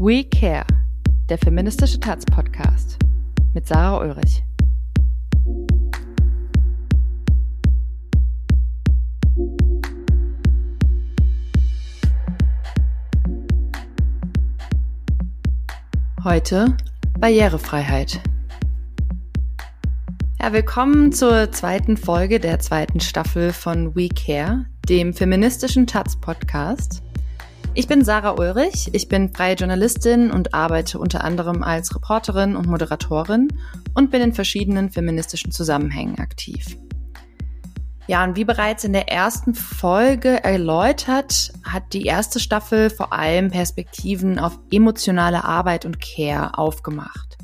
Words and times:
We 0.00 0.22
Care, 0.22 0.64
der 1.28 1.38
feministische 1.38 1.98
Taz-Podcast 1.98 3.00
mit 3.52 3.66
Sarah 3.66 3.98
Ulrich. 3.98 4.44
Heute 16.22 16.76
Barrierefreiheit. 17.18 18.20
Ja, 20.40 20.52
willkommen 20.52 21.10
zur 21.10 21.50
zweiten 21.50 21.96
Folge 21.96 22.38
der 22.38 22.60
zweiten 22.60 23.00
Staffel 23.00 23.52
von 23.52 23.96
We 23.96 24.08
Care, 24.10 24.66
dem 24.88 25.12
feministischen 25.12 25.88
Taz-Podcast. 25.88 27.02
Ich 27.78 27.86
bin 27.86 28.04
Sarah 28.04 28.32
Ulrich, 28.32 28.90
ich 28.92 29.06
bin 29.06 29.32
freie 29.32 29.54
Journalistin 29.54 30.32
und 30.32 30.52
arbeite 30.52 30.98
unter 30.98 31.22
anderem 31.22 31.62
als 31.62 31.94
Reporterin 31.94 32.56
und 32.56 32.66
Moderatorin 32.66 33.46
und 33.94 34.10
bin 34.10 34.20
in 34.20 34.32
verschiedenen 34.32 34.90
feministischen 34.90 35.52
Zusammenhängen 35.52 36.18
aktiv. 36.18 36.76
Ja, 38.08 38.24
und 38.24 38.34
wie 38.34 38.44
bereits 38.44 38.82
in 38.82 38.92
der 38.92 39.08
ersten 39.08 39.54
Folge 39.54 40.42
erläutert, 40.42 41.52
hat 41.62 41.92
die 41.92 42.02
erste 42.02 42.40
Staffel 42.40 42.90
vor 42.90 43.12
allem 43.12 43.52
Perspektiven 43.52 44.40
auf 44.40 44.58
emotionale 44.72 45.44
Arbeit 45.44 45.86
und 45.86 46.00
Care 46.00 46.58
aufgemacht. 46.58 47.38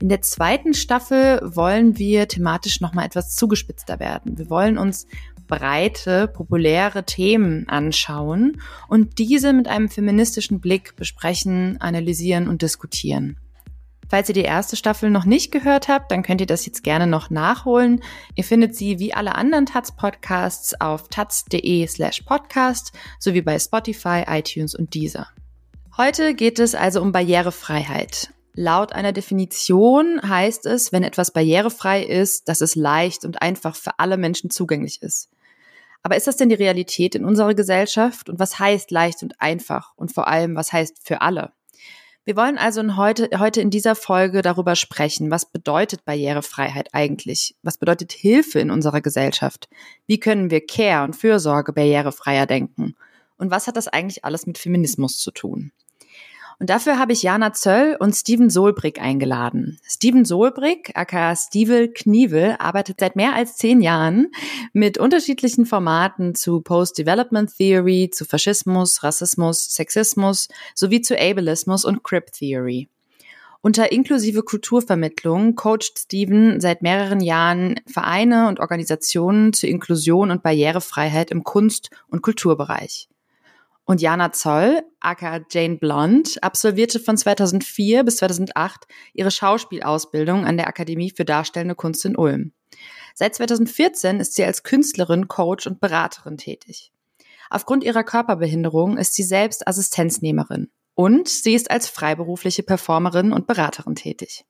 In 0.00 0.08
der 0.08 0.22
zweiten 0.22 0.72
Staffel 0.72 1.40
wollen 1.42 1.98
wir 1.98 2.28
thematisch 2.28 2.80
nochmal 2.80 3.06
etwas 3.06 3.34
zugespitzter 3.34 3.98
werden. 3.98 4.38
Wir 4.38 4.48
wollen 4.50 4.78
uns 4.78 5.08
breite, 5.50 6.28
populäre 6.28 7.04
Themen 7.04 7.68
anschauen 7.68 8.62
und 8.88 9.18
diese 9.18 9.52
mit 9.52 9.68
einem 9.68 9.90
feministischen 9.90 10.60
Blick 10.60 10.96
besprechen, 10.96 11.78
analysieren 11.80 12.48
und 12.48 12.62
diskutieren. 12.62 13.36
Falls 14.08 14.28
ihr 14.28 14.34
die 14.34 14.42
erste 14.42 14.74
Staffel 14.76 15.10
noch 15.10 15.24
nicht 15.24 15.52
gehört 15.52 15.86
habt, 15.88 16.10
dann 16.10 16.22
könnt 16.22 16.40
ihr 16.40 16.46
das 16.46 16.66
jetzt 16.66 16.82
gerne 16.82 17.06
noch 17.06 17.30
nachholen. 17.30 18.02
Ihr 18.34 18.42
findet 18.42 18.74
sie 18.74 18.98
wie 18.98 19.14
alle 19.14 19.36
anderen 19.36 19.66
Taz-Podcasts 19.66 20.80
auf 20.80 21.08
taz.de 21.08 21.86
slash 21.86 22.22
podcast 22.22 22.92
sowie 23.20 23.42
bei 23.42 23.58
Spotify, 23.58 24.24
iTunes 24.26 24.74
und 24.74 24.94
Deezer. 24.94 25.28
Heute 25.96 26.34
geht 26.34 26.58
es 26.58 26.74
also 26.74 27.02
um 27.02 27.12
Barrierefreiheit. 27.12 28.32
Laut 28.54 28.92
einer 28.92 29.12
Definition 29.12 30.20
heißt 30.22 30.66
es, 30.66 30.90
wenn 30.92 31.04
etwas 31.04 31.32
barrierefrei 31.32 32.02
ist, 32.02 32.48
dass 32.48 32.60
es 32.60 32.74
leicht 32.74 33.24
und 33.24 33.40
einfach 33.40 33.76
für 33.76 33.98
alle 33.98 34.16
Menschen 34.16 34.50
zugänglich 34.50 35.02
ist. 35.02 35.30
Aber 36.02 36.16
ist 36.16 36.26
das 36.26 36.36
denn 36.36 36.48
die 36.48 36.54
Realität 36.54 37.14
in 37.14 37.24
unserer 37.24 37.54
Gesellschaft? 37.54 38.28
Und 38.28 38.38
was 38.38 38.58
heißt 38.58 38.90
leicht 38.90 39.22
und 39.22 39.40
einfach? 39.40 39.92
Und 39.96 40.12
vor 40.12 40.28
allem, 40.28 40.56
was 40.56 40.72
heißt 40.72 40.98
für 41.02 41.20
alle? 41.20 41.52
Wir 42.24 42.36
wollen 42.36 42.58
also 42.58 42.96
heute, 42.96 43.28
heute 43.38 43.60
in 43.60 43.70
dieser 43.70 43.94
Folge 43.94 44.42
darüber 44.42 44.76
sprechen, 44.76 45.30
was 45.30 45.46
bedeutet 45.46 46.04
Barrierefreiheit 46.04 46.90
eigentlich? 46.92 47.56
Was 47.62 47.78
bedeutet 47.78 48.12
Hilfe 48.12 48.60
in 48.60 48.70
unserer 48.70 49.00
Gesellschaft? 49.00 49.68
Wie 50.06 50.20
können 50.20 50.50
wir 50.50 50.64
Care 50.64 51.04
und 51.04 51.16
Fürsorge 51.16 51.72
barrierefreier 51.72 52.46
denken? 52.46 52.94
Und 53.38 53.50
was 53.50 53.66
hat 53.66 53.76
das 53.76 53.88
eigentlich 53.88 54.24
alles 54.24 54.46
mit 54.46 54.58
Feminismus 54.58 55.18
zu 55.18 55.30
tun? 55.30 55.72
Und 56.60 56.68
dafür 56.68 56.98
habe 56.98 57.14
ich 57.14 57.22
Jana 57.22 57.54
Zöll 57.54 57.96
und 57.98 58.14
Steven 58.14 58.50
Solbrick 58.50 59.00
eingeladen. 59.00 59.80
Steven 59.82 60.26
Solbrick, 60.26 60.92
aka 60.94 61.34
Stevel 61.34 61.88
Knievel, 61.88 62.56
arbeitet 62.58 63.00
seit 63.00 63.16
mehr 63.16 63.34
als 63.34 63.56
zehn 63.56 63.80
Jahren 63.80 64.30
mit 64.74 64.98
unterschiedlichen 64.98 65.64
Formaten 65.64 66.34
zu 66.34 66.60
Post-Development 66.60 67.50
Theory, 67.56 68.10
zu 68.12 68.26
Faschismus, 68.26 69.02
Rassismus, 69.02 69.74
Sexismus 69.74 70.48
sowie 70.74 71.00
zu 71.00 71.18
Ableismus 71.18 71.86
und 71.86 72.04
Crip 72.04 72.30
Theory. 72.30 72.90
Unter 73.62 73.90
inklusive 73.90 74.42
Kulturvermittlung 74.42 75.54
coacht 75.54 75.98
Steven 75.98 76.60
seit 76.60 76.82
mehreren 76.82 77.20
Jahren 77.20 77.80
Vereine 77.86 78.48
und 78.48 78.60
Organisationen 78.60 79.54
zur 79.54 79.70
Inklusion 79.70 80.30
und 80.30 80.42
Barrierefreiheit 80.42 81.30
im 81.30 81.42
Kunst- 81.42 81.88
und 82.08 82.20
Kulturbereich. 82.20 83.08
Und 83.90 84.00
Jana 84.00 84.30
Zoll, 84.30 84.84
aka 85.00 85.40
Jane 85.50 85.78
Blond, 85.78 86.40
absolvierte 86.44 87.00
von 87.00 87.16
2004 87.16 88.04
bis 88.04 88.18
2008 88.18 88.86
ihre 89.14 89.32
Schauspielausbildung 89.32 90.46
an 90.46 90.56
der 90.56 90.68
Akademie 90.68 91.10
für 91.10 91.24
Darstellende 91.24 91.74
Kunst 91.74 92.04
in 92.04 92.16
Ulm. 92.16 92.52
Seit 93.16 93.34
2014 93.34 94.20
ist 94.20 94.34
sie 94.34 94.44
als 94.44 94.62
Künstlerin, 94.62 95.26
Coach 95.26 95.66
und 95.66 95.80
Beraterin 95.80 96.36
tätig. 96.36 96.92
Aufgrund 97.50 97.82
ihrer 97.82 98.04
Körperbehinderung 98.04 98.96
ist 98.96 99.14
sie 99.14 99.24
selbst 99.24 99.66
Assistenznehmerin 99.66 100.70
und 100.94 101.28
sie 101.28 101.54
ist 101.54 101.72
als 101.72 101.88
freiberufliche 101.88 102.62
Performerin 102.62 103.32
und 103.32 103.48
Beraterin 103.48 103.96
tätig. 103.96 104.44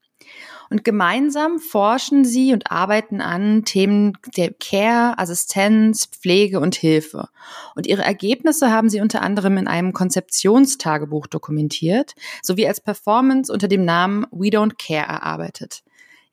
Und 0.71 0.85
gemeinsam 0.85 1.59
forschen 1.59 2.25
sie 2.25 2.53
und 2.53 2.71
arbeiten 2.71 3.21
an 3.21 3.65
Themen 3.65 4.17
der 4.37 4.53
Care, 4.53 5.19
Assistenz, 5.19 6.07
Pflege 6.07 6.61
und 6.61 6.77
Hilfe. 6.77 7.29
Und 7.75 7.89
ihre 7.89 8.03
Ergebnisse 8.03 8.71
haben 8.71 8.89
sie 8.89 9.01
unter 9.01 9.21
anderem 9.23 9.59
in 9.59 9.67
einem 9.67 9.93
Konzeptionstagebuch 9.93 11.27
dokumentiert, 11.27 12.15
sowie 12.41 12.69
als 12.69 12.81
Performance 12.81 13.53
unter 13.53 13.67
dem 13.67 13.85
Namen 13.85 14.27
We 14.31 14.49
Don't 14.49 14.75
Care 14.79 15.07
erarbeitet. 15.07 15.83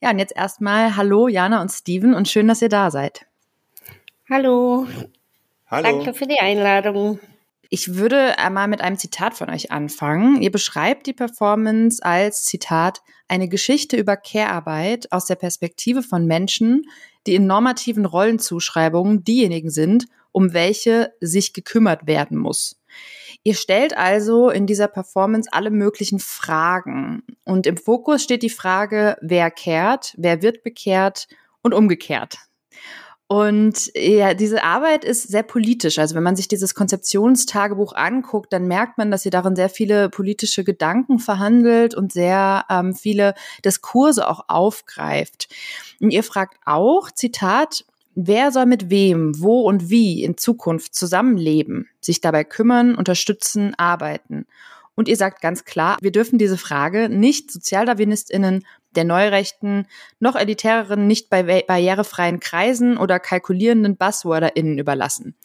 Ja, 0.00 0.10
und 0.10 0.20
jetzt 0.20 0.36
erstmal 0.36 0.96
Hallo 0.96 1.26
Jana 1.26 1.60
und 1.60 1.70
Steven 1.70 2.14
und 2.14 2.28
schön, 2.28 2.46
dass 2.46 2.62
ihr 2.62 2.68
da 2.68 2.92
seid. 2.92 3.26
Hallo. 4.30 4.86
Hallo. 5.66 5.82
Danke 5.82 6.14
für 6.14 6.26
die 6.26 6.38
Einladung. 6.38 7.18
Ich 7.70 7.96
würde 7.96 8.38
einmal 8.38 8.66
mit 8.66 8.80
einem 8.80 8.96
Zitat 8.96 9.34
von 9.34 9.50
euch 9.50 9.70
anfangen. 9.70 10.40
Ihr 10.40 10.50
beschreibt 10.50 11.06
die 11.06 11.12
Performance 11.12 12.02
als 12.02 12.44
Zitat 12.44 13.02
eine 13.28 13.46
Geschichte 13.46 13.98
über 13.98 14.16
Care-Arbeit 14.16 15.12
aus 15.12 15.26
der 15.26 15.34
Perspektive 15.34 16.02
von 16.02 16.26
Menschen, 16.26 16.86
die 17.26 17.34
in 17.34 17.46
normativen 17.46 18.06
Rollenzuschreibungen 18.06 19.22
diejenigen 19.22 19.68
sind, 19.68 20.06
um 20.32 20.54
welche 20.54 21.12
sich 21.20 21.52
gekümmert 21.52 22.06
werden 22.06 22.38
muss. 22.38 22.80
Ihr 23.44 23.54
stellt 23.54 23.96
also 23.96 24.48
in 24.48 24.66
dieser 24.66 24.88
Performance 24.88 25.50
alle 25.52 25.70
möglichen 25.70 26.20
Fragen. 26.20 27.22
Und 27.44 27.66
im 27.66 27.76
Fokus 27.76 28.22
steht 28.22 28.42
die 28.42 28.50
Frage, 28.50 29.18
wer 29.20 29.50
kehrt, 29.50 30.14
wer 30.16 30.40
wird 30.40 30.62
bekehrt 30.62 31.28
und 31.62 31.74
umgekehrt. 31.74 32.38
Und 33.30 33.92
ja, 33.94 34.32
diese 34.32 34.64
Arbeit 34.64 35.04
ist 35.04 35.28
sehr 35.28 35.42
politisch. 35.42 35.98
Also 35.98 36.14
wenn 36.14 36.22
man 36.22 36.34
sich 36.34 36.48
dieses 36.48 36.74
Konzeptionstagebuch 36.74 37.92
anguckt, 37.92 38.54
dann 38.54 38.66
merkt 38.66 38.96
man, 38.96 39.10
dass 39.10 39.22
sie 39.22 39.28
darin 39.28 39.54
sehr 39.54 39.68
viele 39.68 40.08
politische 40.08 40.64
Gedanken 40.64 41.18
verhandelt 41.18 41.94
und 41.94 42.10
sehr 42.10 42.64
ähm, 42.70 42.94
viele 42.94 43.34
Diskurse 43.62 44.26
auch 44.26 44.46
aufgreift. 44.48 45.48
Und 46.00 46.10
ihr 46.10 46.22
fragt 46.22 46.56
auch, 46.64 47.10
Zitat, 47.10 47.84
wer 48.14 48.50
soll 48.50 48.64
mit 48.64 48.88
wem, 48.88 49.38
wo 49.38 49.60
und 49.60 49.90
wie 49.90 50.24
in 50.24 50.38
Zukunft 50.38 50.94
zusammenleben, 50.94 51.86
sich 52.00 52.22
dabei 52.22 52.44
kümmern, 52.44 52.94
unterstützen, 52.94 53.74
arbeiten. 53.76 54.46
Und 54.98 55.06
ihr 55.06 55.16
sagt 55.16 55.40
ganz 55.40 55.64
klar, 55.64 55.96
wir 56.00 56.10
dürfen 56.10 56.40
diese 56.40 56.58
Frage 56.58 57.08
nicht 57.08 57.52
Sozialdarwinistinnen 57.52 58.66
der 58.96 59.04
Neurechten 59.04 59.86
noch 60.18 60.34
elitäreren, 60.34 61.06
nicht 61.06 61.30
bei 61.30 61.44
barrierefreien 61.44 62.40
Kreisen 62.40 62.98
oder 62.98 63.20
kalkulierenden 63.20 63.96
BuzzworderInnen 63.96 64.76
überlassen. 64.76 65.36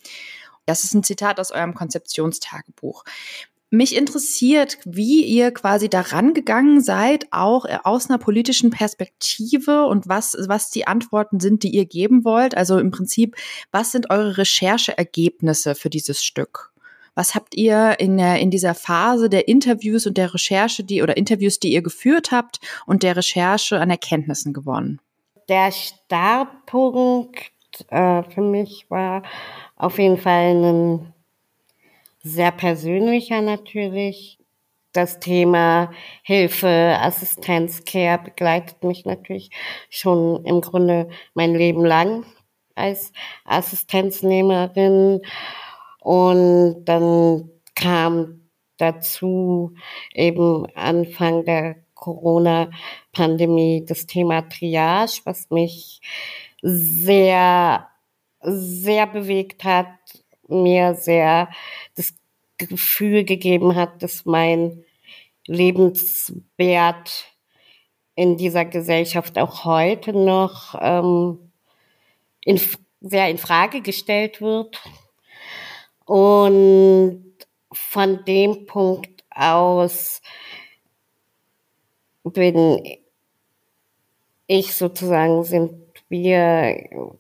Das 0.66 0.84
ist 0.84 0.96
ein 0.96 1.04
Zitat 1.04 1.40
aus 1.40 1.52
eurem 1.52 1.76
Konzeptionstagebuch. 1.76 3.04
Mich 3.70 3.96
interessiert, 3.96 4.80
wie 4.86 5.24
ihr 5.24 5.52
quasi 5.52 5.88
daran 5.88 6.34
gegangen 6.34 6.82
seid, 6.82 7.28
auch 7.30 7.68
aus 7.84 8.10
einer 8.10 8.18
politischen 8.18 8.72
Perspektive 8.72 9.86
und 9.86 10.08
was, 10.08 10.36
was 10.48 10.72
die 10.72 10.88
Antworten 10.88 11.40
sind, 11.40 11.62
die 11.62 11.76
ihr 11.76 11.86
geben 11.86 12.26
wollt. 12.26 12.58
Also 12.58 12.80
im 12.80 12.90
Prinzip, 12.90 13.36
was 13.72 13.92
sind 13.92 14.10
eure 14.10 14.40
Rechercheergebnisse 14.40 15.76
für 15.76 15.92
dieses 15.92 16.24
Stück? 16.24 16.73
Was 17.16 17.36
habt 17.36 17.56
ihr 17.56 18.00
in, 18.00 18.18
der, 18.18 18.40
in 18.40 18.50
dieser 18.50 18.74
Phase 18.74 19.30
der 19.30 19.48
Interviews 19.48 20.08
und 20.08 20.18
der 20.18 20.34
Recherche, 20.34 20.84
die 20.84 21.04
oder 21.04 21.16
Interviews, 21.16 21.60
die 21.60 21.72
ihr 21.72 21.84
geführt 21.84 22.32
habt 22.32 22.60
und 22.86 23.04
der 23.04 23.16
Recherche 23.16 23.80
an 23.80 23.90
Erkenntnissen 23.90 24.54
gewonnen? 24.54 25.00
Der 25.48 25.72
Startpunkt 25.72 27.52
äh, 27.90 28.24
für 28.24 28.42
mich 28.42 28.90
war 28.90 29.24
auf 29.76 30.00
jeden 30.00 30.18
Fall 30.18 30.56
ein 30.56 31.14
sehr 32.22 32.52
persönlicher 32.52 33.42
natürlich. 33.42 34.40
Das 34.94 35.20
Thema 35.20 35.92
Hilfe, 36.22 36.98
Assistenz, 37.00 37.84
Care 37.84 38.20
begleitet 38.24 38.84
mich 38.84 39.06
natürlich 39.06 39.50
schon 39.90 40.46
im 40.46 40.62
Grunde 40.62 41.10
mein 41.34 41.56
Leben 41.56 41.84
lang 41.84 42.26
als 42.76 43.12
Assistenznehmerin. 43.44 45.22
Und 46.04 46.84
dann 46.86 47.50
kam 47.76 48.50
dazu 48.78 49.74
eben 50.14 50.68
Anfang 50.76 51.46
der 51.46 51.78
Corona-Pandemie 51.96 53.86
das 53.88 54.06
Thema 54.06 54.42
Triage, 54.42 55.22
was 55.24 55.50
mich 55.50 56.02
sehr, 56.62 57.88
sehr 58.42 59.08
bewegt 59.08 59.64
hat, 59.64 59.88
mir 60.50 60.96
sehr 60.96 61.50
das 61.96 62.14
Gefühl 62.58 63.24
gegeben 63.24 63.76
hat, 63.76 64.04
dass 64.04 64.26
mein 64.26 64.84
lebenswert 65.48 67.26
in 68.16 68.38
dieser 68.38 68.66
Gesellschaft 68.66 69.38
auch 69.40 69.66
heute 69.66 70.14
noch 70.14 70.76
ähm, 70.80 71.52
in, 72.42 72.60
sehr 73.02 73.30
in 73.30 73.38
Frage 73.38 73.82
gestellt 73.82 74.42
wird. 74.42 74.82
Und 76.06 77.34
von 77.72 78.26
dem 78.26 78.66
Punkt 78.66 79.24
aus 79.30 80.22
bin 82.24 82.84
ich 84.48 84.74
sozusagen, 84.74 85.44
sind 85.44 85.74
wir 86.10 87.16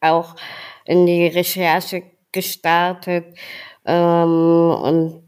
auch 0.00 0.36
in 0.84 1.06
die 1.06 1.26
Recherche 1.26 2.02
gestartet 2.32 3.36
ähm, 3.84 4.70
und 4.82 5.24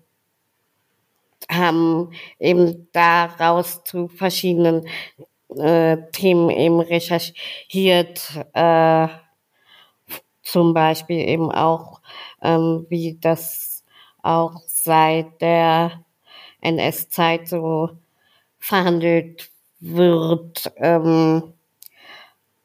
haben 1.51 2.11
eben 2.39 2.89
daraus 2.93 3.85
zu 3.85 4.09
verschiedenen 4.09 4.87
äh, 5.57 5.99
Themen 6.13 6.51
eben 6.51 6.81
recherchiert, 6.81 8.21
äh, 8.53 9.09
zum 10.43 10.75
Beispiel 10.75 11.29
eben 11.29 11.51
auch, 11.53 11.96
ähm, 12.47 12.87
wie 12.89 13.19
das 13.21 13.85
auch 14.23 14.63
seit 14.67 15.41
der 15.41 16.05
NS-Zeit 16.61 17.49
so 17.49 17.91
verhandelt 18.59 19.51
wird. 19.81 20.73
Ähm, 20.77 21.55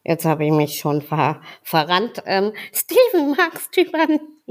Jetzt 0.03 0.25
habe 0.25 0.45
ich 0.45 0.51
mich 0.51 0.79
schon 0.79 1.01
ver 1.01 1.41
verrannt. 1.61 2.23
Ähm, 2.25 2.53
Steven, 2.73 3.35
magst 3.37 3.75
du 3.77 3.81
übernehmen? 3.81 4.41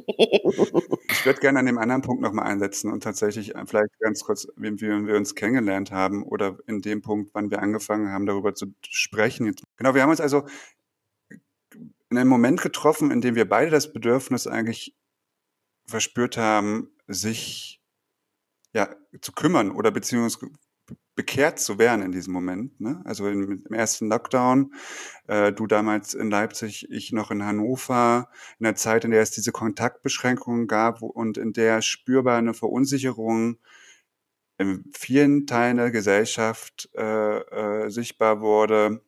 Ich 1.10 1.26
würde 1.26 1.40
gerne 1.40 1.58
an 1.58 1.66
dem 1.66 1.78
anderen 1.78 2.02
Punkt 2.02 2.22
nochmal 2.22 2.46
einsetzen 2.46 2.92
und 2.92 3.02
tatsächlich 3.02 3.54
äh, 3.54 3.66
vielleicht 3.66 3.98
ganz 3.98 4.22
kurz, 4.22 4.46
wie, 4.56 4.80
wie 4.80 5.06
wir 5.06 5.16
uns 5.16 5.34
kennengelernt 5.34 5.90
haben 5.90 6.22
oder 6.22 6.56
in 6.66 6.82
dem 6.82 7.02
Punkt, 7.02 7.30
wann 7.34 7.50
wir 7.50 7.60
angefangen 7.60 8.10
haben, 8.12 8.26
darüber 8.26 8.54
zu 8.54 8.66
sprechen. 8.88 9.52
Genau, 9.76 9.94
wir 9.94 10.02
haben 10.02 10.10
uns 10.10 10.20
also 10.20 10.44
in 12.10 12.18
einem 12.18 12.30
Moment 12.30 12.60
getroffen, 12.62 13.10
in 13.10 13.20
dem 13.20 13.34
wir 13.34 13.48
beide 13.48 13.70
das 13.70 13.92
Bedürfnis 13.92 14.46
eigentlich 14.46 14.94
verspürt 15.90 16.36
haben, 16.36 16.90
sich 17.06 17.82
ja 18.72 18.88
zu 19.20 19.32
kümmern 19.32 19.70
oder 19.70 19.90
beziehungsweise 19.90 20.52
bekehrt 21.14 21.58
zu 21.58 21.78
werden 21.78 22.02
in 22.02 22.12
diesem 22.12 22.32
Moment. 22.32 22.80
Ne? 22.80 23.02
Also 23.04 23.28
im, 23.28 23.62
ersten 23.70 24.08
Lockdown, 24.08 24.72
äh, 25.28 25.52
du 25.52 25.66
damals 25.66 26.14
in 26.14 26.30
Leipzig, 26.30 26.90
ich 26.90 27.12
noch 27.12 27.30
in 27.30 27.44
Hannover, 27.44 28.30
in 28.58 28.64
der 28.64 28.74
Zeit, 28.74 29.04
in 29.04 29.10
der 29.10 29.20
es 29.20 29.30
diese 29.30 29.52
Kontaktbeschränkungen 29.52 30.66
gab 30.66 31.02
und 31.02 31.36
in 31.36 31.52
der 31.52 31.82
spürbar 31.82 32.38
eine 32.38 32.54
Verunsicherung 32.54 33.58
in 34.56 34.84
vielen 34.94 35.46
Teilen 35.46 35.78
der 35.78 35.90
Gesellschaft 35.90 36.88
äh, 36.94 37.38
äh, 37.38 37.90
sichtbar 37.90 38.40
wurde, 38.40 39.02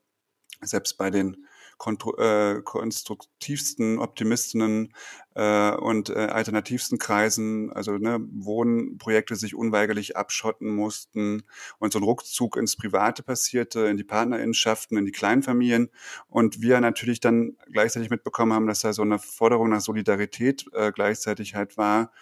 selbst 0.61 0.97
bei 0.97 1.11
den 1.11 1.47
äh, 1.87 2.63
konstruktivsten 2.63 3.99
Optimistinnen 3.99 4.93
äh, 5.35 5.73
und 5.73 6.11
äh, 6.11 6.15
alternativsten 6.15 6.99
Kreisen, 6.99 7.73
also 7.73 7.99
ne, 7.99 8.19
Wohnprojekte 8.33 9.37
sich 9.37 9.55
unweigerlich 9.55 10.17
abschotten 10.17 10.75
mussten 10.75 11.43
und 11.79 11.93
so 11.93 11.99
ein 11.99 12.05
Ruckzug 12.05 12.57
ins 12.57 12.77
Private 12.77 13.23
passierte, 13.23 13.87
in 13.87 13.97
die 13.97 14.05
Partnerinnenschaften, 14.05 14.97
in 14.97 15.07
die 15.07 15.13
Kleinfamilien 15.13 15.91
und 16.29 16.61
wir 16.61 16.81
natürlich 16.81 17.21
dann 17.21 17.57
gleichzeitig 17.71 18.11
mitbekommen 18.11 18.53
haben, 18.53 18.67
dass 18.67 18.81
da 18.81 18.93
so 18.93 19.03
eine 19.03 19.19
Forderung 19.19 19.71
nach 19.71 19.81
Solidarität 19.81 20.67
äh, 20.73 20.93
gleichzeitig 20.93 21.55
halt 21.55 21.77
war 21.77 22.13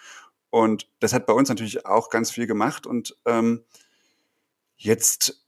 und 0.51 0.89
das 0.99 1.13
hat 1.13 1.25
bei 1.25 1.33
uns 1.33 1.49
natürlich 1.49 1.85
auch 1.85 2.09
ganz 2.09 2.29
viel 2.29 2.45
gemacht 2.45 2.85
und 2.85 3.17
ähm, 3.25 3.63
jetzt 4.75 5.40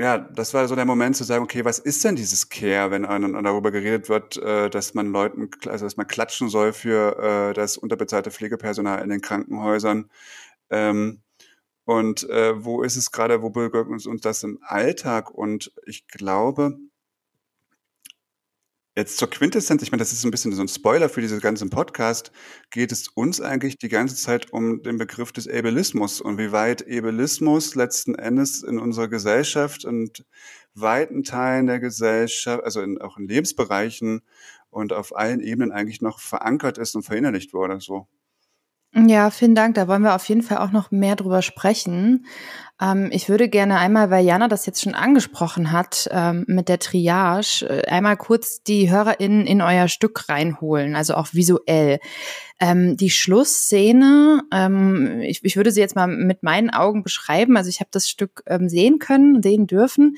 ja, 0.00 0.16
das 0.16 0.54
war 0.54 0.66
so 0.66 0.74
der 0.74 0.86
Moment 0.86 1.14
zu 1.14 1.24
sagen, 1.24 1.44
okay, 1.44 1.62
was 1.66 1.78
ist 1.78 2.02
denn 2.04 2.16
dieses 2.16 2.48
Care, 2.48 2.90
wenn 2.90 3.02
darüber 3.02 3.70
geredet 3.70 4.08
wird, 4.08 4.38
äh, 4.38 4.70
dass 4.70 4.94
man 4.94 5.12
Leuten, 5.12 5.50
also 5.66 5.84
dass 5.84 5.98
man 5.98 6.06
klatschen 6.06 6.48
soll 6.48 6.72
für 6.72 7.18
äh, 7.50 7.52
das 7.52 7.76
unterbezahlte 7.76 8.30
Pflegepersonal 8.30 9.02
in 9.02 9.10
den 9.10 9.20
Krankenhäusern. 9.20 10.10
Ähm, 10.70 11.20
und 11.84 12.26
äh, 12.30 12.64
wo 12.64 12.82
ist 12.82 12.96
es 12.96 13.12
gerade, 13.12 13.42
wo 13.42 13.50
begegnet 13.50 14.06
uns 14.06 14.22
das 14.22 14.42
im 14.42 14.58
Alltag? 14.62 15.30
Und 15.30 15.70
ich 15.84 16.08
glaube, 16.08 16.78
Jetzt 18.96 19.18
zur 19.18 19.30
Quintessenz, 19.30 19.82
ich 19.82 19.92
meine, 19.92 20.00
das 20.00 20.12
ist 20.12 20.24
ein 20.24 20.32
bisschen 20.32 20.50
so 20.50 20.62
ein 20.62 20.66
Spoiler 20.68 21.08
für 21.08 21.20
diesen 21.20 21.38
ganzen 21.38 21.70
Podcast, 21.70 22.32
geht 22.70 22.90
es 22.90 23.06
uns 23.06 23.40
eigentlich 23.40 23.78
die 23.78 23.88
ganze 23.88 24.16
Zeit 24.16 24.52
um 24.52 24.82
den 24.82 24.98
Begriff 24.98 25.30
des 25.30 25.46
Ableismus 25.46 26.20
und 26.20 26.38
wie 26.38 26.50
weit 26.50 26.82
Ableismus 26.90 27.76
letzten 27.76 28.16
Endes 28.16 28.64
in 28.64 28.80
unserer 28.80 29.06
Gesellschaft 29.06 29.84
und 29.84 30.24
weiten 30.74 31.22
Teilen 31.22 31.68
der 31.68 31.78
Gesellschaft, 31.78 32.64
also 32.64 32.82
in, 32.82 33.00
auch 33.00 33.16
in 33.16 33.28
Lebensbereichen 33.28 34.22
und 34.70 34.92
auf 34.92 35.16
allen 35.16 35.40
Ebenen 35.40 35.70
eigentlich 35.70 36.00
noch 36.00 36.18
verankert 36.18 36.76
ist 36.76 36.96
und 36.96 37.04
verinnerlicht 37.04 37.52
wurde, 37.52 37.80
so. 37.80 38.08
Ja, 38.92 39.30
vielen 39.30 39.54
Dank. 39.54 39.76
Da 39.76 39.86
wollen 39.86 40.02
wir 40.02 40.16
auf 40.16 40.28
jeden 40.28 40.42
Fall 40.42 40.58
auch 40.58 40.72
noch 40.72 40.90
mehr 40.90 41.14
drüber 41.14 41.42
sprechen. 41.42 42.26
Ähm, 42.80 43.10
ich 43.12 43.28
würde 43.28 43.48
gerne 43.48 43.78
einmal, 43.78 44.10
weil 44.10 44.24
Jana 44.24 44.48
das 44.48 44.66
jetzt 44.66 44.82
schon 44.82 44.94
angesprochen 44.94 45.70
hat, 45.70 46.08
ähm, 46.10 46.44
mit 46.48 46.68
der 46.68 46.80
Triage, 46.80 47.66
äh, 47.68 47.86
einmal 47.88 48.16
kurz 48.16 48.64
die 48.64 48.90
HörerInnen 48.90 49.46
in 49.46 49.62
euer 49.62 49.86
Stück 49.86 50.28
reinholen, 50.28 50.96
also 50.96 51.14
auch 51.14 51.28
visuell. 51.32 52.00
Ähm, 52.58 52.96
die 52.96 53.10
Schlussszene, 53.10 54.42
ähm, 54.52 55.20
ich, 55.20 55.44
ich, 55.44 55.56
würde 55.56 55.70
sie 55.70 55.80
jetzt 55.80 55.94
mal 55.94 56.08
mit 56.08 56.42
meinen 56.42 56.70
Augen 56.70 57.04
beschreiben. 57.04 57.56
Also 57.56 57.70
ich 57.70 57.78
habe 57.78 57.90
das 57.92 58.08
Stück 58.08 58.42
ähm, 58.46 58.68
sehen 58.68 58.98
können, 58.98 59.40
sehen 59.40 59.68
dürfen. 59.68 60.16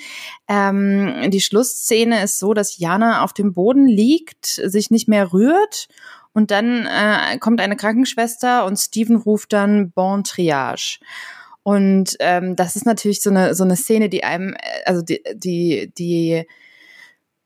Ähm, 0.48 1.30
die 1.30 1.42
Schlussszene 1.42 2.22
ist 2.22 2.38
so, 2.38 2.54
dass 2.54 2.78
Jana 2.78 3.22
auf 3.22 3.34
dem 3.34 3.52
Boden 3.52 3.86
liegt, 3.86 4.46
sich 4.46 4.90
nicht 4.90 5.08
mehr 5.08 5.34
rührt 5.34 5.88
und 6.32 6.50
dann 6.50 6.86
äh, 6.86 7.38
kommt 7.38 7.60
eine 7.60 7.76
Krankenschwester 7.76 8.64
und 8.64 8.76
Steven 8.76 9.16
ruft 9.16 9.52
dann 9.52 9.90
Bon 9.90 10.24
Triage. 10.24 10.98
Und 11.62 12.16
ähm, 12.18 12.56
das 12.56 12.74
ist 12.74 12.86
natürlich 12.86 13.22
so 13.22 13.30
eine 13.30 13.54
so 13.54 13.64
eine 13.64 13.76
Szene, 13.76 14.08
die 14.08 14.24
einem, 14.24 14.54
äh, 14.54 14.58
also 14.84 15.02
die 15.02 15.22
die 15.34 15.92
die 15.96 16.46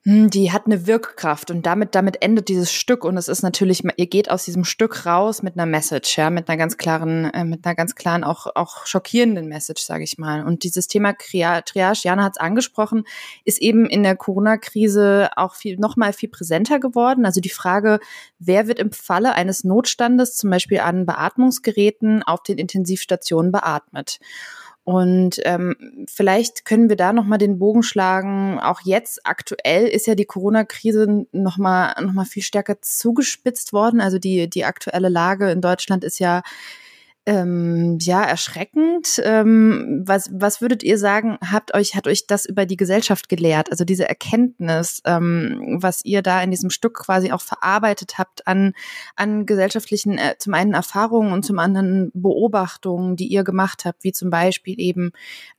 die 0.09 0.53
hat 0.53 0.67
eine 0.67 0.87
Wirkkraft 0.87 1.51
und 1.51 1.67
damit, 1.67 1.97
damit 1.97 2.23
endet 2.23 2.49
dieses 2.49 2.73
Stück 2.73 3.05
und 3.05 3.17
es 3.17 3.27
ist 3.27 3.43
natürlich, 3.43 3.83
ihr 3.97 4.07
geht 4.07 4.31
aus 4.31 4.45
diesem 4.45 4.63
Stück 4.63 5.05
raus 5.05 5.43
mit 5.43 5.55
einer 5.55 5.67
Message, 5.67 6.17
ja, 6.17 6.31
mit 6.31 6.49
einer 6.49 6.57
ganz 6.57 6.77
klaren, 6.77 7.25
äh, 7.25 7.45
mit 7.45 7.67
einer 7.67 7.75
ganz 7.75 7.97
klaren, 7.97 8.23
auch, 8.23 8.47
auch 8.55 8.87
schockierenden 8.87 9.49
Message, 9.49 9.83
sage 9.83 10.05
ich 10.05 10.17
mal. 10.17 10.47
Und 10.47 10.63
dieses 10.63 10.87
Thema 10.87 11.15
Triage, 11.15 12.03
Jana 12.05 12.23
hat 12.23 12.35
es 12.37 12.41
angesprochen, 12.41 13.03
ist 13.45 13.61
eben 13.61 13.85
in 13.85 14.05
der 14.05 14.15
Corona-Krise 14.15 15.31
auch 15.35 15.57
viel, 15.57 15.77
nochmal 15.77 16.13
viel 16.13 16.29
präsenter 16.29 16.79
geworden. 16.79 17.27
Also 17.27 17.41
die 17.41 17.49
Frage, 17.49 17.99
wer 18.39 18.69
wird 18.69 18.79
im 18.79 18.93
Falle 18.93 19.35
eines 19.35 19.65
Notstandes 19.65 20.37
zum 20.37 20.51
Beispiel 20.51 20.79
an 20.79 21.05
Beatmungsgeräten 21.05 22.23
auf 22.23 22.45
den 22.45 22.59
Intensivstationen 22.59 23.51
beatmet? 23.51 24.21
Und 24.87 25.41
ähm, 25.43 26.07
vielleicht 26.09 26.65
können 26.65 26.89
wir 26.89 26.95
da 26.95 27.13
nochmal 27.13 27.39
den 27.39 27.59
Bogen 27.59 27.83
schlagen. 27.83 28.61
Auch 28.61 28.83
jetzt 28.85 29.27
aktuell 29.27 29.89
ist 29.89 30.07
ja 30.07 30.15
die 30.15 30.27
Corona-Krise 30.27 31.27
nochmal 31.33 31.97
noch 32.05 32.13
mal 32.13 32.25
viel 32.25 32.45
stärker 32.45 32.81
zugespitzt 32.81 33.73
worden. 33.73 34.01
Also 34.01 34.21
die, 34.21 34.49
die 34.49 34.65
aktuelle 34.65 35.09
Lage 35.09 35.51
in 35.51 35.61
Deutschland 35.61 36.05
ist 36.05 36.21
ja 36.21 36.43
ähm, 37.27 37.99
ja, 38.01 38.23
erschreckend. 38.23 39.21
Ähm, 39.25 40.05
was, 40.07 40.31
was 40.33 40.61
würdet 40.61 40.85
ihr 40.85 40.97
sagen, 40.97 41.39
habt 41.45 41.75
euch, 41.75 41.97
hat 41.97 42.07
euch 42.07 42.29
das 42.29 42.47
über 42.47 42.67
die 42.67 42.77
Gesellschaft 42.77 43.29
gelehrt? 43.29 43.73
Also 43.73 43.85
diese 43.85 44.09
Erkenntnis, 44.09 45.03
ähm, 45.05 45.79
was 45.81 46.05
ihr 46.05 46.23
da 46.23 46.41
in 46.41 46.53
diesem 46.53 46.71
Stück 46.71 46.95
quasi 46.95 47.33
auch 47.33 47.41
verarbeitet 47.41 48.17
habt 48.17 48.47
an, 48.47 48.75
an 49.17 49.45
gesellschaftlichen, 49.45 50.19
äh, 50.19 50.37
zum 50.39 50.55
einen 50.55 50.73
Erfahrungen 50.73 51.33
und 51.33 51.45
zum 51.45 51.59
anderen 51.59 52.13
Beobachtungen, 52.15 53.17
die 53.17 53.27
ihr 53.27 53.43
gemacht 53.43 53.85
habt, 53.85 54.05
wie 54.05 54.13
zum 54.13 54.31
Beispiel 54.31 54.81
eben, 54.81 55.11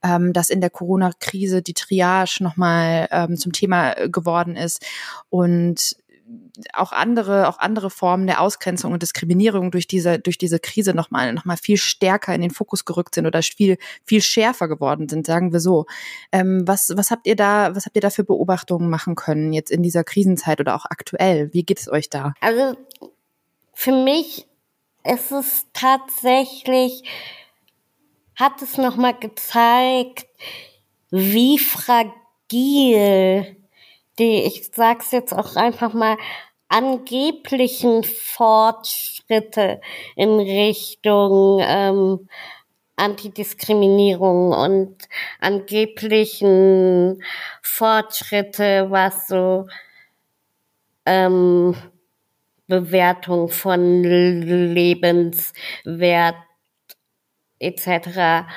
ähm, 0.02 0.32
dass 0.32 0.50
in 0.50 0.62
der 0.62 0.70
Corona-Krise 0.70 1.62
die 1.62 1.74
Triage 1.74 2.38
nochmal 2.40 3.10
ähm, 3.12 3.36
zum 3.36 3.52
Thema 3.52 3.94
geworden 4.08 4.56
ist 4.56 4.86
und 5.30 5.98
auch 6.74 6.92
andere, 6.92 7.48
auch 7.48 7.60
andere 7.60 7.90
Formen 7.90 8.28
der 8.28 8.42
Ausgrenzung 8.42 8.92
und 8.92 9.02
Diskriminierung 9.02 9.72
durch 9.72 9.88
diese, 9.88 10.20
durch 10.20 10.38
diese 10.38 10.60
Krise 10.60 10.94
nochmal, 10.94 11.34
noch 11.34 11.46
viel 11.58 11.78
stärker 11.78 12.34
in 12.34 12.42
den 12.42 12.52
Fokus 12.52 12.86
gerückt 12.86 13.16
sind 13.16 13.26
oder 13.26 13.42
viel, 13.42 13.78
viel 14.04 14.22
schärfer 14.22 14.68
geworden 14.68 15.08
sind, 15.10 15.26
sagen 15.26 15.54
wir 15.54 15.60
so. 15.60 15.86
Ähm, 16.32 16.64
was, 16.66 16.92
was 16.96 17.12
habt 17.12 17.28
ihr 17.28 17.36
da, 17.36 17.76
was 17.76 17.86
habt 17.86 17.96
ihr 17.96 18.02
da 18.02 18.10
für 18.10 18.24
Beobachtungen 18.24 18.90
machen 18.90 19.16
können 19.16 19.54
jetzt 19.54 19.72
in 19.72 19.84
dieser 19.84 20.04
Krisenzeit 20.04 20.60
oder 20.60 20.76
auch 20.76 20.86
aktuell? 20.86 21.54
Wie 21.54 21.64
geht 21.64 21.80
es 21.80 21.90
euch 21.90 22.10
da? 22.10 22.34
Also, 22.42 22.78
für 23.74 23.92
mich 23.92 24.48
ist 25.04 25.32
es 25.32 25.68
tatsächlich, 25.74 27.04
hat 28.36 28.62
es 28.62 28.78
nochmal 28.78 29.18
gezeigt, 29.18 30.28
wie 31.10 31.58
fragil 31.60 33.57
die, 34.20 34.44
ich 34.44 34.70
sag's 34.74 35.12
jetzt 35.12 35.34
auch 35.34 35.56
einfach 35.56 35.94
mal, 35.94 36.18
angeblichen 36.70 38.04
Fortschritte 38.04 39.80
in 40.16 40.40
Richtung 40.40 41.60
ähm, 41.62 42.28
Antidiskriminierung 42.98 44.52
und 44.52 44.98
angeblichen 45.40 47.24
Fortschritte, 47.62 48.88
was 48.90 49.28
so 49.28 49.68
ähm, 51.06 51.76
Bewertung 52.68 53.50
von 53.50 54.04
Lebenswert 54.04 55.54
etc. 57.60 58.48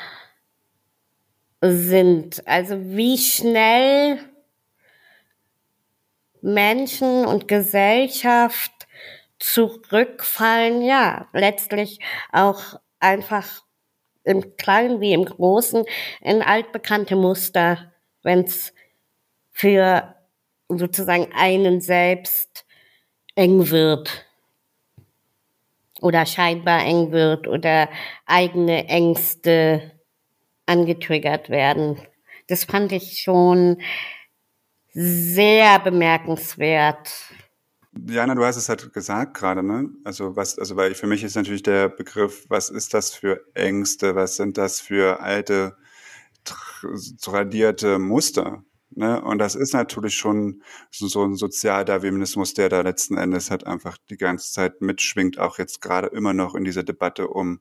sind. 1.60 2.42
Also 2.46 2.76
wie 2.80 3.18
schnell 3.18 4.18
Menschen 6.42 7.26
und 7.26 7.48
Gesellschaft 7.48 8.72
zurückfallen, 9.38 10.82
ja, 10.82 11.28
letztlich 11.32 12.00
auch 12.32 12.80
einfach 13.00 13.62
im 14.24 14.56
Kleinen 14.56 15.00
wie 15.00 15.12
im 15.12 15.24
Großen 15.24 15.84
in 16.20 16.42
altbekannte 16.42 17.16
Muster, 17.16 17.92
wenn 18.22 18.44
es 18.44 18.74
für 19.50 20.14
sozusagen 20.68 21.28
einen 21.34 21.80
selbst 21.80 22.64
eng 23.34 23.70
wird 23.70 24.26
oder 26.00 26.26
scheinbar 26.26 26.84
eng 26.84 27.12
wird 27.12 27.48
oder 27.48 27.88
eigene 28.26 28.86
Ängste 28.88 29.92
angetriggert 30.66 31.50
werden. 31.50 32.00
Das 32.46 32.64
fand 32.64 32.92
ich 32.92 33.20
schon 33.20 33.80
sehr 34.92 35.78
bemerkenswert. 35.80 37.10
Jana, 38.08 38.34
du 38.34 38.44
hast 38.44 38.56
es 38.56 38.68
halt 38.68 38.92
gesagt 38.92 39.36
gerade, 39.36 39.62
ne? 39.62 39.90
Also 40.04 40.36
was, 40.36 40.58
also 40.58 40.76
weil 40.76 40.94
für 40.94 41.06
mich 41.06 41.24
ist 41.24 41.34
natürlich 41.34 41.62
der 41.62 41.88
Begriff, 41.88 42.46
was 42.48 42.70
ist 42.70 42.94
das 42.94 43.12
für 43.12 43.44
Ängste, 43.54 44.14
was 44.14 44.36
sind 44.36 44.58
das 44.58 44.80
für 44.80 45.20
alte 45.20 45.76
tradierte 47.20 47.98
Muster? 47.98 48.64
Ne? 48.90 49.20
Und 49.22 49.38
das 49.38 49.54
ist 49.54 49.72
natürlich 49.72 50.16
schon 50.16 50.62
so, 50.90 51.24
ein 51.24 51.36
Sozialdarwinismus, 51.36 52.54
der 52.54 52.68
da 52.68 52.80
letzten 52.80 53.16
Endes 53.16 53.50
halt 53.50 53.66
einfach 53.66 53.98
die 54.08 54.16
ganze 54.16 54.52
Zeit 54.52 54.80
mitschwingt, 54.80 55.38
auch 55.38 55.58
jetzt 55.58 55.80
gerade 55.80 56.08
immer 56.08 56.32
noch 56.32 56.54
in 56.54 56.64
dieser 56.64 56.82
Debatte 56.82 57.28
um 57.28 57.60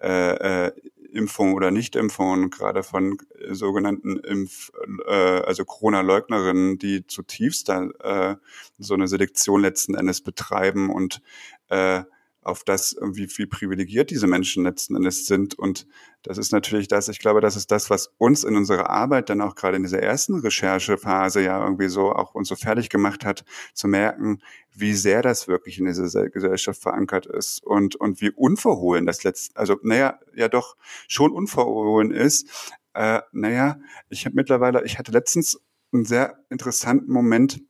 äh, 0.00 0.66
äh, 0.66 0.72
Impfung 1.12 1.54
oder 1.54 1.70
Nichtimpfung, 1.70 2.50
gerade 2.50 2.82
von 2.82 3.18
äh, 3.38 3.54
sogenannten 3.54 4.18
Impf, 4.18 4.72
äh, 5.06 5.12
also 5.12 5.64
Corona-Leugnerinnen, 5.64 6.78
die 6.78 7.06
zutiefst 7.06 7.68
da 7.68 7.84
äh, 8.00 8.36
so 8.78 8.94
eine 8.94 9.08
Selektion 9.08 9.60
letzten 9.60 9.94
Endes 9.94 10.22
betreiben 10.22 10.90
und 10.90 11.22
äh, 11.68 12.02
auf 12.42 12.64
das, 12.64 12.96
wie, 13.00 13.28
wie 13.36 13.46
privilegiert 13.46 14.10
diese 14.10 14.26
Menschen 14.26 14.64
letzten 14.64 14.96
Endes 14.96 15.26
sind. 15.26 15.58
Und 15.58 15.86
das 16.22 16.38
ist 16.38 16.52
natürlich 16.52 16.88
das, 16.88 17.08
ich 17.08 17.18
glaube, 17.18 17.40
das 17.40 17.56
ist 17.56 17.70
das, 17.70 17.88
was 17.88 18.12
uns 18.18 18.44
in 18.44 18.56
unserer 18.56 18.90
Arbeit 18.90 19.30
dann 19.30 19.40
auch 19.40 19.54
gerade 19.54 19.76
in 19.76 19.82
dieser 19.82 20.02
ersten 20.02 20.40
Recherchephase 20.40 21.42
ja 21.42 21.62
irgendwie 21.62 21.88
so 21.88 22.12
auch 22.12 22.34
uns 22.34 22.48
so 22.48 22.56
fertig 22.56 22.88
gemacht 22.88 23.24
hat, 23.24 23.44
zu 23.74 23.88
merken, 23.88 24.40
wie 24.74 24.94
sehr 24.94 25.22
das 25.22 25.48
wirklich 25.48 25.78
in 25.78 25.86
dieser 25.86 26.28
Gesellschaft 26.30 26.82
verankert 26.82 27.26
ist 27.26 27.62
und, 27.62 27.96
und 27.96 28.20
wie 28.20 28.30
unverhohlen 28.30 29.06
das 29.06 29.22
letzte, 29.24 29.56
also 29.56 29.78
naja, 29.82 30.18
ja 30.34 30.48
doch 30.48 30.76
schon 31.08 31.32
unverhohlen 31.32 32.10
ist. 32.10 32.72
Äh, 32.94 33.20
naja, 33.32 33.78
ich 34.08 34.26
habe 34.26 34.34
mittlerweile, 34.34 34.84
ich 34.84 34.98
hatte 34.98 35.12
letztens 35.12 35.60
einen 35.92 36.04
sehr 36.04 36.38
interessanten 36.50 37.12
Moment, 37.12 37.60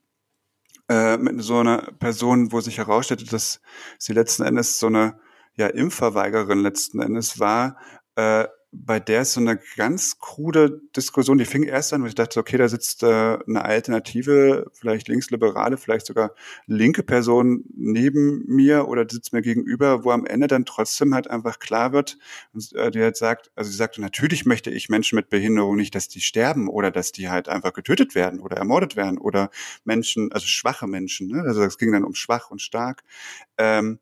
äh, 0.89 1.17
mit 1.17 1.41
so 1.43 1.59
einer 1.59 1.91
Person, 1.99 2.51
wo 2.51 2.61
sich 2.61 2.77
herausstellte, 2.77 3.25
dass 3.25 3.61
sie 3.97 4.13
letzten 4.13 4.43
Endes 4.43 4.79
so 4.79 4.87
eine 4.87 5.19
ja, 5.55 5.67
Impfverweigerin 5.67 6.59
letzten 6.59 7.01
Endes 7.01 7.39
war, 7.39 7.77
äh, 8.15 8.47
bei 8.75 8.99
der 8.99 9.21
ist 9.21 9.33
so 9.33 9.39
eine 9.39 9.59
ganz 9.77 10.19
krude 10.19 10.81
Diskussion, 10.95 11.37
die 11.37 11.45
fing 11.45 11.63
erst 11.63 11.93
an, 11.93 12.01
wo 12.01 12.07
ich 12.07 12.15
dachte, 12.15 12.39
okay, 12.39 12.57
da 12.57 12.67
sitzt 12.67 13.03
äh, 13.03 13.07
eine 13.47 13.63
Alternative, 13.63 14.69
vielleicht 14.73 15.07
linksliberale, 15.07 15.77
vielleicht 15.77 16.07
sogar 16.07 16.33
linke 16.65 17.03
Person 17.03 17.63
neben 17.75 18.43
mir 18.47 18.87
oder 18.87 19.05
sitzt 19.09 19.31
mir 19.31 19.41
gegenüber, 19.41 20.03
wo 20.03 20.11
am 20.11 20.25
Ende 20.25 20.47
dann 20.47 20.65
trotzdem 20.65 21.13
halt 21.13 21.29
einfach 21.29 21.59
klar 21.59 21.93
wird, 21.93 22.17
äh, 22.73 22.89
die 22.89 23.01
halt 23.01 23.15
sagt, 23.15 23.51
also 23.55 23.69
sie 23.69 23.77
sagte, 23.77 24.01
natürlich 24.01 24.45
möchte 24.45 24.71
ich 24.71 24.89
Menschen 24.89 25.15
mit 25.17 25.29
Behinderung 25.29 25.75
nicht, 25.75 25.93
dass 25.93 26.07
die 26.07 26.21
sterben 26.21 26.67
oder 26.67 26.89
dass 26.89 27.11
die 27.11 27.29
halt 27.29 27.49
einfach 27.49 27.73
getötet 27.73 28.15
werden 28.15 28.39
oder 28.39 28.57
ermordet 28.57 28.95
werden 28.95 29.17
oder 29.19 29.51
Menschen, 29.83 30.31
also 30.31 30.47
schwache 30.47 30.87
Menschen, 30.87 31.27
ne? 31.27 31.43
also 31.43 31.63
es 31.63 31.77
ging 31.77 31.91
dann 31.91 32.03
um 32.03 32.15
schwach 32.15 32.49
und 32.49 32.61
stark, 32.61 33.03
ähm, 33.57 33.99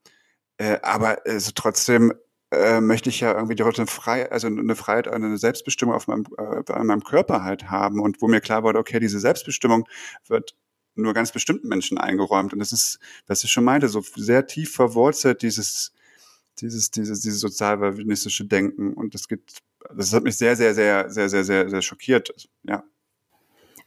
äh, 0.58 0.80
aber 0.82 1.20
also 1.26 1.52
trotzdem 1.54 2.14
äh, 2.52 2.82
möchte 2.82 3.10
ich 3.10 3.22
ja 3.22 3.34
irgendwie 3.34 3.56
trotzdem 3.56 3.88
frei, 3.88 4.30
also 4.32 4.48
eine 4.48 4.76
Freiheit, 4.76 5.08
eine 5.08 5.38
Selbstbestimmung 5.38 5.96
auf 5.96 6.08
meinem, 6.08 6.26
äh, 6.38 6.72
an 6.72 6.88
meinem 6.88 7.04
Körper 7.04 7.44
halt 7.44 7.70
haben. 7.70 8.00
Und 8.00 8.22
wo 8.22 8.28
mir 8.28 8.42
klar 8.42 8.64
wurde, 8.64 8.80
okay, 8.80 9.00
diese 9.00 9.20
Selbstbestimmung 9.20 9.88
wird 10.28 10.56
nur 10.96 11.14
ganz 11.14 11.32
bestimmten 11.32 11.68
Menschen 11.70 11.98
eingeräumt. 11.98 12.54
Und 12.54 12.60
das 12.60 12.72
ist, 12.74 13.00
was 13.28 13.44
ich 13.44 13.52
schon 13.52 13.64
meinte, 13.64 13.88
so 13.88 14.02
sehr 14.02 14.48
tief 14.48 14.74
verwurzelt 14.74 15.42
dieses, 15.42 15.94
dieses, 16.60 16.92
dieses, 16.92 17.22
dieses 17.22 17.40
sozialdarwinistische 17.40 18.46
Denken. 18.46 18.94
Und 18.94 19.14
das 19.14 19.28
geht, 19.28 19.58
das 19.96 20.14
hat 20.14 20.24
mich 20.24 20.38
sehr, 20.38 20.56
sehr, 20.56 20.74
sehr, 20.76 21.10
sehr, 21.10 21.30
sehr, 21.30 21.44
sehr, 21.44 21.70
sehr 21.70 21.82
schockiert, 21.82 22.34
ja. 22.64 22.84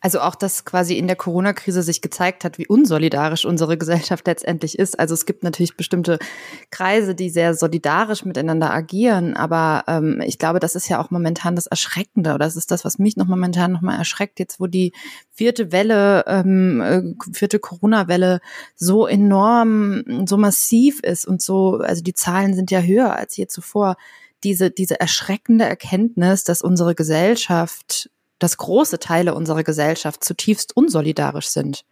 Also 0.04 0.20
auch, 0.20 0.34
dass 0.34 0.66
quasi 0.66 0.98
in 0.98 1.06
der 1.06 1.16
Corona-Krise 1.16 1.82
sich 1.82 2.02
gezeigt 2.02 2.44
hat, 2.44 2.58
wie 2.58 2.66
unsolidarisch 2.66 3.46
unsere 3.46 3.78
Gesellschaft 3.78 4.26
letztendlich 4.26 4.78
ist. 4.78 5.00
Also 5.00 5.14
es 5.14 5.24
gibt 5.24 5.42
natürlich 5.42 5.78
bestimmte 5.78 6.18
Kreise, 6.70 7.14
die 7.14 7.30
sehr 7.30 7.54
solidarisch 7.54 8.26
miteinander 8.26 8.70
agieren, 8.70 9.34
aber 9.34 9.84
ähm, 9.86 10.20
ich 10.22 10.38
glaube, 10.38 10.60
das 10.60 10.74
ist 10.74 10.90
ja 10.90 11.00
auch 11.00 11.10
momentan 11.10 11.56
das 11.56 11.66
Erschreckende 11.66 12.34
oder 12.34 12.44
das 12.44 12.54
ist 12.54 12.70
das, 12.70 12.84
was 12.84 12.98
mich 12.98 13.16
noch 13.16 13.28
momentan 13.28 13.72
noch 13.72 13.80
mal 13.80 13.96
erschreckt, 13.96 14.40
jetzt 14.40 14.60
wo 14.60 14.66
die 14.66 14.92
vierte 15.32 15.72
Welle, 15.72 16.24
ähm, 16.26 16.82
äh, 16.82 17.32
vierte 17.32 17.58
Corona-Welle 17.58 18.40
so 18.74 19.06
enorm, 19.06 20.26
so 20.26 20.36
massiv 20.36 21.00
ist 21.00 21.26
und 21.26 21.40
so, 21.40 21.78
also 21.78 22.02
die 22.02 22.12
Zahlen 22.12 22.52
sind 22.52 22.70
ja 22.70 22.82
höher 22.82 23.16
als 23.16 23.38
je 23.38 23.46
zuvor. 23.46 23.96
Diese, 24.42 24.70
diese 24.70 25.00
erschreckende 25.00 25.64
Erkenntnis, 25.64 26.44
dass 26.44 26.60
unsere 26.60 26.94
Gesellschaft 26.94 28.10
dass 28.38 28.56
große 28.56 28.98
Teile 28.98 29.34
unserer 29.34 29.62
Gesellschaft 29.62 30.24
zutiefst 30.24 30.76
unsolidarisch 30.76 31.48
sind. 31.48 31.84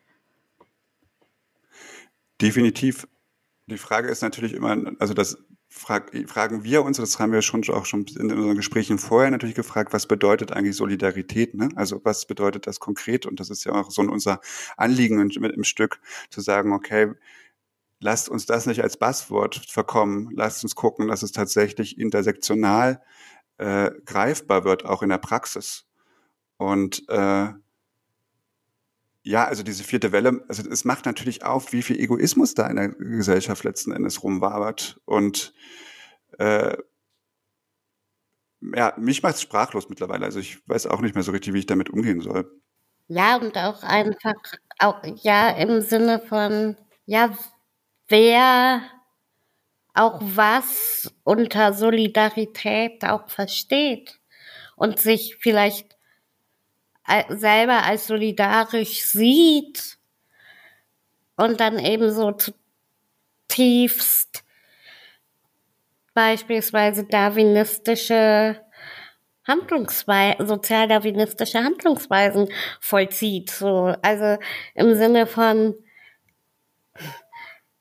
Definitiv. 2.40 3.06
Die 3.66 3.78
Frage 3.78 4.08
ist 4.08 4.22
natürlich 4.22 4.52
immer, 4.52 4.76
also 4.98 5.14
das 5.14 5.38
frag, 5.68 6.12
fragen 6.28 6.64
wir 6.64 6.82
uns, 6.82 6.98
das 6.98 7.18
haben 7.18 7.32
wir 7.32 7.42
schon 7.42 7.62
auch 7.70 7.86
schon 7.86 8.04
in 8.18 8.30
unseren 8.32 8.56
Gesprächen 8.56 8.98
vorher 8.98 9.30
natürlich 9.30 9.54
gefragt, 9.54 9.92
was 9.92 10.06
bedeutet 10.06 10.52
eigentlich 10.52 10.76
Solidarität? 10.76 11.54
Ne? 11.54 11.70
Also 11.76 12.00
was 12.04 12.26
bedeutet 12.26 12.66
das 12.66 12.80
konkret? 12.80 13.26
Und 13.26 13.40
das 13.40 13.50
ist 13.50 13.64
ja 13.64 13.72
auch 13.72 13.90
so 13.90 14.02
unser 14.02 14.40
Anliegen 14.76 15.16
mit 15.16 15.36
im 15.36 15.64
Stück, 15.64 16.00
zu 16.30 16.40
sagen, 16.40 16.72
okay, 16.72 17.12
lasst 18.00 18.28
uns 18.28 18.46
das 18.46 18.66
nicht 18.66 18.82
als 18.82 18.96
Basswort 18.96 19.56
verkommen, 19.68 20.30
lasst 20.34 20.62
uns 20.64 20.74
gucken, 20.74 21.08
dass 21.08 21.22
es 21.22 21.32
tatsächlich 21.32 21.98
intersektional 21.98 23.00
äh, 23.58 23.90
greifbar 24.04 24.64
wird, 24.64 24.84
auch 24.84 25.02
in 25.02 25.08
der 25.08 25.18
Praxis. 25.18 25.86
Und 26.62 27.08
äh, 27.08 27.48
ja, 29.24 29.44
also 29.44 29.64
diese 29.64 29.82
vierte 29.82 30.12
Welle, 30.12 30.44
also 30.46 30.68
es 30.70 30.84
macht 30.84 31.06
natürlich 31.06 31.44
auf, 31.44 31.72
wie 31.72 31.82
viel 31.82 31.98
Egoismus 31.98 32.54
da 32.54 32.68
in 32.68 32.76
der 32.76 32.88
Gesellschaft 32.90 33.64
letzten 33.64 33.90
Endes 33.90 34.22
rumwabert. 34.22 35.00
Und 35.04 35.54
äh, 36.38 36.76
ja, 38.60 38.94
mich 38.96 39.24
macht 39.24 39.34
es 39.34 39.42
sprachlos 39.42 39.88
mittlerweile. 39.88 40.24
Also 40.24 40.38
ich 40.38 40.58
weiß 40.68 40.86
auch 40.86 41.00
nicht 41.00 41.16
mehr 41.16 41.24
so 41.24 41.32
richtig, 41.32 41.52
wie 41.52 41.58
ich 41.58 41.66
damit 41.66 41.90
umgehen 41.90 42.20
soll. 42.20 42.48
Ja, 43.08 43.36
und 43.38 43.56
auch 43.58 43.82
einfach, 43.82 44.34
auch, 44.78 45.02
ja, 45.22 45.50
im 45.50 45.80
Sinne 45.80 46.20
von, 46.20 46.76
ja, 47.06 47.36
wer 48.06 48.82
auch 49.94 50.20
was 50.22 51.12
unter 51.24 51.72
Solidarität 51.72 53.04
auch 53.04 53.28
versteht 53.28 54.20
und 54.76 55.00
sich 55.00 55.38
vielleicht 55.40 55.96
selber 57.28 57.84
als 57.84 58.06
solidarisch 58.06 59.04
sieht 59.04 59.98
und 61.36 61.60
dann 61.60 61.78
eben 61.78 62.12
so 62.12 62.32
zutiefst 63.48 64.44
beispielsweise 66.14 67.04
darwinistische 67.04 68.60
Handlungsweisen, 69.46 70.46
sozialdarwinistische 70.46 71.64
Handlungsweisen 71.64 72.48
vollzieht. 72.80 73.50
So, 73.50 73.94
also 74.02 74.38
im 74.74 74.94
Sinne 74.94 75.26
von, 75.26 75.74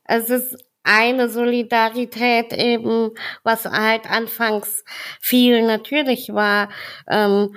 es 0.05 0.29
ist 0.29 0.57
eine 0.83 1.29
Solidarität 1.29 2.53
eben, 2.53 3.11
was 3.43 3.65
halt 3.65 4.09
anfangs 4.09 4.83
viel 5.19 5.61
natürlich 5.65 6.33
war, 6.33 6.69
ähm, 7.07 7.55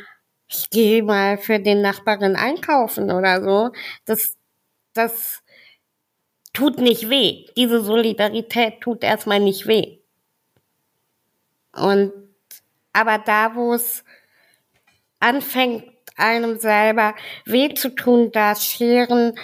ich 0.48 0.70
gehe 0.70 1.02
mal 1.02 1.38
für 1.38 1.58
den 1.58 1.80
Nachbarin 1.82 2.36
einkaufen 2.36 3.10
oder 3.10 3.42
so, 3.42 3.72
das, 4.04 4.36
das 4.92 5.42
tut 6.52 6.78
nicht 6.78 7.10
weh. 7.10 7.46
Diese 7.56 7.82
Solidarität 7.82 8.80
tut 8.80 9.02
erstmal 9.02 9.40
nicht 9.40 9.66
weh. 9.66 9.98
Und 11.72 12.12
aber 12.92 13.18
da, 13.18 13.56
wo 13.56 13.74
es 13.74 14.04
anfängt, 15.18 15.84
einem 16.16 16.58
selber 16.58 17.14
weh 17.44 17.74
zu 17.74 17.94
tun, 17.94 18.30
da 18.32 18.54
scheren 18.54 19.34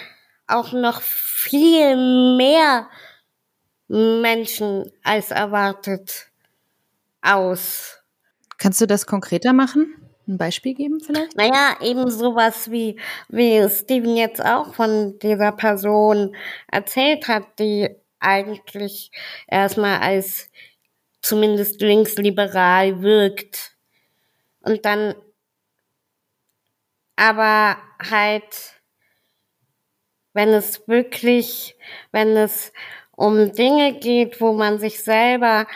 auch 0.47 0.71
noch 0.71 1.01
viel 1.01 2.37
mehr 2.37 2.89
Menschen 3.87 4.89
als 5.03 5.31
erwartet 5.31 6.31
aus. 7.21 7.99
Kannst 8.57 8.79
du 8.79 8.87
das 8.87 9.05
konkreter 9.05 9.51
machen? 9.51 10.10
Ein 10.31 10.37
Beispiel 10.37 10.73
geben 10.73 11.01
vielleicht? 11.01 11.35
Naja, 11.35 11.75
eben 11.81 12.09
sowas 12.09 12.71
wie, 12.71 12.97
wie 13.27 13.67
Steven 13.69 14.15
jetzt 14.15 14.43
auch 14.43 14.73
von 14.73 15.19
dieser 15.19 15.51
Person 15.51 16.33
erzählt 16.71 17.27
hat, 17.27 17.59
die 17.59 17.89
eigentlich 18.21 19.11
erstmal 19.47 19.99
als 19.99 20.49
zumindest 21.21 21.81
linksliberal 21.81 23.01
wirkt. 23.01 23.75
Und 24.61 24.85
dann 24.85 25.15
aber 27.17 27.77
halt, 28.09 28.81
wenn 30.31 30.49
es 30.49 30.87
wirklich, 30.87 31.75
wenn 32.13 32.37
es 32.37 32.71
um 33.17 33.51
Dinge 33.51 33.99
geht, 33.99 34.39
wo 34.39 34.53
man 34.53 34.79
sich 34.79 35.03
selber 35.03 35.67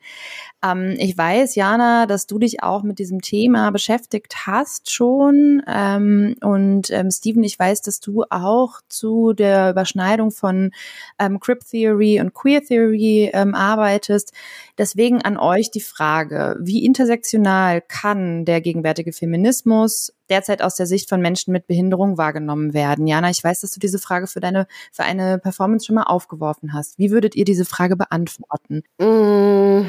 Ähm, 0.63 0.95
ich 0.97 1.17
weiß, 1.17 1.55
Jana, 1.55 2.05
dass 2.05 2.27
du 2.27 2.39
dich 2.39 2.63
auch 2.63 2.83
mit 2.83 2.99
diesem 2.99 3.21
Thema 3.21 3.71
beschäftigt 3.71 4.45
hast 4.45 4.91
schon. 4.91 5.61
Ähm, 5.67 6.35
und 6.41 6.89
ähm, 6.91 7.11
Steven, 7.11 7.43
ich 7.43 7.57
weiß, 7.57 7.81
dass 7.81 7.99
du 7.99 8.23
auch 8.29 8.81
zu 8.87 9.33
der 9.33 9.71
Überschneidung 9.71 10.31
von 10.31 10.71
ähm, 11.19 11.39
Crip 11.39 11.59
Theory 11.63 12.19
und 12.19 12.33
Queer 12.33 12.63
Theory 12.63 13.31
ähm, 13.33 13.55
arbeitest. 13.55 14.33
Deswegen 14.77 15.21
an 15.21 15.37
euch 15.37 15.71
die 15.71 15.81
Frage, 15.81 16.57
wie 16.59 16.85
intersektional 16.85 17.81
kann 17.81 18.45
der 18.45 18.61
gegenwärtige 18.61 19.13
Feminismus 19.13 20.13
derzeit 20.29 20.61
aus 20.61 20.75
der 20.75 20.85
Sicht 20.85 21.09
von 21.09 21.21
Menschen 21.21 21.51
mit 21.51 21.67
Behinderung 21.67 22.17
wahrgenommen 22.17 22.73
werden? 22.73 23.07
Jana, 23.07 23.29
ich 23.29 23.43
weiß, 23.43 23.61
dass 23.61 23.71
du 23.71 23.79
diese 23.79 23.99
Frage 23.99 24.27
für 24.27 24.39
deine, 24.39 24.67
für 24.91 25.03
eine 25.03 25.39
Performance 25.39 25.85
schon 25.85 25.95
mal 25.95 26.03
aufgeworfen 26.03 26.73
hast. 26.73 26.97
Wie 26.97 27.11
würdet 27.11 27.35
ihr 27.35 27.45
diese 27.45 27.65
Frage 27.65 27.95
beantworten? 27.95 28.83
Mm. 28.97 29.85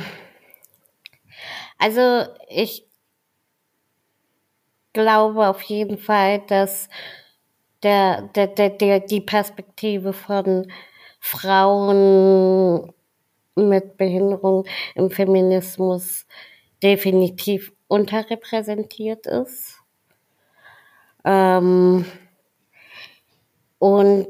Also, 1.78 2.26
ich 2.48 2.86
glaube 4.92 5.48
auf 5.48 5.62
jeden 5.62 5.98
Fall, 5.98 6.40
dass 6.46 6.88
der, 7.82 8.22
der, 8.34 8.48
der, 8.48 8.70
der, 8.70 9.00
die 9.00 9.20
Perspektive 9.20 10.12
von 10.12 10.70
Frauen 11.20 12.92
mit 13.54 13.96
Behinderung 13.96 14.66
im 14.94 15.10
Feminismus 15.10 16.26
definitiv 16.82 17.72
unterrepräsentiert 17.88 19.26
ist. 19.26 19.79
Ähm, 21.24 22.04
und 23.78 24.26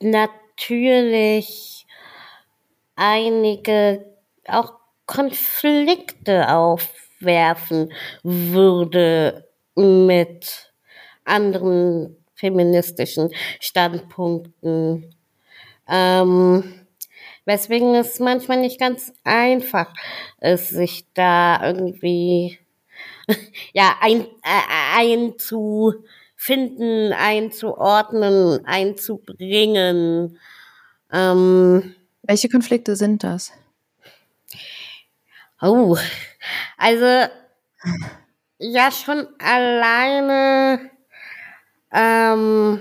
natürlich 0.00 1.86
einige 2.96 4.04
auch 4.46 4.74
Konflikte 5.06 6.48
aufwerfen 6.48 7.92
würde 8.22 9.48
mit 9.74 10.72
anderen 11.24 12.16
feministischen 12.34 13.30
Standpunkten. 13.60 15.14
Ähm, 15.88 16.86
weswegen 17.44 17.94
es 17.94 18.18
manchmal 18.20 18.60
nicht 18.60 18.78
ganz 18.78 19.12
einfach 19.24 19.92
ist, 20.40 20.70
sich 20.70 21.06
da 21.14 21.64
irgendwie 21.64 22.58
ja 23.72 23.94
ein, 24.00 24.22
äh, 24.22 24.26
einzufinden, 24.96 27.12
einzuordnen, 27.12 28.64
einzubringen. 28.66 30.38
Ähm, 31.12 31.94
Welche 32.22 32.48
Konflikte 32.48 32.96
sind 32.96 33.24
das? 33.24 33.52
Oh, 35.60 35.96
also 36.78 37.28
ja 38.58 38.90
schon 38.90 39.26
alleine 39.38 40.90
ähm, 41.92 42.80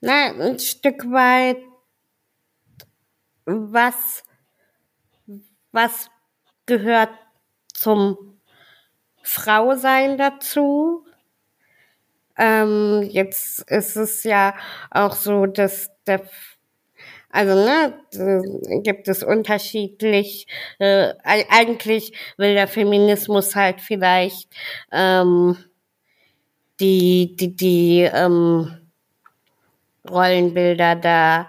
na, 0.00 0.32
ein 0.40 0.58
Stück 0.58 1.04
weit 1.10 1.58
was 3.46 4.22
was 5.72 6.08
gehört 6.66 7.10
zum 7.84 8.16
Frausein 9.22 10.16
dazu. 10.16 11.04
Ähm, 12.38 13.06
jetzt 13.10 13.60
ist 13.70 13.96
es 13.96 14.24
ja 14.24 14.54
auch 14.90 15.14
so, 15.14 15.46
dass 15.46 15.90
der 16.06 16.22
also 17.30 17.54
ne, 17.54 17.94
gibt 18.84 19.08
es 19.08 19.24
unterschiedlich. 19.24 20.46
Äh, 20.78 21.14
eigentlich 21.24 22.12
will 22.38 22.54
der 22.54 22.68
Feminismus 22.68 23.56
halt 23.56 23.80
vielleicht 23.80 24.48
ähm, 24.92 25.56
die 26.80 27.36
die 27.36 27.56
die 27.56 28.00
ähm, 28.02 28.88
Rollenbilder 30.08 30.96
da 30.96 31.48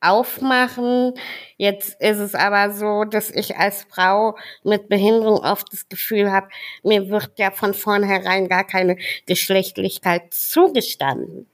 aufmachen. 0.00 1.14
Jetzt 1.56 2.00
ist 2.00 2.18
es 2.18 2.34
aber 2.34 2.72
so, 2.72 3.04
dass 3.04 3.30
ich 3.30 3.56
als 3.56 3.84
Frau 3.84 4.36
mit 4.62 4.88
Behinderung 4.88 5.38
oft 5.40 5.72
das 5.72 5.88
Gefühl 5.88 6.32
habe, 6.32 6.48
mir 6.82 7.08
wird 7.10 7.38
ja 7.38 7.50
von 7.50 7.74
vornherein 7.74 8.48
gar 8.48 8.64
keine 8.64 8.96
Geschlechtlichkeit 9.26 10.32
zugestanden. 10.32 11.46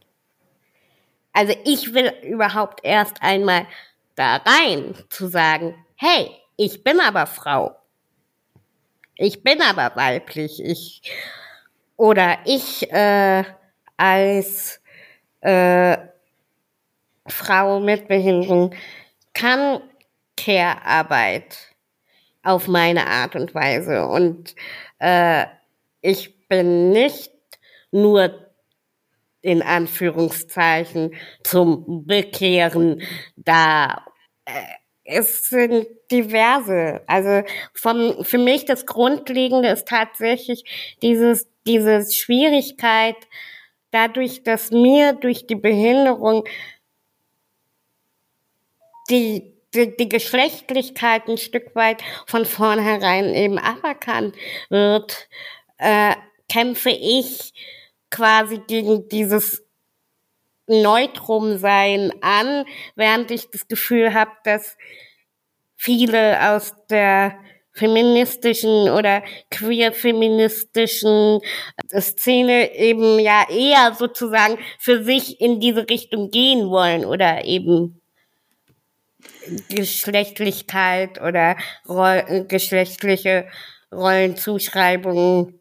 Also 1.32 1.54
ich 1.64 1.92
will 1.92 2.12
überhaupt 2.22 2.80
erst 2.82 3.22
einmal 3.22 3.66
da 4.14 4.37
rein 4.37 4.94
zu 5.11 5.28
sagen, 5.28 5.74
hey, 5.96 6.30
ich 6.56 6.82
bin 6.82 7.00
aber 7.00 7.26
Frau. 7.26 7.76
Ich 9.16 9.42
bin 9.42 9.61
aber 9.62 9.94
weiblich. 9.96 10.62
Ich 10.62 11.02
oder 11.96 12.38
ich 12.44 12.90
äh, 12.92 13.44
als 13.96 14.80
äh, 15.40 15.96
Frau 17.28 17.80
mit 17.80 18.08
Behinderung 18.08 18.74
kann 19.34 19.80
Care-Arbeit 20.36 21.56
auf 22.42 22.68
meine 22.68 23.06
Art 23.06 23.34
und 23.36 23.54
Weise. 23.54 24.06
Und 24.06 24.54
äh, 24.98 25.46
ich 26.00 26.48
bin 26.48 26.90
nicht 26.90 27.32
nur 27.90 28.46
in 29.42 29.62
Anführungszeichen 29.62 31.14
zum 31.42 32.06
Bekehren 32.06 33.02
da. 33.36 34.04
Äh, 34.44 34.52
es 35.04 35.48
sind 35.48 35.86
diverse. 36.10 37.02
Also 37.06 37.42
vom, 37.72 38.24
für 38.24 38.38
mich 38.38 38.64
das 38.64 38.86
Grundlegende 38.86 39.68
ist 39.68 39.86
tatsächlich 39.86 40.64
dieses, 41.02 41.48
diese 41.66 42.10
Schwierigkeit, 42.10 43.16
dadurch, 43.92 44.42
dass 44.42 44.70
mir 44.70 45.12
durch 45.12 45.46
die 45.46 45.54
Behinderung 45.54 46.44
die, 49.10 49.54
die, 49.74 49.96
die 49.96 50.08
Geschlechtlichkeit 50.08 51.28
ein 51.28 51.38
Stück 51.38 51.74
weit 51.74 52.02
von 52.26 52.44
vornherein 52.44 53.34
eben 53.34 53.58
aberkannt 53.58 54.34
wird, 54.68 55.28
äh, 55.78 56.14
kämpfe 56.48 56.90
ich 56.90 57.52
quasi 58.10 58.60
gegen 58.66 59.08
dieses 59.08 59.64
Neutrum-Sein 60.66 62.12
an, 62.22 62.64
während 62.94 63.30
ich 63.30 63.50
das 63.50 63.68
Gefühl 63.68 64.14
habe, 64.14 64.32
dass 64.44 64.76
viele 65.76 66.52
aus 66.52 66.74
der 66.88 67.38
feministischen 67.72 68.88
oder 68.88 69.22
queer-feministischen 69.50 71.40
Szene 71.92 72.74
eben 72.74 73.18
ja 73.18 73.44
eher 73.50 73.94
sozusagen 73.94 74.58
für 74.78 75.04
sich 75.04 75.40
in 75.40 75.60
diese 75.60 75.88
Richtung 75.88 76.30
gehen 76.30 76.70
wollen 76.70 77.04
oder 77.04 77.44
eben 77.44 78.00
Geschlechtlichkeit 79.68 81.20
oder 81.20 81.57
Roll 81.88 82.46
geschlechtliche 82.48 83.46
Rollenzuschreibungen 83.92 85.59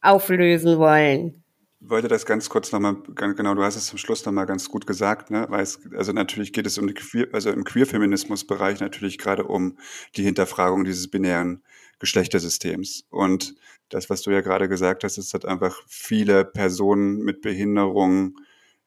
auflösen 0.00 0.78
wollen. 0.78 1.42
Ich 1.80 1.90
wollte 1.90 2.08
das 2.08 2.26
ganz 2.26 2.48
kurz 2.48 2.72
nochmal, 2.72 2.96
genau, 3.14 3.54
du 3.54 3.62
hast 3.62 3.76
es 3.76 3.86
zum 3.86 3.98
Schluss 3.98 4.24
nochmal 4.24 4.46
ganz 4.46 4.68
gut 4.68 4.86
gesagt, 4.86 5.30
ne? 5.30 5.46
weil 5.50 5.62
es, 5.62 5.78
also 5.94 6.12
natürlich 6.12 6.52
geht 6.52 6.66
es 6.66 6.78
um 6.78 6.86
die 6.86 6.94
Queer, 6.94 7.28
also 7.32 7.50
im 7.50 7.64
Queerfeminismusbereich 7.64 8.80
natürlich 8.80 9.18
gerade 9.18 9.44
um 9.44 9.78
die 10.16 10.24
Hinterfragung 10.24 10.84
dieses 10.84 11.08
binären 11.08 11.62
Geschlechtersystems. 11.98 13.04
Und 13.10 13.54
das, 13.90 14.10
was 14.10 14.22
du 14.22 14.30
ja 14.30 14.40
gerade 14.40 14.68
gesagt 14.68 15.04
hast, 15.04 15.18
ist, 15.18 15.32
dass 15.32 15.44
einfach 15.44 15.80
viele 15.86 16.44
Personen 16.44 17.18
mit 17.18 17.40
Behinderung 17.40 18.36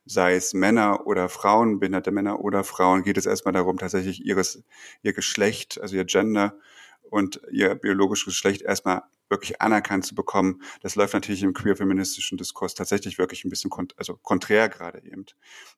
sei 0.09 0.35
es 0.35 0.53
Männer 0.53 1.05
oder 1.05 1.29
Frauen, 1.29 1.79
behinderte 1.79 2.11
Männer 2.11 2.39
oder 2.39 2.63
Frauen, 2.63 3.03
geht 3.03 3.17
es 3.17 3.27
erstmal 3.27 3.53
darum, 3.53 3.77
tatsächlich 3.77 4.25
ihres, 4.25 4.63
ihr 5.03 5.13
Geschlecht, 5.13 5.79
also 5.79 5.95
ihr 5.95 6.05
Gender 6.05 6.57
und 7.03 7.39
ihr 7.51 7.75
biologisches 7.75 8.25
Geschlecht 8.25 8.63
erstmal 8.63 9.03
wirklich 9.29 9.61
anerkannt 9.61 10.05
zu 10.05 10.15
bekommen. 10.15 10.63
Das 10.81 10.95
läuft 10.95 11.13
natürlich 11.13 11.43
im 11.43 11.53
queer-feministischen 11.53 12.39
Diskurs 12.39 12.73
tatsächlich 12.73 13.19
wirklich 13.19 13.45
ein 13.45 13.49
bisschen 13.49 13.69
kont 13.69 13.93
also 13.97 14.17
konträr 14.17 14.67
gerade 14.67 15.03
eben. 15.05 15.27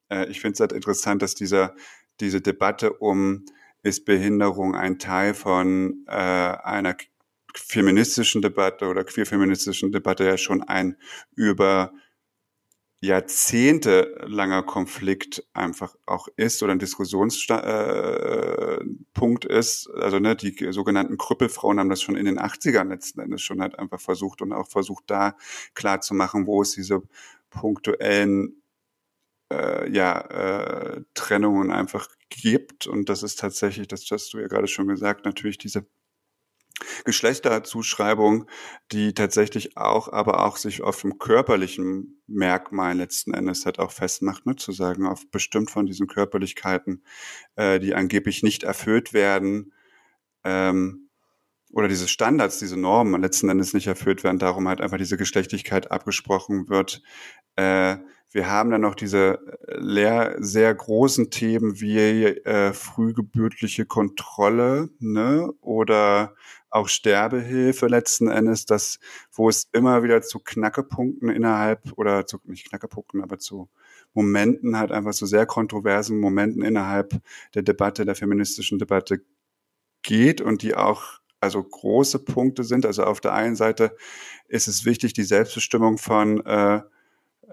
Äh, 0.10 0.28
ich 0.30 0.40
finde 0.40 0.54
es 0.54 0.60
halt 0.62 0.72
interessant, 0.72 1.22
dass 1.22 1.36
dieser, 1.36 1.76
diese 2.22 2.40
Debatte 2.40 2.94
um, 2.94 3.44
ist 3.84 4.06
Behinderung 4.06 4.76
ein 4.76 4.98
Teil 4.98 5.34
von 5.34 6.06
äh, 6.08 6.12
einer 6.12 6.96
feministischen 7.54 8.42
Debatte 8.42 8.86
oder 8.88 9.04
queer-feministischen 9.04 9.92
Debatte 9.92 10.24
ja 10.24 10.38
schon 10.38 10.64
ein 10.64 10.96
über 11.36 11.92
jahrzehntelanger 13.02 14.62
Konflikt 14.62 15.44
einfach 15.54 15.96
auch 16.06 16.28
ist 16.38 16.62
oder 16.62 16.72
ein 16.72 16.80
Diskussionspunkt 16.80 19.46
äh, 19.46 19.58
ist. 19.58 19.90
Also 19.96 20.20
ne, 20.20 20.36
die 20.36 20.72
sogenannten 20.72 21.18
Krüppelfrauen 21.18 21.80
haben 21.80 21.90
das 21.90 22.02
schon 22.02 22.16
in 22.16 22.26
den 22.26 22.40
80ern 22.40 22.90
letzten 22.90 23.22
Endes 23.22 23.42
schon 23.42 23.60
halt 23.60 23.80
einfach 23.80 24.00
versucht 24.00 24.44
und 24.44 24.54
auch 24.54 24.68
versucht 24.68 25.06
da 25.08 25.36
klar 25.74 26.02
zu 26.02 26.14
machen, 26.14 26.46
wo 26.46 26.62
es 26.62 26.74
diese 26.74 27.02
punktuellen 27.50 28.62
äh, 29.52 29.92
ja, 29.92 30.22
äh, 30.22 31.02
Trennungen 31.16 31.72
einfach 31.72 32.08
gibt. 32.30 32.86
Und 32.86 33.10
das 33.10 33.24
ist 33.24 33.40
tatsächlich, 33.40 33.88
das 33.88 34.06
hast 34.12 34.32
du 34.34 34.40
ja 34.40 34.48
gerade 34.48 34.68
schon 34.68 34.88
gesagt, 34.88 35.26
natürlich 35.26 35.58
diese 35.58 35.88
Geschlechterzuschreibung, 37.06 38.48
die 38.92 39.14
tatsächlich 39.14 39.78
auch, 39.78 40.12
aber 40.12 40.46
auch 40.46 40.58
sich 40.58 40.82
auf 40.82 41.02
dem 41.02 41.18
körperlichen 41.18 42.22
Merkmal 42.28 42.98
letzten 42.98 43.34
Endes 43.34 43.66
halt 43.66 43.80
auch 43.80 43.92
festmacht, 43.92 44.46
ne, 44.46 44.56
zu 44.56 44.72
sagen, 44.72 45.06
auf 45.06 45.30
bestimmt 45.30 45.72
von 45.72 45.86
diesen 45.86 46.08
Körperlichkeiten, 46.08 47.04
äh, 47.56 47.80
die 47.80 47.96
angeblich 47.96 48.44
nicht 48.44 48.64
erfüllt 48.64 49.14
werden, 49.14 49.74
ähm, 50.44 51.10
oder 51.74 51.88
diese 51.88 52.08
Standards, 52.08 52.60
diese 52.60 52.78
Normen 52.78 53.22
letzten 53.22 53.50
Endes 53.50 53.74
nicht 53.74 53.88
erfüllt 53.88 54.24
werden, 54.24 54.40
darum 54.40 54.68
halt 54.68 54.82
einfach 54.82 54.98
diese 54.98 55.18
Geschlechtlichkeit 55.18 55.92
abgesprochen 55.92 56.70
wird. 56.70 57.02
Äh, 57.56 57.98
wir 58.32 58.50
haben 58.50 58.72
dann 58.72 58.82
noch 58.82 58.96
diese 58.96 59.40
leer, 59.68 60.36
sehr 60.40 60.74
großen 60.74 61.32
Themen 61.32 61.80
wie 61.82 62.24
äh, 62.26 62.74
frühgebürtliche 62.74 63.86
Kontrolle 63.86 64.90
ne? 65.00 65.52
oder 65.62 66.36
auch 66.72 66.88
Sterbehilfe 66.88 67.88
letzten 67.88 68.30
Endes, 68.30 68.66
das, 68.66 69.00
wo 69.32 69.50
es 69.50 69.68
immer 69.74 70.04
wieder 70.04 70.22
zu 70.22 70.40
Knackepunkten 70.40 71.30
innerhalb 71.30 71.92
oder 71.98 72.26
zu, 72.26 72.40
nicht 72.46 72.70
Knackepunkten, 72.70 73.22
aber 73.22 73.38
zu 73.38 73.70
Momenten 74.14 74.78
halt 74.78 74.92
einfach 74.92 75.14
so 75.14 75.26
sehr 75.26 75.46
kontroversen 75.46 76.20
Momenten 76.20 76.64
innerhalb 76.64 77.22
der 77.54 77.62
Debatte, 77.62 78.06
der 78.06 78.16
feministischen 78.16 78.80
Debatte 78.80 79.24
geht 80.02 80.42
und 80.42 80.64
die 80.64 80.76
auch 80.76 81.20
also 81.42 81.62
große 81.62 82.20
Punkte 82.20 82.64
sind. 82.64 82.86
Also 82.86 83.04
auf 83.04 83.20
der 83.20 83.34
einen 83.34 83.56
Seite 83.56 83.96
ist 84.48 84.68
es 84.68 84.86
wichtig, 84.86 85.14
die 85.14 85.24
Selbstbestimmung 85.24 85.98
von 85.98 86.46
äh, 86.46 86.82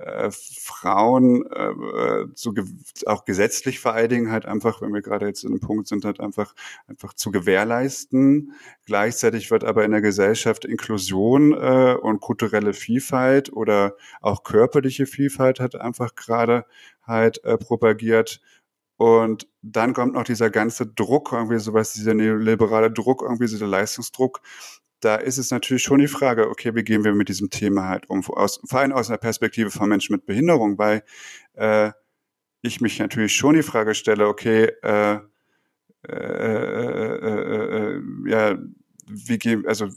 äh, 0.01 0.31
Frauen 0.31 1.45
äh, 1.47 2.27
so 2.35 2.53
ge 2.53 2.65
auch 3.07 3.25
gesetzlich 3.25 3.81
vor 3.81 3.93
allen 3.93 4.09
Dingen 4.09 4.31
halt 4.31 4.47
einfach, 4.47 4.81
wenn 4.81 4.93
wir 4.93 5.03
gerade 5.03 5.27
jetzt 5.27 5.45
in 5.45 5.51
einem 5.51 5.61
Punkt 5.61 5.89
sind, 5.89 6.05
halt 6.05 6.21
einfach 6.21 6.55
einfach 6.87 7.15
zu 7.15 7.31
gewährleisten. 7.31 8.53
Gleichzeitig 8.87 9.51
wird 9.51 9.65
aber 9.65 9.85
in 9.85 9.91
der 9.91 10.01
Gesellschaft 10.01 10.65
Inklusion 10.65 11.53
äh, 11.53 11.97
und 12.01 12.21
kulturelle 12.21 12.73
Vielfalt 12.73 13.53
oder 13.53 13.95
auch 14.21 14.45
körperliche 14.45 15.07
Vielfalt 15.07 15.61
hat 15.61 15.77
einfach 15.77 16.15
gerade 16.15 16.65
halt 17.03 17.43
äh, 17.45 17.59
propagiert. 17.59 18.41
Und 18.97 19.49
dann 19.63 19.95
kommt 19.95 20.15
noch 20.15 20.25
dieser 20.25 20.51
ganze 20.51 20.87
Druck, 20.87 21.33
irgendwie 21.33 21.61
sowas, 21.61 21.93
dieser 21.93 22.15
neoliberale 22.15 22.91
Druck, 22.91 23.23
irgendwie 23.23 23.47
dieser 23.47 23.69
Leistungsdruck, 23.69 24.41
da 25.01 25.17
ist 25.17 25.39
es 25.39 25.51
natürlich 25.51 25.83
schon 25.83 26.01
die 26.01 26.09
Frage, 26.09 26.49
okay, 26.49 26.75
wie 26.75 26.85
gehen 26.85 27.05
wir 27.05 27.15
mit 27.15 27.29
diesem 27.29 27.51
Thema 27.51 27.89
halt 27.89 28.09
um, 28.11 28.25
aus, 28.31 28.61
vor 28.65 28.81
allem 28.81 28.93
aus 28.93 29.09
einer 29.09 29.19
Perspektive 29.19 29.71
von 29.71 29.89
Menschen 29.89 30.15
mit 30.15 30.27
Behinderung, 30.27 30.79
weil 30.79 31.03
äh, 31.55 31.93
ich 32.63 32.81
mich 32.81 32.99
natürlich 32.99 33.35
schon 33.35 33.55
die 33.55 33.63
Frage 33.63 33.95
stelle, 33.95 34.27
okay, 34.27 34.73
äh, 34.83 35.19
äh, 36.09 36.13
äh, 36.13 37.97
äh, 37.97 38.03
ja, 38.27 38.59
wie 39.07 39.39
gehen, 39.39 39.67
also 39.67 39.89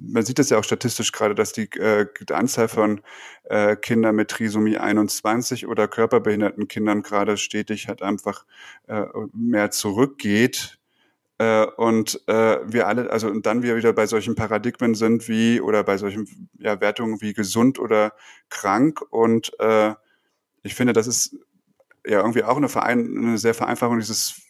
man 0.00 0.24
sieht 0.24 0.38
es 0.38 0.50
ja 0.50 0.58
auch 0.58 0.64
statistisch 0.64 1.12
gerade, 1.12 1.34
dass 1.34 1.52
die, 1.52 1.70
äh, 1.72 2.06
die 2.28 2.32
Anzahl 2.32 2.68
von 2.68 3.02
äh, 3.44 3.76
Kindern 3.76 4.16
mit 4.16 4.30
Trisomie 4.30 4.78
21 4.78 5.66
oder 5.66 5.88
körperbehinderten 5.88 6.68
Kindern 6.68 7.02
gerade 7.02 7.36
stetig 7.36 7.88
halt 7.88 8.02
einfach 8.02 8.46
äh, 8.86 9.04
mehr 9.32 9.70
zurückgeht 9.70 10.78
äh, 11.38 11.64
und 11.64 12.20
äh, 12.28 12.60
wir 12.64 12.86
alle, 12.86 13.10
also 13.10 13.28
und 13.28 13.46
dann 13.46 13.62
wir 13.62 13.76
wieder 13.76 13.92
bei 13.92 14.06
solchen 14.06 14.34
Paradigmen 14.34 14.94
sind 14.94 15.28
wie 15.28 15.60
oder 15.60 15.82
bei 15.82 15.98
solchen 15.98 16.48
ja, 16.58 16.80
Wertungen 16.80 17.20
wie 17.20 17.32
gesund 17.32 17.78
oder 17.78 18.12
krank. 18.50 19.02
Und 19.10 19.52
äh, 19.58 19.94
ich 20.62 20.74
finde, 20.74 20.92
das 20.92 21.06
ist 21.06 21.36
ja 22.06 22.20
irgendwie 22.20 22.44
auch 22.44 22.56
eine, 22.56 22.68
Verein, 22.68 23.16
eine 23.16 23.38
sehr 23.38 23.54
Vereinfachung 23.54 23.98
dieses 23.98 24.40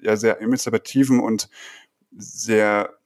ja 0.00 0.16
sehr 0.16 0.40
emanzipativen 0.40 1.20
und 1.20 1.48
sehr 2.10 2.98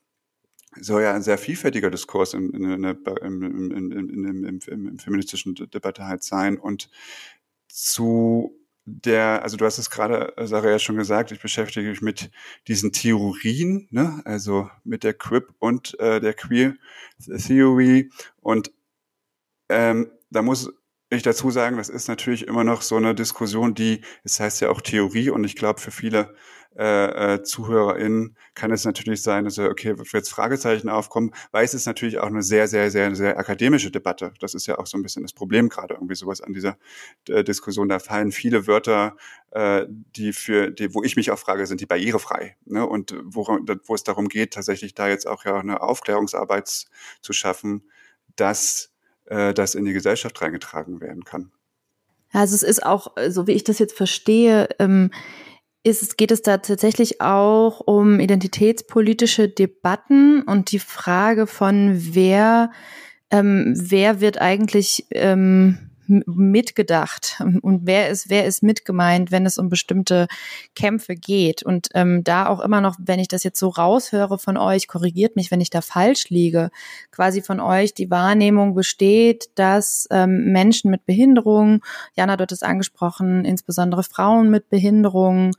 soll 0.80 1.02
ja 1.02 1.14
ein 1.14 1.22
sehr 1.22 1.38
vielfältiger 1.38 1.90
Diskurs 1.90 2.34
in, 2.34 2.50
in, 2.50 2.84
in, 2.84 2.84
in, 2.84 3.90
in, 3.92 4.44
in, 4.44 4.86
im 4.86 4.98
feministischen 4.98 5.54
Debatte 5.54 6.06
halt 6.06 6.22
sein 6.22 6.58
und 6.58 6.90
zu 7.68 8.58
der, 8.86 9.42
also 9.42 9.56
du 9.56 9.64
hast 9.64 9.78
es 9.78 9.90
gerade, 9.90 10.32
Sarah, 10.46 10.70
ja 10.70 10.78
schon 10.78 10.96
gesagt, 10.96 11.32
ich 11.32 11.40
beschäftige 11.40 11.90
mich 11.90 12.02
mit 12.02 12.30
diesen 12.68 12.92
Theorien, 12.92 13.88
ne? 13.90 14.22
also 14.24 14.70
mit 14.84 15.02
der 15.02 15.12
Quip 15.12 15.52
und 15.58 15.98
äh, 15.98 16.20
der 16.20 16.34
Queer 16.34 16.74
Theory. 17.18 18.10
Und 18.40 18.72
ähm, 19.68 20.12
da 20.30 20.42
muss 20.42 20.72
ich 21.10 21.22
dazu 21.22 21.50
sagen, 21.50 21.76
das 21.76 21.88
ist 21.88 22.08
natürlich 22.08 22.46
immer 22.46 22.64
noch 22.64 22.82
so 22.82 22.96
eine 22.96 23.14
Diskussion, 23.14 23.74
die, 23.74 24.00
es 24.24 24.40
heißt 24.40 24.60
ja 24.60 24.70
auch 24.70 24.80
Theorie 24.80 25.30
und 25.30 25.44
ich 25.44 25.54
glaube, 25.54 25.80
für 25.80 25.90
viele 25.90 26.34
äh, 26.78 27.34
äh, 27.34 27.42
ZuhörerInnen 27.42 28.36
kann 28.54 28.70
es 28.70 28.84
natürlich 28.84 29.22
sein, 29.22 29.44
dass 29.44 29.58
okay, 29.58 29.94
jetzt 30.12 30.28
Fragezeichen 30.28 30.90
aufkommen, 30.90 31.30
weil 31.50 31.64
es 31.64 31.72
ist 31.72 31.86
natürlich 31.86 32.18
auch 32.18 32.26
eine 32.26 32.42
sehr, 32.42 32.68
sehr, 32.68 32.90
sehr, 32.90 33.14
sehr 33.14 33.38
akademische 33.38 33.90
Debatte. 33.90 34.34
Das 34.40 34.52
ist 34.52 34.66
ja 34.66 34.78
auch 34.78 34.86
so 34.86 34.98
ein 34.98 35.02
bisschen 35.02 35.22
das 35.22 35.32
Problem 35.32 35.70
gerade 35.70 35.94
irgendwie 35.94 36.16
sowas 36.16 36.42
an 36.42 36.52
dieser 36.52 36.76
äh, 37.28 37.42
Diskussion. 37.42 37.88
Da 37.88 37.98
fallen 37.98 38.30
viele 38.30 38.66
Wörter, 38.66 39.16
äh, 39.52 39.86
die 39.88 40.34
für, 40.34 40.70
die, 40.70 40.94
wo 40.94 41.02
ich 41.02 41.16
mich 41.16 41.30
auch 41.30 41.38
frage, 41.38 41.66
sind 41.66 41.80
die 41.80 41.86
barrierefrei? 41.86 42.56
Ne? 42.66 42.86
Und 42.86 43.14
wo, 43.24 43.46
wo 43.84 43.94
es 43.94 44.04
darum 44.04 44.28
geht, 44.28 44.52
tatsächlich 44.52 44.94
da 44.94 45.08
jetzt 45.08 45.26
auch 45.26 45.46
ja 45.46 45.58
eine 45.58 45.80
Aufklärungsarbeit 45.80 46.68
zu 47.22 47.32
schaffen, 47.32 47.84
dass 48.36 48.92
äh, 49.26 49.54
das 49.54 49.74
in 49.74 49.84
die 49.84 49.92
Gesellschaft 49.92 50.40
reingetragen 50.40 51.00
werden 51.00 51.24
kann. 51.24 51.50
Also 52.32 52.54
es 52.54 52.62
ist 52.62 52.84
auch, 52.84 53.12
so 53.28 53.46
wie 53.46 53.52
ich 53.52 53.64
das 53.64 53.78
jetzt 53.78 53.96
verstehe, 53.96 54.68
ähm, 54.78 55.10
ist, 55.86 56.18
geht 56.18 56.32
es 56.32 56.42
da 56.42 56.58
tatsächlich 56.58 57.20
auch 57.20 57.80
um 57.80 58.18
identitätspolitische 58.18 59.48
Debatten 59.48 60.42
und 60.42 60.72
die 60.72 60.80
Frage 60.80 61.46
von 61.46 61.92
wer, 61.94 62.72
ähm, 63.30 63.72
wer 63.76 64.20
wird 64.20 64.40
eigentlich 64.40 65.06
ähm, 65.12 65.85
mitgedacht 66.08 67.42
und 67.62 67.80
wer 67.84 68.08
ist 68.08 68.30
wer 68.30 68.44
ist 68.46 68.62
mitgemeint, 68.62 69.30
wenn 69.30 69.46
es 69.46 69.58
um 69.58 69.68
bestimmte 69.68 70.26
Kämpfe 70.74 71.14
geht 71.14 71.62
und 71.62 71.88
ähm, 71.94 72.24
da 72.24 72.48
auch 72.48 72.60
immer 72.60 72.80
noch, 72.80 72.96
wenn 72.98 73.20
ich 73.20 73.28
das 73.28 73.44
jetzt 73.44 73.58
so 73.58 73.68
raushöre 73.68 74.38
von 74.38 74.56
euch, 74.56 74.88
korrigiert 74.88 75.36
mich, 75.36 75.50
wenn 75.50 75.60
ich 75.60 75.70
da 75.70 75.80
falsch 75.80 76.28
liege, 76.30 76.70
quasi 77.10 77.42
von 77.42 77.60
euch 77.60 77.94
die 77.94 78.10
Wahrnehmung 78.10 78.74
besteht, 78.74 79.50
dass 79.54 80.06
ähm, 80.10 80.52
Menschen 80.52 80.90
mit 80.90 81.06
Behinderung, 81.06 81.82
Jana 82.14 82.36
dort 82.36 82.52
ist 82.52 82.64
angesprochen, 82.64 83.44
insbesondere 83.44 84.02
Frauen 84.02 84.50
mit 84.50 84.68
Behinderung 84.68 85.52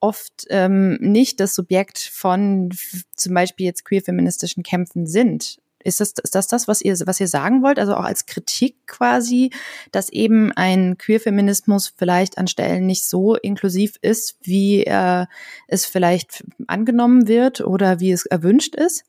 oft 0.00 0.46
ähm, 0.50 0.98
nicht 1.00 1.40
das 1.40 1.54
Subjekt 1.54 1.98
von 1.98 2.68
zum 3.16 3.34
Beispiel 3.34 3.64
jetzt 3.66 3.84
queer-feministischen 3.86 4.62
Kämpfen 4.62 5.06
sind. 5.06 5.58
Ist 5.84 6.00
das, 6.00 6.14
ist 6.22 6.34
das 6.34 6.48
das, 6.48 6.66
was 6.66 6.80
ihr, 6.80 6.96
was 7.06 7.20
ihr 7.20 7.28
sagen 7.28 7.62
wollt? 7.62 7.78
Also 7.78 7.94
auch 7.94 8.04
als 8.04 8.26
Kritik 8.26 8.86
quasi, 8.86 9.50
dass 9.92 10.08
eben 10.08 10.50
ein 10.52 10.96
Queerfeminismus 10.98 11.92
vielleicht 11.96 12.38
an 12.38 12.48
Stellen 12.48 12.86
nicht 12.86 13.06
so 13.06 13.36
inklusiv 13.36 13.96
ist, 14.00 14.38
wie 14.42 14.84
äh, 14.84 15.26
es 15.68 15.86
vielleicht 15.86 16.44
angenommen 16.66 17.28
wird 17.28 17.60
oder 17.60 18.00
wie 18.00 18.12
es 18.12 18.26
erwünscht 18.26 18.74
ist? 18.74 19.04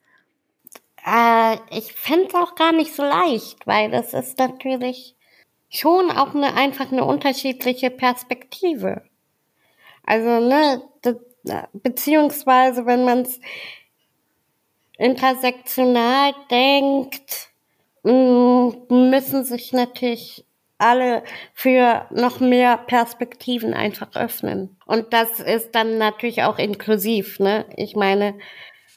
Äh, 1.06 1.58
ich 1.72 1.94
fände 1.94 2.28
es 2.28 2.36
auch 2.36 2.56
gar 2.56 2.74
nicht 2.74 2.94
so 2.94 3.04
leicht, 3.04 3.66
weil 3.66 3.92
das 3.92 4.14
ist 4.14 4.38
natürlich 4.38 5.16
schon 5.70 6.12
auch 6.12 6.36
eine, 6.36 6.56
einfach 6.56 6.92
eine 6.92 7.06
unterschiedliche 7.06 7.90
Perspektive. 7.90 9.04
Also, 10.04 10.40
ne, 10.40 10.82
das, 11.02 11.16
beziehungsweise 11.74 12.86
wenn 12.86 13.06
man 13.06 13.22
es 13.22 13.40
intersektional 14.98 16.34
denkt, 16.50 17.50
mm, 18.04 18.70
müssen 18.90 19.44
sich 19.44 19.74
natürlich 19.74 20.46
alle 20.78 21.24
für 21.54 22.06
noch 22.12 22.40
mehr 22.40 22.78
Perspektiven 22.78 23.74
einfach 23.74 24.16
öffnen. 24.16 24.78
Und 24.86 25.14
das 25.14 25.40
ist 25.40 25.74
dann 25.74 25.98
natürlich 25.98 26.44
auch 26.44 26.58
inklusiv. 26.58 27.40
Ne? 27.40 27.66
Ich 27.78 27.96
meine, 27.96 28.36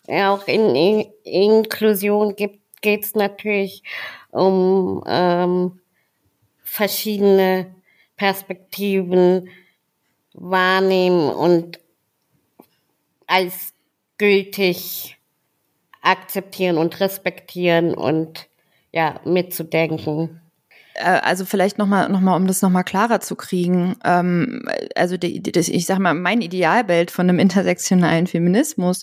auch 0.09 0.47
in, 0.49 0.75
in 0.75 1.07
Inklusion 1.25 2.35
geht 2.35 3.05
es 3.05 3.15
natürlich 3.15 3.83
um 4.31 5.05
ähm, 5.07 5.81
verschiedene 6.63 7.75
Perspektiven 8.17 9.49
wahrnehmen 10.33 11.31
und 11.31 11.79
als 13.27 13.75
gültig 14.17 15.17
akzeptieren 16.09 16.79
und 16.79 16.99
respektieren 17.01 17.94
und 17.94 18.49
ja, 18.92 19.21
mitzudenken. 19.25 20.40
Äh, 20.94 21.21
also 21.23 21.44
vielleicht 21.44 21.77
nochmal, 21.77 22.09
noch 22.09 22.21
mal, 22.21 22.35
um 22.35 22.47
das 22.47 22.62
nochmal 22.62 22.85
klarer 22.85 23.21
zu 23.21 23.37
kriegen, 23.37 23.97
ähm, 24.05 24.62
also 24.94 25.18
die, 25.18 25.42
die, 25.42 25.59
ich 25.59 25.85
sag 25.85 25.99
mal, 25.99 26.14
mein 26.14 26.40
Idealbild 26.40 27.11
von 27.11 27.29
einem 27.29 27.38
intersektionalen 27.38 28.27
Feminismus 28.27 29.03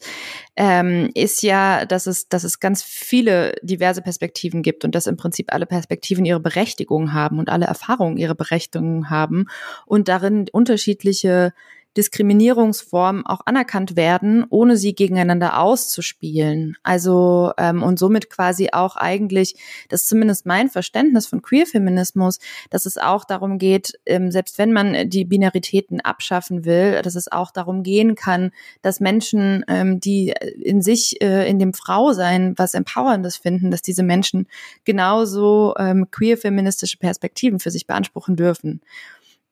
ähm, 0.56 1.12
ist 1.14 1.44
ja, 1.44 1.86
dass 1.86 2.08
es, 2.08 2.28
dass 2.28 2.44
es 2.44 2.60
ganz 2.60 2.82
viele 2.82 3.54
diverse 3.62 4.02
Perspektiven 4.02 4.64
gibt 4.64 4.84
und 4.84 4.96
dass 4.96 5.06
im 5.06 5.16
Prinzip 5.16 5.54
alle 5.54 5.68
Perspektiven 5.68 6.26
ihre 6.26 6.40
Berechtigung 6.40 7.14
haben 7.14 7.38
und 7.38 7.50
alle 7.50 7.68
Erfahrungen 7.68 8.18
ihre 8.18 8.36
Berechtigung 8.36 9.12
haben 9.12 9.46
und 9.86 10.08
darin 10.08 10.48
unterschiedliche 10.52 11.54
Diskriminierungsformen 11.98 13.26
auch 13.26 13.42
anerkannt 13.46 13.96
werden, 13.96 14.46
ohne 14.50 14.78
sie 14.78 14.94
gegeneinander 14.94 15.60
auszuspielen. 15.60 16.78
Also 16.84 17.54
ähm, 17.58 17.84
und 17.84 17.98
somit 18.00 18.30
quasi 18.30 18.70
auch 18.72 18.96
eigentlich, 18.96 19.56
das 19.90 20.02
ist 20.02 20.10
zumindest 20.10 20.46
mein 20.46 20.70
Verständnis 20.70 21.28
von 21.28 21.42
Queerfeminismus, 21.42 22.40
dass 22.70 22.86
es 22.86 22.98
auch 22.98 23.26
darum 23.26 23.58
geht, 23.58 23.94
ähm, 24.06 24.32
selbst 24.32 24.58
wenn 24.58 24.74
man 24.74 25.10
die 25.10 25.26
Binaritäten 25.26 26.02
abschaffen 26.02 26.66
will, 26.66 27.02
dass 27.02 27.16
es 27.16 27.32
auch 27.32 27.52
darum 27.52 27.84
gehen 27.84 28.16
kann, 28.16 28.52
dass 28.82 29.00
Menschen, 29.00 29.64
ähm, 29.68 30.00
die 30.00 30.34
in 30.62 30.82
sich 30.82 31.22
äh, 31.22 31.50
in 31.50 31.60
dem 31.60 31.74
Frausein 31.74 32.54
was 32.58 32.74
Empowerndes 32.74 33.38
finden, 33.38 33.72
dass 33.72 33.82
diese 33.82 34.04
Menschen 34.04 34.48
genauso 34.84 35.74
ähm, 35.78 36.08
queer-feministische 36.12 36.98
Perspektiven 36.98 37.60
für 37.60 37.72
sich 37.72 37.88
beanspruchen 37.88 38.36
dürfen. 38.36 38.82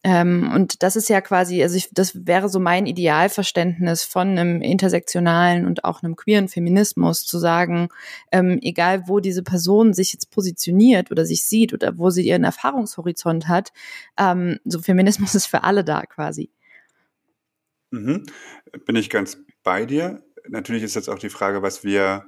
Ähm, 0.06 0.52
und 0.54 0.84
das 0.84 0.98
ist 0.98 1.08
ja 1.08 1.22
quasi, 1.22 1.64
also 1.64 1.78
ich, 1.78 1.90
das 1.94 2.28
wäre 2.28 2.50
so 2.50 2.60
mein 2.60 2.86
Idealverständnis 2.86 4.04
von 4.04 4.30
einem 4.30 4.62
intersektionalen 4.62 5.66
und 5.66 5.86
auch 5.86 6.04
einem 6.04 6.18
queeren 6.18 6.50
Feminismus, 6.50 7.26
zu 7.26 7.40
sagen, 7.40 7.88
ähm, 8.32 8.60
egal 8.62 9.08
wo 9.08 9.22
diese 9.22 9.44
Person 9.44 9.94
sich 9.94 10.12
jetzt 10.12 10.30
positioniert 10.30 11.10
oder 11.10 11.26
sich 11.26 11.46
sieht 11.46 11.74
oder 11.74 11.98
wo 11.98 12.10
sie 12.10 12.28
ihren 12.28 12.44
Erfahrungshorizont 12.44 13.48
hat, 13.48 13.72
ähm, 14.18 14.60
so 14.66 14.82
Feminismus 14.82 15.36
ist 15.36 15.46
für 15.46 15.64
alle 15.64 15.86
da 15.86 16.06
quasi. 16.06 16.50
Mhm. 17.92 18.26
Bin 18.86 18.98
ich 18.98 19.10
ganz 19.10 19.38
bei 19.64 19.86
dir. 19.86 20.22
Natürlich 20.50 20.84
ist 20.84 20.96
jetzt 20.96 21.10
auch 21.10 21.20
die 21.20 21.30
Frage, 21.30 21.62
was 21.62 21.86
wir 21.86 22.26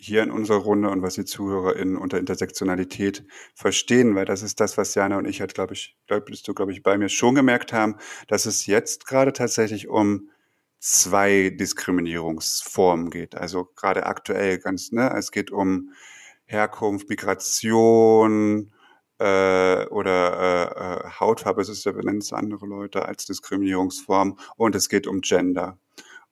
hier 0.00 0.22
in 0.22 0.30
unserer 0.30 0.58
Runde 0.58 0.90
und 0.90 1.02
was 1.02 1.14
die 1.14 1.24
ZuhörerInnen 1.24 1.96
unter 1.96 2.18
Intersektionalität 2.18 3.24
verstehen, 3.54 4.14
weil 4.14 4.24
das 4.24 4.42
ist 4.42 4.60
das, 4.60 4.78
was 4.78 4.94
Jana 4.94 5.18
und 5.18 5.26
ich 5.26 5.40
halt, 5.40 5.54
glaube 5.54 5.74
ich, 5.74 5.96
glaub, 6.06 6.26
bist 6.26 6.46
du, 6.48 6.54
glaube 6.54 6.72
ich, 6.72 6.82
bei 6.82 6.96
mir 6.96 7.08
schon 7.08 7.34
gemerkt 7.34 7.72
haben, 7.72 7.96
dass 8.28 8.46
es 8.46 8.66
jetzt 8.66 9.06
gerade 9.06 9.32
tatsächlich 9.32 9.88
um 9.88 10.30
zwei 10.78 11.50
Diskriminierungsformen 11.50 13.10
geht. 13.10 13.34
Also 13.34 13.68
gerade 13.76 14.06
aktuell 14.06 14.58
ganz, 14.58 14.92
ne, 14.92 15.12
es 15.16 15.32
geht 15.32 15.50
um 15.50 15.92
Herkunft, 16.46 17.08
Migration 17.08 18.72
äh, 19.18 19.86
oder 19.86 21.02
äh, 21.04 21.06
äh 21.06 21.10
Hautfarbe, 21.20 21.60
es 21.60 21.68
ist 21.68 21.84
ja 21.84 21.92
benennen 21.92 22.20
es 22.20 22.32
andere 22.32 22.66
Leute 22.66 23.04
als 23.06 23.26
Diskriminierungsform 23.26 24.38
und 24.56 24.74
es 24.74 24.88
geht 24.88 25.06
um 25.06 25.20
Gender. 25.20 25.78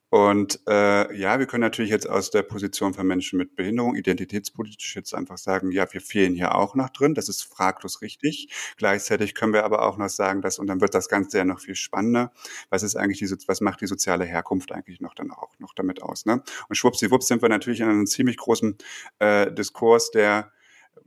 Und 0.09 0.61
äh, 0.69 1.17
ja, 1.17 1.39
wir 1.41 1.47
können 1.47 1.63
natürlich 1.63 1.91
jetzt 1.91 2.09
aus 2.09 2.31
der 2.31 2.43
Position 2.43 2.95
von 2.95 3.07
Menschen 3.07 3.39
mit 3.39 3.57
Behinderung 3.57 3.97
identitätspolitisch 3.97 4.95
jetzt 4.95 5.15
einfach 5.15 5.37
sagen, 5.37 5.73
ja, 5.73 5.93
wir 5.93 6.01
fehlen 6.01 6.35
hier 6.35 6.55
auch 6.55 6.77
noch 6.77 6.91
drin. 6.91 7.15
Das 7.15 7.29
ist 7.29 7.43
fraglos 7.43 8.03
richtig. 8.03 8.49
Gleichzeitig 8.77 9.35
können 9.35 9.53
wir 9.53 9.65
aber 9.65 9.83
auch 9.83 9.99
noch 9.99 10.09
sagen, 10.09 10.43
dass, 10.43 10.61
und 10.61 10.69
dann 10.69 10.81
wird 10.81 10.95
das 10.95 11.09
Ganze 11.09 11.39
ja 11.39 11.45
noch 11.45 11.59
viel 11.59 11.75
spannender, 11.75 12.33
was 12.71 12.85
ist 12.85 12.95
eigentlich 12.95 13.19
diese, 13.19 13.37
was 13.47 13.61
macht 13.61 13.81
die 13.81 13.87
soziale 13.87 14.25
Herkunft 14.25 14.71
eigentlich 14.71 15.01
noch 15.01 15.15
dann 15.15 15.33
auch 15.33 15.59
noch 15.59 15.75
damit 15.75 16.03
aus? 16.03 16.25
Ne? 16.25 16.43
Und 16.69 16.77
schwuppsiwupps 16.77 17.27
sind 17.27 17.43
wir 17.43 17.49
natürlich 17.49 17.81
in 17.81 17.89
einem 17.89 18.07
ziemlich 18.07 18.37
großen 18.37 18.77
äh, 19.19 19.53
Diskurs, 19.53 20.11
der 20.13 20.53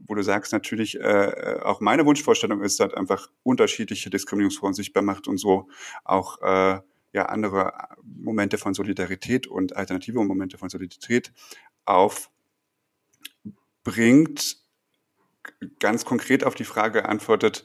wo 0.07 0.15
du 0.15 0.21
sagst, 0.21 0.53
natürlich, 0.53 0.99
äh, 0.99 1.59
auch 1.62 1.81
meine 1.81 2.05
Wunschvorstellung 2.05 2.62
ist, 2.62 2.79
dass 2.79 2.93
einfach 2.93 3.27
unterschiedliche 3.43 4.09
Diskriminierungsformen 4.09 4.73
sichtbar 4.73 5.03
macht 5.03 5.27
und 5.27 5.38
so 5.38 5.67
auch 6.05 6.41
äh, 6.41 6.79
ja 7.13 7.26
andere 7.26 7.74
Momente 8.04 8.58
von 8.58 8.74
Solidarität 8.74 9.48
und 9.48 9.76
alternative 9.76 10.24
Momente 10.24 10.58
von 10.58 10.69
Solidarität 10.69 11.32
aufbringt, 11.86 12.30
ganz 15.80 16.06
konkret 16.06 16.43
auf 16.43 16.56
die 16.56 16.63
Frage 16.63 17.06
antwortet, 17.06 17.63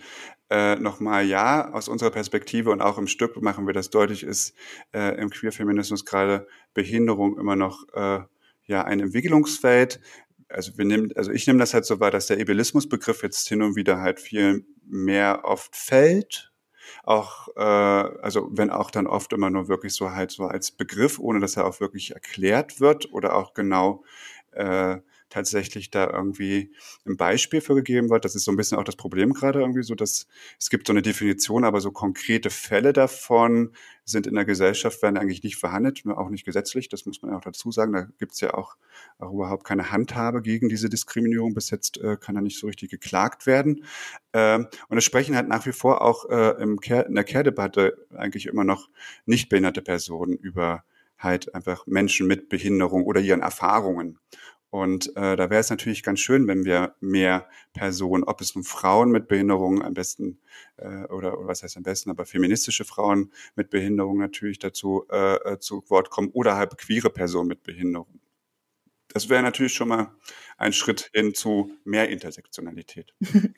äh, 0.50 0.76
nochmal 0.76 1.26
ja, 1.26 1.72
aus 1.72 1.88
unserer 1.88 2.10
Perspektive 2.10 2.70
und 2.70 2.80
auch 2.80 2.98
im 2.98 3.06
Stück 3.06 3.40
machen 3.40 3.66
wir 3.66 3.72
das 3.74 3.90
deutlich, 3.90 4.22
ist 4.22 4.54
äh, 4.92 5.18
im 5.20 5.30
Queerfeminismus 5.30 6.04
gerade 6.04 6.46
Behinderung 6.74 7.38
immer 7.38 7.56
noch 7.56 7.84
äh, 7.94 8.20
ja 8.66 8.84
ein 8.84 9.00
Entwicklungsfeld. 9.00 10.00
Also 10.48 10.76
wir 10.78 10.84
nehmen, 10.84 11.12
also 11.16 11.32
ich 11.32 11.46
nehme 11.46 11.58
das 11.58 11.74
halt 11.74 11.86
so 11.86 11.98
wahr, 12.00 12.10
dass 12.10 12.26
der 12.26 12.38
Ebelismusbegriff 12.38 13.22
jetzt 13.22 13.48
hin 13.48 13.62
und 13.62 13.76
wieder 13.76 14.00
halt 14.00 14.20
viel 14.20 14.66
mehr 14.84 15.40
oft 15.44 15.74
fällt, 15.74 16.52
auch, 17.04 17.48
äh, 17.56 17.60
also 17.60 18.48
wenn 18.52 18.70
auch 18.70 18.90
dann 18.90 19.06
oft 19.06 19.32
immer 19.32 19.50
nur 19.50 19.68
wirklich 19.68 19.94
so 19.94 20.10
halt 20.12 20.30
so 20.30 20.44
als 20.46 20.70
Begriff, 20.72 21.18
ohne 21.18 21.40
dass 21.40 21.56
er 21.56 21.66
auch 21.66 21.80
wirklich 21.80 22.12
erklärt 22.12 22.80
wird 22.80 23.12
oder 23.12 23.34
auch 23.36 23.54
genau 23.54 24.04
äh, 24.52 24.98
tatsächlich 25.34 25.90
da 25.90 26.08
irgendwie 26.08 26.72
ein 27.04 27.16
Beispiel 27.16 27.60
für 27.60 27.74
gegeben 27.74 28.08
wird. 28.08 28.24
Das 28.24 28.36
ist 28.36 28.44
so 28.44 28.52
ein 28.52 28.56
bisschen 28.56 28.78
auch 28.78 28.84
das 28.84 28.94
Problem 28.94 29.32
gerade 29.32 29.60
irgendwie 29.60 29.82
so, 29.82 29.96
dass 29.96 30.28
es 30.60 30.70
gibt 30.70 30.86
so 30.86 30.92
eine 30.92 31.02
Definition, 31.02 31.64
aber 31.64 31.80
so 31.80 31.90
konkrete 31.90 32.50
Fälle 32.50 32.92
davon 32.92 33.72
sind 34.04 34.28
in 34.28 34.36
der 34.36 34.44
Gesellschaft, 34.44 35.02
werden 35.02 35.16
eigentlich 35.16 35.42
nicht 35.42 35.56
verhandelt, 35.56 36.06
auch 36.06 36.28
nicht 36.28 36.44
gesetzlich, 36.44 36.88
das 36.88 37.04
muss 37.04 37.20
man 37.20 37.34
auch 37.34 37.40
dazu 37.40 37.72
sagen. 37.72 37.92
Da 37.92 38.06
gibt 38.18 38.34
es 38.34 38.40
ja 38.40 38.54
auch, 38.54 38.76
auch 39.18 39.32
überhaupt 39.32 39.64
keine 39.64 39.90
Handhabe 39.90 40.40
gegen 40.40 40.68
diese 40.68 40.88
Diskriminierung. 40.88 41.52
Bis 41.52 41.70
jetzt 41.70 41.98
äh, 41.98 42.16
kann 42.16 42.36
da 42.36 42.40
nicht 42.40 42.60
so 42.60 42.68
richtig 42.68 42.90
geklagt 42.90 43.46
werden. 43.46 43.84
Ähm, 44.32 44.68
und 44.88 44.98
es 44.98 45.04
sprechen 45.04 45.34
halt 45.34 45.48
nach 45.48 45.66
wie 45.66 45.72
vor 45.72 46.02
auch 46.02 46.30
äh, 46.30 46.62
im 46.62 46.78
Care, 46.78 47.06
in 47.06 47.16
der 47.16 47.24
Care-Debatte 47.24 48.06
eigentlich 48.14 48.46
immer 48.46 48.62
noch 48.62 48.88
nicht 49.26 49.48
behinderte 49.48 49.82
Personen 49.82 50.36
über 50.36 50.84
halt 51.18 51.54
einfach 51.54 51.86
Menschen 51.86 52.26
mit 52.26 52.48
Behinderung 52.48 53.04
oder 53.04 53.20
ihren 53.20 53.40
Erfahrungen. 53.40 54.18
Und 54.74 55.14
äh, 55.14 55.36
da 55.36 55.50
wäre 55.50 55.60
es 55.60 55.70
natürlich 55.70 56.02
ganz 56.02 56.18
schön, 56.18 56.48
wenn 56.48 56.64
wir 56.64 56.96
mehr 56.98 57.48
Personen, 57.74 58.24
ob 58.24 58.40
es 58.40 58.56
nun 58.56 58.64
Frauen 58.64 59.12
mit 59.12 59.28
Behinderungen 59.28 59.82
am 59.82 59.94
besten 59.94 60.40
äh, 60.78 61.04
oder, 61.04 61.38
oder 61.38 61.46
was 61.46 61.62
heißt 61.62 61.76
am 61.76 61.84
besten, 61.84 62.10
aber 62.10 62.26
feministische 62.26 62.84
Frauen 62.84 63.30
mit 63.54 63.70
Behinderung 63.70 64.18
natürlich 64.18 64.58
dazu 64.58 65.06
äh, 65.12 65.36
äh 65.52 65.58
zu 65.60 65.88
Wort 65.90 66.10
kommen 66.10 66.30
oder 66.32 66.56
halt 66.56 66.76
queere 66.76 67.10
Personen 67.10 67.46
mit 67.46 67.62
Behinderung. 67.62 68.18
Das 69.06 69.28
wäre 69.28 69.44
natürlich 69.44 69.74
schon 69.74 69.86
mal 69.86 70.16
ein 70.56 70.72
Schritt 70.72 71.10
hin 71.12 71.34
zu 71.34 71.70
mehr 71.84 72.08
Intersektionalität. 72.08 73.12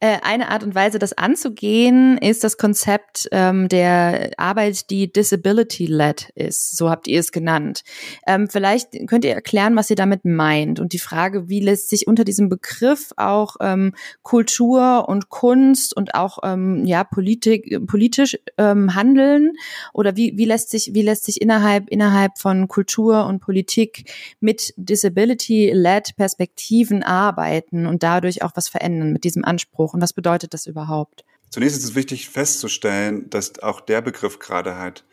Äh, 0.00 0.18
eine 0.22 0.48
Art 0.50 0.64
und 0.64 0.74
Weise, 0.74 0.98
das 0.98 1.12
anzugehen, 1.16 2.18
ist 2.18 2.42
das 2.42 2.58
Konzept 2.58 3.28
ähm, 3.30 3.68
der 3.68 4.32
Arbeit, 4.36 4.90
die 4.90 5.10
disability-led 5.10 6.30
ist. 6.34 6.76
So 6.76 6.90
habt 6.90 7.06
ihr 7.06 7.20
es 7.20 7.30
genannt. 7.32 7.84
Ähm, 8.26 8.48
vielleicht 8.50 9.06
könnt 9.06 9.24
ihr 9.24 9.32
erklären, 9.32 9.76
was 9.76 9.90
ihr 9.90 9.96
damit 9.96 10.24
meint 10.24 10.80
und 10.80 10.92
die 10.92 10.98
Frage, 10.98 11.48
wie 11.48 11.60
lässt 11.60 11.88
sich 11.88 12.06
unter 12.06 12.24
diesem 12.24 12.48
Begriff 12.48 13.12
auch 13.16 13.56
ähm, 13.60 13.94
Kultur 14.22 15.08
und 15.08 15.28
Kunst 15.28 15.96
und 15.96 16.14
auch 16.14 16.38
ähm, 16.42 16.84
ja 16.84 17.04
Politik, 17.04 17.86
politisch 17.86 18.36
ähm, 18.58 18.94
handeln 18.94 19.52
oder 19.92 20.16
wie, 20.16 20.36
wie 20.36 20.44
lässt 20.44 20.70
sich 20.70 20.90
wie 20.92 21.02
lässt 21.02 21.24
sich 21.24 21.40
innerhalb 21.40 21.88
innerhalb 21.88 22.38
von 22.38 22.68
Kultur 22.68 23.26
und 23.26 23.40
Politik 23.40 24.10
mit 24.40 24.74
disability-led 24.76 26.16
Perspektiven 26.24 27.02
arbeiten 27.02 27.84
und 27.84 28.02
dadurch 28.02 28.42
auch 28.42 28.52
was 28.54 28.68
verändern 28.68 29.12
mit 29.12 29.24
diesem 29.24 29.44
Anspruch? 29.44 29.92
Und 29.92 30.00
was 30.00 30.14
bedeutet 30.14 30.54
das 30.54 30.64
überhaupt? 30.64 31.22
Zunächst 31.50 31.76
ist 31.76 31.84
es 31.84 31.94
wichtig 31.94 32.30
festzustellen, 32.30 33.28
dass 33.28 33.58
auch 33.58 33.82
der 33.82 34.00
Begriff 34.00 34.38
gerade 34.38 34.78
halt 34.78 35.04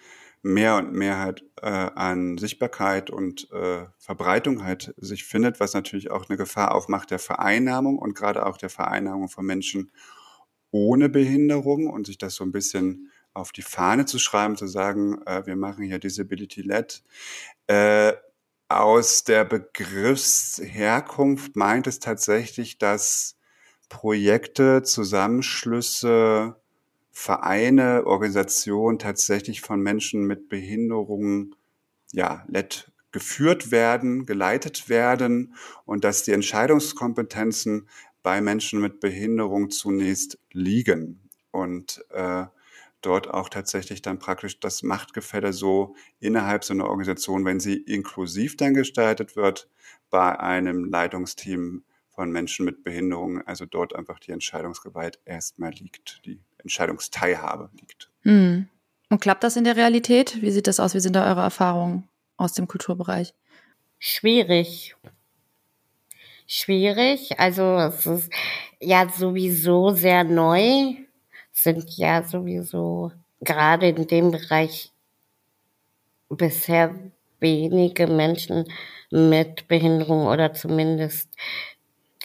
mehr 0.41 0.78
und 0.78 0.93
mehr 0.93 1.19
halt 1.19 1.43
äh, 1.62 1.67
an 1.67 2.38
Sichtbarkeit 2.38 3.10
und 3.10 3.52
äh, 3.52 3.88
Verbreitung 3.97 4.63
halt 4.63 4.93
sich 4.95 5.26
findet, 5.26 5.60
was 5.60 5.74
natürlich 5.74 6.12
auch 6.12 6.30
eine 6.30 6.38
Gefahr 6.38 6.74
aufmacht 6.74 7.12
der 7.12 7.19
Vereinnahmung 7.19 8.00
und 8.00 8.15
gerade 8.15 8.45
auch 8.45 8.56
der 8.56 8.69
Vereinnahmung 8.69 9.28
von 9.28 9.45
Menschen 9.45 9.91
ohne 10.71 11.10
Behinderung 11.10 11.88
und 11.88 12.08
sich 12.08 12.17
das 12.17 12.36
so 12.36 12.45
ein 12.45 12.54
bisschen 12.54 13.12
auf 13.34 13.52
die 13.52 13.63
Fahne 13.63 14.06
zu 14.06 14.17
schreiben, 14.17 14.56
zu 14.56 14.65
sagen, 14.65 15.21
äh, 15.26 15.45
wir 15.45 15.58
machen 15.58 15.84
hier 15.84 16.00
Disability-led, 16.00 17.04
äh, 17.67 18.13
aus 18.79 19.23
der 19.23 19.45
Begriffsherkunft 19.45 21.55
meint 21.55 21.88
es 21.88 21.99
tatsächlich, 21.99 22.77
dass 22.77 23.38
Projekte, 23.89 24.84
Zusammenschlüsse, 24.84 26.55
Vereine, 27.12 28.05
Organisationen 28.05 28.99
tatsächlich 28.99 29.62
von 29.62 29.81
Menschen 29.81 30.25
mit 30.25 30.47
Behinderungen 30.47 31.55
ja, 32.13 32.45
let, 32.47 32.91
geführt 33.12 33.71
werden, 33.71 34.25
geleitet 34.25 34.88
werden 34.88 35.55
und 35.86 36.03
dass 36.03 36.23
die 36.23 36.31
Entscheidungskompetenzen 36.31 37.89
bei 38.23 38.41
Menschen 38.41 38.79
mit 38.79 38.99
Behinderung 38.99 39.69
zunächst 39.69 40.38
liegen. 40.51 41.29
Und 41.51 42.03
äh, 42.12 42.45
dort 43.01 43.29
auch 43.29 43.49
tatsächlich 43.49 44.01
dann 44.01 44.19
praktisch 44.19 44.59
das 44.59 44.83
Machtgefälle 44.83 45.53
so 45.53 45.95
innerhalb 46.19 46.63
so 46.63 46.73
einer 46.73 46.85
Organisation, 46.85 47.45
wenn 47.45 47.59
sie 47.59 47.75
inklusiv 47.75 48.57
dann 48.57 48.73
gestaltet 48.73 49.35
wird, 49.35 49.69
bei 50.09 50.39
einem 50.39 50.85
Leitungsteam 50.85 51.83
von 52.09 52.31
Menschen 52.31 52.65
mit 52.65 52.83
Behinderungen, 52.83 53.41
also 53.47 53.65
dort 53.65 53.95
einfach 53.95 54.19
die 54.19 54.31
Entscheidungsgewalt 54.31 55.19
erstmal 55.25 55.71
liegt, 55.71 56.25
die 56.25 56.39
Entscheidungsteilhabe 56.59 57.69
liegt. 57.79 58.09
Hm. 58.21 58.67
Und 59.09 59.21
klappt 59.21 59.43
das 59.43 59.55
in 59.55 59.63
der 59.63 59.75
Realität? 59.75 60.41
Wie 60.41 60.51
sieht 60.51 60.67
das 60.67 60.79
aus? 60.79 60.93
Wie 60.93 60.99
sind 60.99 61.15
da 61.15 61.27
eure 61.27 61.41
Erfahrungen 61.41 62.07
aus 62.37 62.53
dem 62.53 62.67
Kulturbereich? 62.67 63.33
Schwierig. 63.99 64.95
Schwierig. 66.47 67.39
Also 67.39 67.77
es 67.77 68.05
ist 68.05 68.31
ja 68.79 69.07
sowieso 69.09 69.91
sehr 69.91 70.23
neu 70.23 70.95
sind 71.51 71.97
ja 71.97 72.23
sowieso 72.23 73.11
gerade 73.41 73.89
in 73.89 74.07
dem 74.07 74.31
Bereich 74.31 74.91
bisher 76.29 76.95
wenige 77.39 78.07
Menschen 78.07 78.65
mit 79.09 79.67
Behinderung 79.67 80.27
oder 80.27 80.53
zumindest 80.53 81.29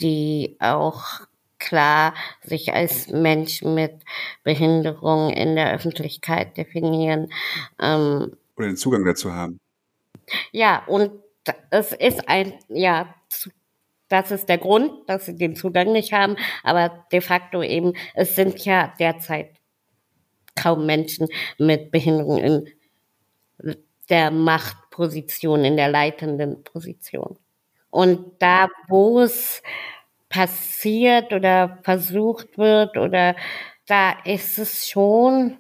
die 0.01 0.57
auch 0.61 1.27
klar 1.59 2.15
sich 2.43 2.73
als 2.75 3.09
Menschen 3.09 3.75
mit 3.75 3.95
Behinderung 4.45 5.31
in 5.31 5.57
der 5.57 5.73
Öffentlichkeit 5.73 6.57
definieren. 6.57 7.33
Ähm, 7.81 8.37
oder 8.57 8.67
den 8.67 8.77
Zugang 8.77 9.05
dazu 9.05 9.33
haben. 9.33 9.59
Ja, 10.53 10.85
und 10.87 11.13
es 11.71 11.93
ist 11.93 12.29
ein, 12.29 12.55
ja, 12.69 13.15
das 14.09 14.31
ist 14.31 14.49
der 14.49 14.59
Grund, 14.59 15.09
dass 15.09 15.27
sie 15.27 15.37
den 15.37 15.57
Zugang 15.57 15.93
nicht 15.93 16.13
haben. 16.13 16.37
Aber 16.63 17.05
de 17.13 17.21
facto 17.21 17.63
eben, 17.63 17.95
es 18.15 18.37
sind 18.37 18.65
ja 18.65 18.93
derzeit 18.99 19.57
kaum 20.55 20.87
Menschen 20.87 21.29
mit 21.59 21.91
Behinderung 21.91 22.39
in 22.39 22.69
der 24.09 24.31
Machtposition, 24.31 25.65
in 25.65 25.77
der 25.77 25.89
leitenden 25.89 26.63
Position. 26.63 27.39
Und 27.91 28.41
da, 28.41 28.69
wo 28.89 29.21
es 29.21 29.63
passiert 30.29 31.33
oder 31.33 31.79
versucht 31.83 32.59
wird 32.59 32.97
oder 32.97 33.37
da 33.87 34.13
ist 34.25 34.59
es 34.59 34.89
schon 34.89 35.59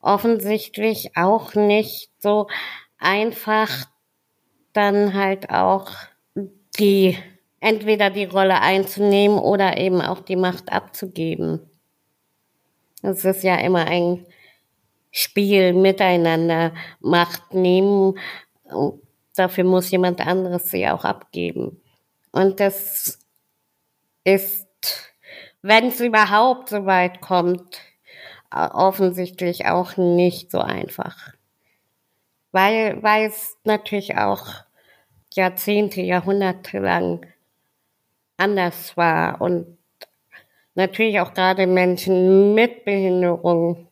offensichtlich 0.00 1.16
auch 1.16 1.54
nicht 1.54 2.10
so 2.18 2.48
einfach, 2.98 3.86
dann 4.72 5.14
halt 5.14 5.50
auch 5.50 5.90
die 6.78 7.18
entweder 7.62 8.10
die 8.10 8.24
Rolle 8.24 8.60
einzunehmen 8.60 9.38
oder 9.38 9.78
eben 9.78 10.02
auch 10.02 10.20
die 10.20 10.36
Macht 10.36 10.72
abzugeben. 10.72 11.60
Es 13.02 13.24
ist 13.24 13.44
ja 13.44 13.56
immer 13.56 13.86
ein 13.86 14.26
Spiel 15.12 15.72
miteinander. 15.72 16.74
Macht 17.00 17.54
nehmen, 17.54 18.18
dafür 19.36 19.62
muss 19.62 19.90
jemand 19.92 20.20
anderes 20.20 20.70
sie 20.70 20.88
auch 20.88 21.04
abgeben. 21.04 21.80
Und 22.32 22.58
das 22.58 23.20
ist, 24.24 24.66
wenn 25.62 25.86
es 25.86 26.00
überhaupt 26.00 26.68
so 26.68 26.84
weit 26.84 27.20
kommt, 27.20 27.78
offensichtlich 28.50 29.66
auch 29.66 29.96
nicht 29.96 30.50
so 30.50 30.58
einfach. 30.58 31.32
Weil, 32.50 33.00
weil 33.04 33.28
es 33.28 33.56
natürlich 33.62 34.18
auch 34.18 34.46
Jahrzehnte, 35.32 36.02
Jahrhunderte 36.02 36.80
lang 36.80 37.24
anders 38.36 38.96
war 38.96 39.40
und 39.40 39.78
natürlich 40.74 41.20
auch 41.20 41.34
gerade 41.34 41.66
Menschen 41.66 42.54
mit 42.54 42.84
Behinderung 42.84 43.88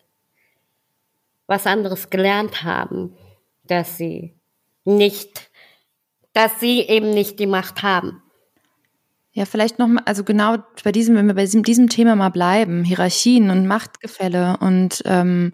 was 1.47 1.67
anderes 1.67 2.11
gelernt 2.11 2.63
haben, 2.63 3.17
dass 3.65 3.97
sie 3.97 4.37
nicht, 4.85 5.51
dass 6.33 6.61
sie 6.61 6.81
eben 6.83 7.11
nicht 7.11 7.41
die 7.41 7.47
Macht 7.47 7.83
haben. 7.83 8.23
Ja, 9.41 9.47
vielleicht 9.47 9.79
noch 9.79 9.89
mal, 9.89 10.03
also 10.05 10.23
genau 10.23 10.59
bei 10.85 10.93
diesem, 10.93 11.17
wenn 11.17 11.27
wir 11.27 11.33
bei 11.33 11.45
diesem, 11.45 11.63
diesem 11.63 11.89
Thema 11.89 12.15
mal 12.15 12.29
bleiben, 12.29 12.85
Hierarchien 12.85 13.49
und 13.49 13.67
Machtgefälle 13.67 14.59
und 14.61 15.01
ähm, 15.07 15.53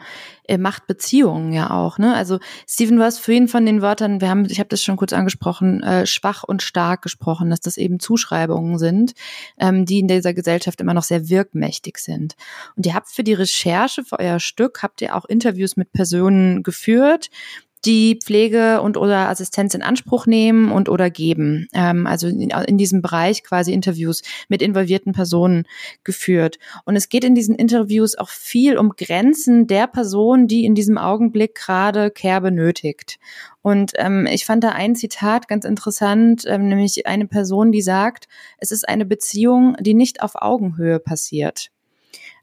äh, 0.48 0.58
Machtbeziehungen 0.58 1.52
ja 1.52 1.70
auch. 1.70 1.96
Ne? 1.96 2.12
Also 2.12 2.40
Steven, 2.68 2.96
du 2.96 3.04
hast 3.04 3.20
vorhin 3.20 3.46
von 3.46 3.64
den 3.64 3.82
Wörtern, 3.82 4.20
wir 4.20 4.28
haben, 4.28 4.44
ich 4.46 4.58
habe 4.58 4.68
das 4.70 4.82
schon 4.82 4.96
kurz 4.96 5.12
angesprochen, 5.12 5.84
äh, 5.84 6.04
schwach 6.04 6.42
und 6.42 6.62
stark 6.62 7.02
gesprochen, 7.02 7.48
dass 7.48 7.60
das 7.60 7.76
eben 7.76 8.00
Zuschreibungen 8.00 8.78
sind, 8.78 9.12
ähm, 9.56 9.84
die 9.84 10.00
in 10.00 10.08
dieser 10.08 10.34
Gesellschaft 10.34 10.80
immer 10.80 10.94
noch 10.94 11.04
sehr 11.04 11.28
wirkmächtig 11.28 11.98
sind. 11.98 12.34
Und 12.74 12.86
ihr 12.86 12.94
habt 12.94 13.08
für 13.08 13.22
die 13.22 13.34
Recherche 13.34 14.02
für 14.02 14.18
euer 14.18 14.40
Stück 14.40 14.82
habt 14.82 15.00
ihr 15.00 15.14
auch 15.14 15.26
Interviews 15.26 15.76
mit 15.76 15.92
Personen 15.92 16.64
geführt, 16.64 17.30
die 17.86 18.18
Pflege 18.22 18.82
und 18.82 18.96
oder 18.96 19.28
Assistenz 19.28 19.74
in 19.74 19.82
Anspruch 19.82 20.26
nehmen 20.26 20.72
und 20.72 20.88
oder 20.88 21.08
geben. 21.08 21.68
Ähm, 21.72 22.06
also 22.06 22.26
in, 22.26 22.50
in, 22.50 22.78
diesem 22.78 23.00
Bereich 23.00 23.44
quasi 23.44 23.72
Interviews 23.72 24.22
mit 24.48 24.60
involvierten 24.60 25.12
Personen 25.12 25.64
geführt. 26.04 26.58
Und 26.84 26.96
es 26.96 27.08
geht 27.08 27.24
in 27.24 27.34
diesen 27.34 27.54
Interviews 27.54 28.16
auch 28.16 28.28
viel 28.28 28.76
um 28.76 28.90
Grenzen 28.96 29.66
der 29.66 29.86
Person, 29.86 30.48
die 30.48 30.64
in 30.64 30.74
diesem 30.74 30.98
Augenblick 30.98 31.54
gerade 31.54 32.10
Care 32.10 32.40
benötigt. 32.40 33.18
Und 33.62 33.92
ähm, 33.96 34.26
ich 34.26 34.44
fand 34.44 34.64
da 34.64 34.70
ein 34.70 34.94
Zitat 34.94 35.48
ganz 35.48 35.64
interessant, 35.64 36.44
ähm, 36.46 36.68
nämlich 36.68 37.06
eine 37.06 37.26
Person, 37.26 37.72
die 37.72 37.82
sagt, 37.82 38.26
es 38.58 38.70
ist 38.70 38.88
eine 38.88 39.04
Beziehung, 39.04 39.76
die 39.80 39.94
nicht 39.94 40.22
auf 40.22 40.32
Augenhöhe 40.34 40.98
passiert. 40.98 41.70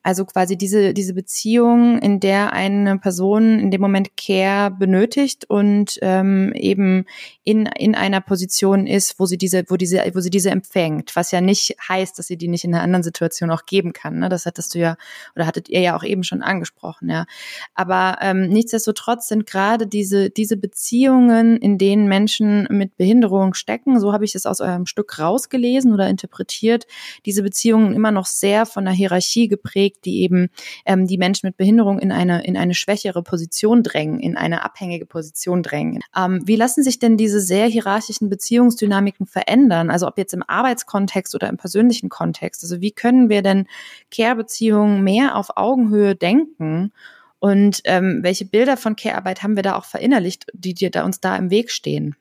Also 0.03 0.25
quasi 0.25 0.57
diese, 0.57 0.93
diese 0.93 1.13
Beziehung, 1.13 1.97
in 1.99 2.19
der 2.19 2.51
eine 2.53 2.99
Person 2.99 3.57
in 3.59 3.71
dem 3.71 3.79
Moment 3.79 4.17
Care 4.17 4.69
benötigt 4.69 5.45
und 5.49 5.97
ähm, 6.01 6.51
eben 6.55 7.05
in, 7.43 7.65
in 7.77 7.95
einer 7.95 8.19
Position 8.19 8.85
ist, 8.85 9.17
wo 9.17 9.25
sie 9.25 9.37
diese, 9.37 9.63
wo 9.69 9.77
diese, 9.77 10.03
wo 10.13 10.19
sie 10.19 10.29
diese 10.29 10.51
empfängt, 10.51 11.15
was 11.15 11.31
ja 11.31 11.39
nicht 11.39 11.75
heißt, 11.87 12.19
dass 12.19 12.27
sie 12.27 12.37
die 12.37 12.49
nicht 12.49 12.65
in 12.65 12.75
einer 12.75 12.83
anderen 12.83 13.03
Situation 13.03 13.49
auch 13.49 13.65
geben 13.65 13.93
kann. 13.93 14.19
Ne? 14.19 14.29
Das 14.29 14.45
hattest 14.45 14.75
du 14.75 14.79
ja, 14.79 14.97
oder 15.35 15.47
hattet 15.47 15.69
ihr 15.69 15.79
ja 15.79 15.95
auch 15.95 16.03
eben 16.03 16.23
schon 16.23 16.41
angesprochen, 16.41 17.09
ja. 17.09 17.25
Aber 17.73 18.17
ähm, 18.21 18.49
nichtsdestotrotz 18.49 19.29
sind 19.29 19.45
gerade 19.45 19.87
diese, 19.87 20.29
diese 20.29 20.57
Beziehungen, 20.57 21.57
in 21.57 21.77
denen 21.77 22.07
Menschen 22.07 22.67
mit 22.69 22.97
Behinderung 22.97 23.53
stecken, 23.53 23.99
so 23.99 24.11
habe 24.11 24.25
ich 24.25 24.35
es 24.35 24.45
aus 24.45 24.59
eurem 24.59 24.85
Stück 24.85 25.17
rausgelesen 25.17 25.93
oder 25.93 26.09
interpretiert, 26.09 26.87
diese 27.25 27.43
Beziehungen 27.43 27.93
immer 27.93 28.11
noch 28.11 28.25
sehr 28.25 28.65
von 28.65 28.85
der 28.85 28.93
Hierarchie 28.93 29.47
geprägt, 29.47 29.92
die 30.01 30.21
eben 30.21 30.49
ähm, 30.85 31.07
die 31.07 31.17
Menschen 31.17 31.47
mit 31.47 31.57
Behinderung 31.57 31.99
in 31.99 32.11
eine, 32.11 32.43
in 32.45 32.57
eine 32.57 32.73
schwächere 32.73 33.23
Position 33.23 33.83
drängen, 33.83 34.19
in 34.19 34.37
eine 34.37 34.63
abhängige 34.63 35.05
Position 35.05 35.63
drängen. 35.63 36.01
Ähm, 36.15 36.41
wie 36.45 36.55
lassen 36.55 36.83
sich 36.83 36.99
denn 36.99 37.17
diese 37.17 37.39
sehr 37.39 37.67
hierarchischen 37.67 38.29
Beziehungsdynamiken 38.29 39.25
verändern? 39.25 39.89
Also 39.89 40.07
ob 40.07 40.17
jetzt 40.17 40.33
im 40.33 40.43
Arbeitskontext 40.45 41.35
oder 41.35 41.49
im 41.49 41.57
persönlichen 41.57 42.09
Kontext. 42.09 42.63
Also 42.63 42.81
wie 42.81 42.91
können 42.91 43.29
wir 43.29 43.41
denn 43.41 43.67
Care-Beziehungen 44.11 45.03
mehr 45.03 45.35
auf 45.35 45.57
Augenhöhe 45.57 46.15
denken? 46.15 46.91
Und 47.39 47.81
ähm, 47.83 48.19
welche 48.21 48.45
Bilder 48.45 48.77
von 48.77 48.95
Care-Arbeit 48.95 49.43
haben 49.43 49.55
wir 49.57 49.63
da 49.63 49.75
auch 49.75 49.85
verinnerlicht, 49.85 50.45
die 50.53 50.73
dir 50.73 50.91
da 50.91 51.03
uns 51.03 51.19
da 51.19 51.35
im 51.35 51.49
Weg 51.49 51.71
stehen? 51.71 52.15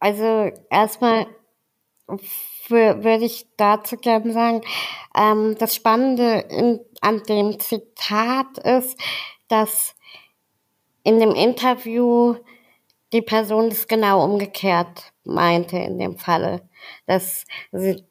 Also 0.00 0.50
erstmal 0.70 1.26
würde 2.70 3.24
ich 3.24 3.46
dazu 3.56 3.96
gerne 3.96 4.32
sagen, 4.32 4.62
ähm, 5.16 5.56
das 5.58 5.74
Spannende 5.74 6.44
in, 6.48 6.80
an 7.00 7.22
dem 7.24 7.58
Zitat 7.58 8.58
ist, 8.58 8.98
dass 9.48 9.94
in 11.02 11.18
dem 11.18 11.34
Interview 11.34 12.36
die 13.12 13.22
Person 13.22 13.70
das 13.70 13.88
genau 13.88 14.24
umgekehrt 14.24 15.12
meinte 15.24 15.76
in 15.78 15.98
dem 15.98 16.16
Falle, 16.16 16.68
dass 17.06 17.44
sie 17.72 18.04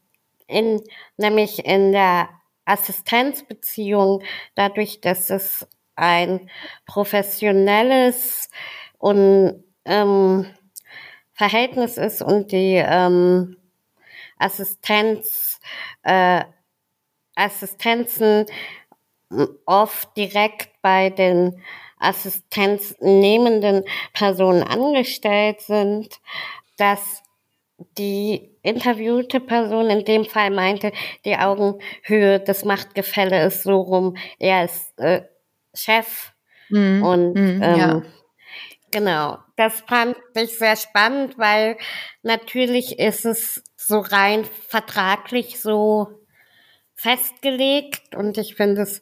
in, 0.48 0.82
nämlich 1.18 1.66
in 1.66 1.92
der 1.92 2.30
Assistenzbeziehung, 2.66 4.24
dadurch, 4.56 5.02
dass 5.02 5.30
es 5.30 5.68
ein 5.96 6.50
professionelles 6.86 8.50
und 8.98 9.64
ähm, 9.86 10.46
Verhältnis 11.34 11.98
ist 11.98 12.22
und 12.22 12.52
die 12.52 12.76
ähm, 12.76 13.56
Assistenz, 14.40 15.60
äh, 16.04 16.44
Assistenzen 17.36 18.46
oft 19.66 20.18
direkt 20.18 20.82
bei 20.82 21.10
den 21.10 21.62
assistenznehmenden 22.00 23.84
Personen 24.14 24.64
angestellt 24.64 25.62
sind, 25.62 26.20
dass 26.78 27.22
die 27.98 28.58
interviewte 28.62 29.40
Person 29.40 29.90
in 29.90 30.06
dem 30.06 30.26
Fall 30.26 30.50
meinte, 30.52 30.92
die 31.26 31.38
Augenhöhe 31.38 32.40
des 32.40 32.66
Machtgefälle 32.66 33.46
ist 33.46 33.64
so 33.64 33.82
rum, 33.82 34.18
er 34.38 34.66
ist 34.66 34.98
äh, 35.00 35.24
Chef 35.74 36.34
mm, 36.70 37.04
und 37.04 37.34
mm, 37.34 37.62
ähm, 37.62 37.76
ja. 37.78 38.02
genau, 38.92 39.38
das 39.60 39.82
fand 39.82 40.16
ich 40.36 40.58
sehr 40.58 40.78
spannend, 40.78 41.38
weil 41.38 41.78
natürlich 42.24 42.98
ist 42.98 43.26
es 43.26 43.62
so 43.76 44.00
rein 44.00 44.46
vertraglich 44.70 45.60
so 45.60 46.08
festgelegt 46.96 48.16
und 48.16 48.38
ich 48.38 48.56
finde 48.56 48.84
es 48.84 49.02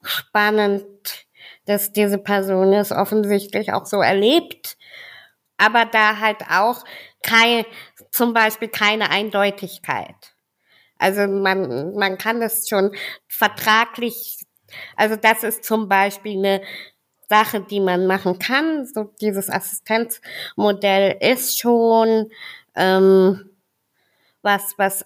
spannend, 0.00 0.86
dass 1.66 1.92
diese 1.92 2.18
Person 2.18 2.72
es 2.72 2.92
offensichtlich 2.92 3.72
auch 3.72 3.86
so 3.86 4.00
erlebt, 4.00 4.76
aber 5.56 5.84
da 5.84 6.20
halt 6.20 6.42
auch 6.48 6.84
kein, 7.24 7.64
zum 8.12 8.32
Beispiel 8.32 8.68
keine 8.68 9.10
Eindeutigkeit. 9.10 10.14
Also 10.98 11.26
man, 11.26 11.96
man 11.96 12.18
kann 12.18 12.40
das 12.40 12.68
schon 12.68 12.94
vertraglich, 13.26 14.46
also 14.94 15.16
das 15.16 15.42
ist 15.42 15.64
zum 15.64 15.88
Beispiel 15.88 16.38
eine 16.38 16.62
Sache, 17.28 17.60
die 17.60 17.80
man 17.80 18.06
machen 18.06 18.38
kann. 18.38 18.86
So 18.86 19.04
dieses 19.20 19.50
Assistenzmodell 19.50 21.16
ist 21.20 21.60
schon 21.60 22.30
ähm, 22.74 23.50
was, 24.42 24.74
was 24.78 25.04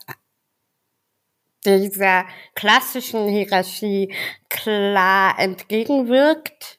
dieser 1.65 2.27
klassischen 2.55 3.29
Hierarchie 3.29 4.15
klar 4.49 5.39
entgegenwirkt 5.39 6.79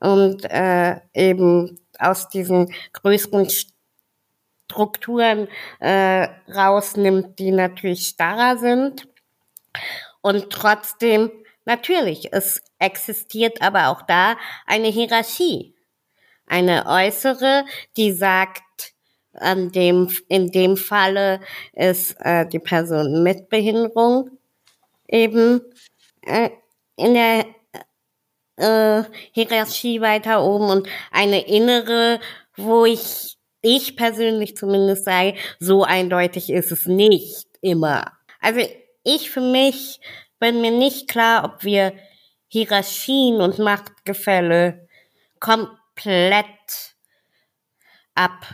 und 0.00 0.44
äh, 0.44 1.00
eben 1.12 1.80
aus 1.98 2.28
diesen 2.28 2.72
größeren 2.92 3.48
Strukturen 4.68 5.48
äh, 5.80 6.28
rausnimmt, 6.48 7.38
die 7.38 7.50
natürlich 7.50 8.06
starrer 8.08 8.58
sind. 8.58 9.08
Und 10.20 10.50
trotzdem, 10.50 11.30
natürlich, 11.64 12.32
es 12.32 12.62
existiert 12.78 13.62
aber 13.62 13.88
auch 13.88 14.02
da 14.02 14.36
eine 14.66 14.88
Hierarchie. 14.88 15.74
Eine 16.46 16.86
äußere, 16.86 17.64
die 17.96 18.12
sagt, 18.12 18.62
an 19.38 19.70
dem, 19.70 20.10
in 20.28 20.50
dem 20.50 20.76
Falle 20.76 21.40
ist 21.72 22.16
äh, 22.20 22.46
die 22.46 22.58
Person 22.58 23.22
mit 23.22 23.48
Behinderung 23.48 24.30
eben 25.08 25.60
äh, 26.22 26.50
in 26.96 27.14
der 27.14 27.46
äh, 28.56 29.04
Hierarchie 29.32 30.00
weiter 30.00 30.42
oben 30.42 30.70
und 30.70 30.88
eine 31.10 31.46
innere, 31.46 32.20
wo 32.56 32.84
ich, 32.86 33.36
ich 33.60 33.96
persönlich 33.96 34.56
zumindest 34.56 35.04
sage, 35.04 35.34
so 35.60 35.84
eindeutig 35.84 36.50
ist 36.50 36.72
es 36.72 36.86
nicht 36.86 37.46
immer. 37.60 38.12
Also 38.40 38.60
ich 39.04 39.30
für 39.30 39.40
mich 39.40 40.00
bin 40.38 40.60
mir 40.60 40.70
nicht 40.70 41.08
klar, 41.08 41.44
ob 41.44 41.64
wir 41.64 41.92
Hierarchien 42.48 43.40
und 43.40 43.58
Machtgefälle 43.58 44.88
komplett 45.40 46.96
ab 48.14 48.46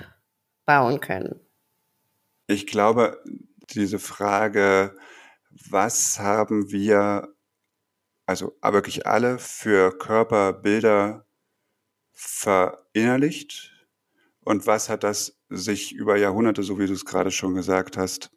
bauen 0.64 1.00
können? 1.00 1.40
Ich 2.46 2.66
glaube, 2.66 3.22
diese 3.70 3.98
Frage, 3.98 4.96
was 5.50 6.18
haben 6.18 6.70
wir, 6.70 7.34
also 8.26 8.56
wirklich 8.62 9.06
alle, 9.06 9.38
für 9.38 9.96
Körperbilder 9.96 11.26
verinnerlicht 12.12 13.72
und 14.40 14.66
was 14.66 14.88
hat 14.88 15.04
das 15.04 15.38
sich 15.48 15.92
über 15.92 16.16
Jahrhunderte, 16.16 16.62
so 16.62 16.78
wie 16.78 16.86
du 16.86 16.92
es 16.92 17.04
gerade 17.04 17.30
schon 17.30 17.54
gesagt 17.54 17.96
hast, 17.96 18.30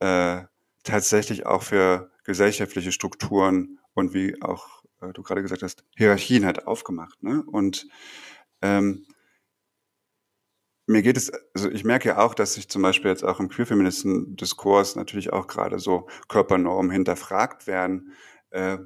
äh, 0.00 0.42
tatsächlich 0.82 1.46
auch 1.46 1.62
für 1.62 2.10
gesellschaftliche 2.24 2.92
Strukturen 2.92 3.78
und 3.94 4.14
wie 4.14 4.40
auch 4.42 4.84
äh, 5.00 5.12
du 5.12 5.22
gerade 5.22 5.42
gesagt 5.42 5.62
hast, 5.62 5.84
Hierarchien 5.96 6.44
hat 6.44 6.66
aufgemacht. 6.66 7.22
Ne? 7.22 7.42
Und 7.46 7.86
ähm, 8.62 9.06
mir 10.86 11.02
geht 11.02 11.16
es, 11.16 11.32
also 11.54 11.70
ich 11.70 11.84
merke 11.84 12.10
ja 12.10 12.18
auch, 12.18 12.34
dass 12.34 12.54
sich 12.54 12.68
zum 12.68 12.82
Beispiel 12.82 13.10
jetzt 13.10 13.24
auch 13.24 13.40
im 13.40 13.48
queerfeministen 13.48 14.36
Diskurs 14.36 14.96
natürlich 14.96 15.32
auch 15.32 15.46
gerade 15.46 15.78
so 15.78 16.08
Körpernormen 16.28 16.90
hinterfragt 16.90 17.66
werden, 17.66 18.12
äh, 18.50 18.78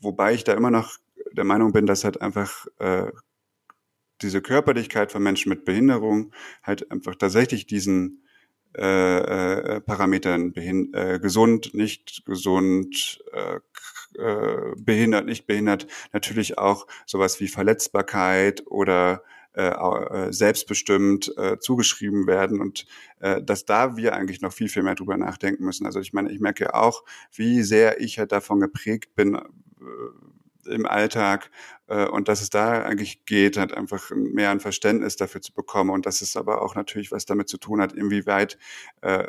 wobei 0.00 0.34
ich 0.34 0.44
da 0.44 0.54
immer 0.54 0.70
noch 0.70 0.98
der 1.32 1.44
Meinung 1.44 1.72
bin, 1.72 1.86
dass 1.86 2.04
halt 2.04 2.20
einfach 2.20 2.66
äh, 2.78 3.12
diese 4.22 4.42
Körperlichkeit 4.42 5.12
von 5.12 5.22
Menschen 5.22 5.50
mit 5.50 5.64
Behinderung 5.64 6.32
halt 6.62 6.90
einfach 6.90 7.14
tatsächlich 7.14 7.66
diesen 7.66 8.24
äh, 8.76 9.18
äh, 9.76 9.80
Parametern 9.80 10.52
behin 10.52 10.92
äh, 10.94 11.18
gesund, 11.20 11.74
nicht 11.74 12.24
gesund, 12.26 13.18
äh, 13.32 13.60
äh, 14.18 14.74
behindert, 14.76 15.26
nicht 15.26 15.46
behindert, 15.46 15.86
natürlich 16.12 16.58
auch 16.58 16.86
sowas 17.06 17.40
wie 17.40 17.48
Verletzbarkeit 17.48 18.66
oder 18.66 19.22
äh, 19.54 19.70
äh, 19.70 20.32
selbstbestimmt 20.32 21.36
äh, 21.36 21.58
zugeschrieben 21.58 22.26
werden 22.26 22.60
und 22.60 22.86
äh, 23.20 23.42
dass 23.42 23.64
da 23.64 23.96
wir 23.96 24.14
eigentlich 24.14 24.40
noch 24.40 24.52
viel, 24.52 24.68
viel 24.68 24.82
mehr 24.82 24.94
drüber 24.94 25.16
nachdenken 25.16 25.64
müssen. 25.64 25.86
Also 25.86 26.00
ich 26.00 26.12
meine, 26.12 26.30
ich 26.30 26.38
merke 26.38 26.64
ja 26.64 26.74
auch, 26.74 27.02
wie 27.32 27.62
sehr 27.62 28.00
ich 28.00 28.18
halt 28.18 28.30
davon 28.30 28.60
geprägt 28.60 29.14
bin, 29.16 29.34
äh, 29.34 29.40
im 30.68 30.86
Alltag 30.86 31.50
äh, 31.88 32.06
und 32.06 32.28
dass 32.28 32.40
es 32.40 32.50
da 32.50 32.82
eigentlich 32.82 33.24
geht, 33.24 33.56
halt 33.56 33.72
einfach 33.72 34.10
mehr 34.10 34.50
ein 34.50 34.60
Verständnis 34.60 35.16
dafür 35.16 35.40
zu 35.40 35.52
bekommen 35.52 35.90
und 35.90 36.06
dass 36.06 36.20
es 36.22 36.36
aber 36.36 36.62
auch 36.62 36.74
natürlich 36.74 37.10
was 37.12 37.26
damit 37.26 37.48
zu 37.48 37.58
tun 37.58 37.80
hat, 37.80 37.92
inwieweit 37.92 38.58
äh, 39.00 39.26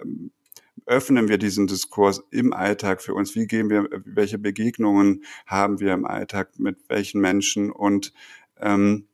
öffnen 0.86 1.28
wir 1.28 1.38
diesen 1.38 1.68
Diskurs 1.68 2.24
im 2.32 2.54
Alltag 2.54 3.02
für 3.02 3.14
uns? 3.14 3.36
Wie 3.36 3.48
gehen 3.48 3.70
wir, 3.70 3.88
welche 4.06 4.40
Begegnungen 4.40 5.24
haben 5.46 5.80
wir 5.80 5.94
im 5.94 6.06
Alltag 6.06 6.58
mit 6.58 6.78
welchen 6.90 7.22
Menschen? 7.22 7.72
Und 7.72 8.14
ähm, 8.58 9.08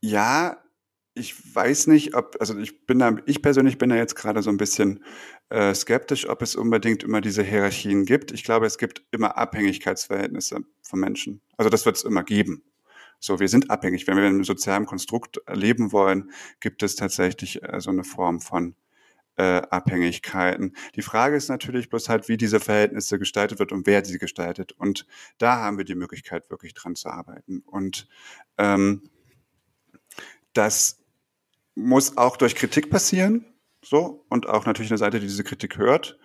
ja, 0.00 0.61
ich 1.14 1.54
weiß 1.54 1.88
nicht, 1.88 2.14
ob, 2.14 2.36
also 2.40 2.56
ich 2.58 2.86
bin 2.86 2.98
da, 2.98 3.16
ich 3.26 3.42
persönlich 3.42 3.78
bin 3.78 3.90
da 3.90 3.96
jetzt 3.96 4.14
gerade 4.14 4.42
so 4.42 4.50
ein 4.50 4.56
bisschen 4.56 5.04
äh, 5.50 5.74
skeptisch, 5.74 6.28
ob 6.28 6.40
es 6.40 6.56
unbedingt 6.56 7.02
immer 7.02 7.20
diese 7.20 7.42
Hierarchien 7.42 8.06
gibt. 8.06 8.32
Ich 8.32 8.44
glaube, 8.44 8.66
es 8.66 8.78
gibt 8.78 9.04
immer 9.10 9.36
Abhängigkeitsverhältnisse 9.36 10.60
von 10.82 11.00
Menschen. 11.00 11.42
Also 11.56 11.68
das 11.68 11.84
wird 11.84 11.96
es 11.96 12.04
immer 12.04 12.24
geben. 12.24 12.64
So, 13.18 13.40
wir 13.40 13.48
sind 13.48 13.70
abhängig. 13.70 14.06
Wenn 14.06 14.16
wir 14.16 14.24
in 14.24 14.34
einem 14.34 14.44
sozialen 14.44 14.86
Konstrukt 14.86 15.40
leben 15.52 15.92
wollen, 15.92 16.30
gibt 16.60 16.82
es 16.82 16.96
tatsächlich 16.96 17.62
äh, 17.62 17.80
so 17.80 17.90
eine 17.90 18.04
Form 18.04 18.40
von 18.40 18.74
äh, 19.36 19.62
Abhängigkeiten. 19.70 20.74
Die 20.96 21.02
Frage 21.02 21.36
ist 21.36 21.48
natürlich 21.48 21.90
bloß 21.90 22.08
halt, 22.08 22.28
wie 22.28 22.36
diese 22.38 22.58
Verhältnisse 22.58 23.18
gestaltet 23.18 23.58
wird 23.58 23.72
und 23.72 23.86
wer 23.86 24.04
sie 24.04 24.18
gestaltet. 24.18 24.72
Und 24.72 25.06
da 25.38 25.56
haben 25.56 25.78
wir 25.78 25.84
die 25.84 25.94
Möglichkeit, 25.94 26.50
wirklich 26.50 26.74
dran 26.74 26.96
zu 26.96 27.10
arbeiten. 27.10 27.62
Und 27.66 28.08
ähm, 28.58 29.02
das 30.52 31.01
muss 31.74 32.16
auch 32.16 32.36
durch 32.36 32.54
Kritik 32.54 32.90
passieren, 32.90 33.46
so, 33.84 34.24
und 34.28 34.48
auch 34.48 34.66
natürlich 34.66 34.90
eine 34.90 34.98
Seite, 34.98 35.18
die 35.20 35.26
diese 35.26 35.44
Kritik 35.44 35.76
hört. 35.76 36.18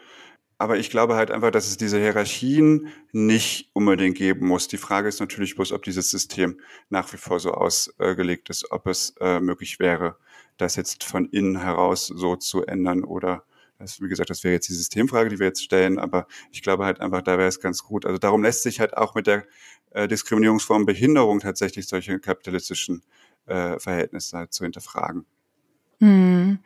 Aber 0.60 0.78
ich 0.78 0.90
glaube 0.90 1.16
halt 1.16 1.30
einfach, 1.32 1.52
dass 1.52 1.68
es 1.68 1.78
diese 1.78 2.00
Hierarchien 2.00 2.88
nicht 3.12 3.70
unbedingt 3.74 4.18
geben 4.18 4.48
muss. 4.48 4.68
Die 4.68 4.78
Frage 4.78 5.08
ist 5.08 5.20
natürlich 5.20 5.56
bloß, 5.56 5.72
ob 5.72 5.84
dieses 5.84 6.10
System 6.10 6.60
nach 6.90 7.12
wie 7.14 7.18
vor 7.18 7.40
so 7.40 7.52
ausgelegt 7.52 8.50
ist, 8.50 8.72
ob 8.72 8.88
es 8.88 9.16
äh, 9.20 9.40
möglich 9.40 9.80
wäre, 9.80 10.18
das 10.58 10.76
jetzt 10.76 11.04
von 11.04 11.30
innen 11.30 11.62
heraus 11.62 12.08
so 12.08 12.36
zu 12.36 12.66
ändern 12.66 13.04
oder 13.04 13.44
das, 13.80 14.02
wie 14.02 14.08
gesagt, 14.08 14.32
das 14.32 14.44
wäre 14.44 14.56
jetzt 14.56 14.70
die 14.70 14.74
Systemfrage, 14.74 15.30
die 15.30 15.40
wir 15.40 15.48
jetzt 15.48 15.64
stellen, 15.64 16.00
aber 16.00 16.28
ich 16.52 16.64
glaube 16.64 16.86
halt 16.86 17.00
einfach, 17.00 17.22
da 17.22 17.38
wäre 17.38 17.48
es 17.48 17.60
ganz 17.60 17.84
gut. 17.84 18.08
Also 18.08 18.18
darum 18.18 18.42
lässt 18.42 18.64
sich 18.64 18.80
halt 18.80 18.98
auch 18.98 19.14
mit 19.14 19.28
der 19.28 19.46
äh, 19.92 20.08
Diskriminierungsform 20.08 20.86
Behinderung 20.86 21.40
tatsächlich 21.40 21.88
solche 21.88 22.20
kapitalistischen 22.20 23.04
äh, 23.46 23.80
Verhältnisse 23.80 24.38
halt 24.38 24.54
zu 24.54 24.64
hinterfragen. 24.64 25.26
Hm. 26.00 26.60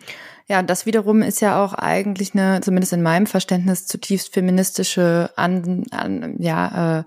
Ja, 0.47 0.61
das 0.61 0.85
wiederum 0.85 1.21
ist 1.21 1.41
ja 1.41 1.63
auch 1.63 1.73
eigentlich 1.73 2.33
eine, 2.33 2.59
zumindest 2.61 2.93
in 2.93 3.01
meinem 3.01 3.25
Verständnis, 3.25 3.87
zutiefst 3.87 4.33
feministische 4.33 5.31
an, 5.37 5.85
an, 5.91 6.35
ja, 6.39 6.99
äh, 6.99 7.03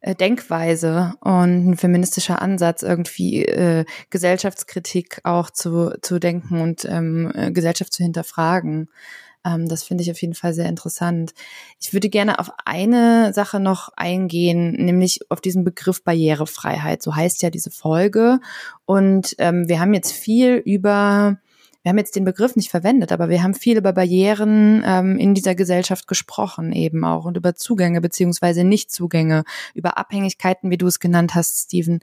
äh, 0.00 0.14
Denkweise 0.14 1.14
und 1.20 1.70
ein 1.70 1.76
feministischer 1.76 2.40
Ansatz, 2.40 2.82
irgendwie 2.82 3.44
äh, 3.44 3.84
Gesellschaftskritik 4.10 5.20
auch 5.24 5.50
zu, 5.50 5.92
zu 6.02 6.18
denken 6.18 6.60
und 6.60 6.84
ähm, 6.84 7.32
äh, 7.34 7.50
Gesellschaft 7.50 7.92
zu 7.92 8.02
hinterfragen. 8.04 8.88
Ähm, 9.44 9.68
das 9.68 9.82
finde 9.82 10.02
ich 10.02 10.10
auf 10.10 10.20
jeden 10.20 10.34
Fall 10.34 10.54
sehr 10.54 10.66
interessant. 10.68 11.34
Ich 11.80 11.92
würde 11.92 12.08
gerne 12.08 12.38
auf 12.38 12.50
eine 12.64 13.32
Sache 13.32 13.60
noch 13.60 13.90
eingehen, 13.96 14.72
nämlich 14.72 15.20
auf 15.30 15.40
diesen 15.40 15.64
Begriff 15.64 16.04
Barrierefreiheit. 16.04 17.02
So 17.02 17.16
heißt 17.16 17.42
ja 17.42 17.50
diese 17.50 17.70
Folge. 17.70 18.40
Und 18.86 19.34
ähm, 19.38 19.68
wir 19.68 19.80
haben 19.80 19.94
jetzt 19.94 20.12
viel 20.12 20.62
über 20.64 21.38
wir 21.88 21.92
haben 21.92 21.98
jetzt 21.98 22.16
den 22.16 22.26
Begriff 22.26 22.54
nicht 22.54 22.68
verwendet, 22.68 23.12
aber 23.12 23.30
wir 23.30 23.42
haben 23.42 23.54
viel 23.54 23.78
über 23.78 23.94
Barrieren 23.94 24.82
ähm, 24.84 25.16
in 25.16 25.32
dieser 25.32 25.54
Gesellschaft 25.54 26.06
gesprochen, 26.06 26.70
eben 26.72 27.02
auch 27.02 27.24
und 27.24 27.38
über 27.38 27.54
Zugänge 27.54 28.02
beziehungsweise 28.02 28.62
Nichtzugänge, 28.62 29.44
über 29.72 29.96
Abhängigkeiten, 29.96 30.70
wie 30.70 30.76
du 30.76 30.86
es 30.86 31.00
genannt 31.00 31.34
hast, 31.34 31.64
Steven. 31.64 32.00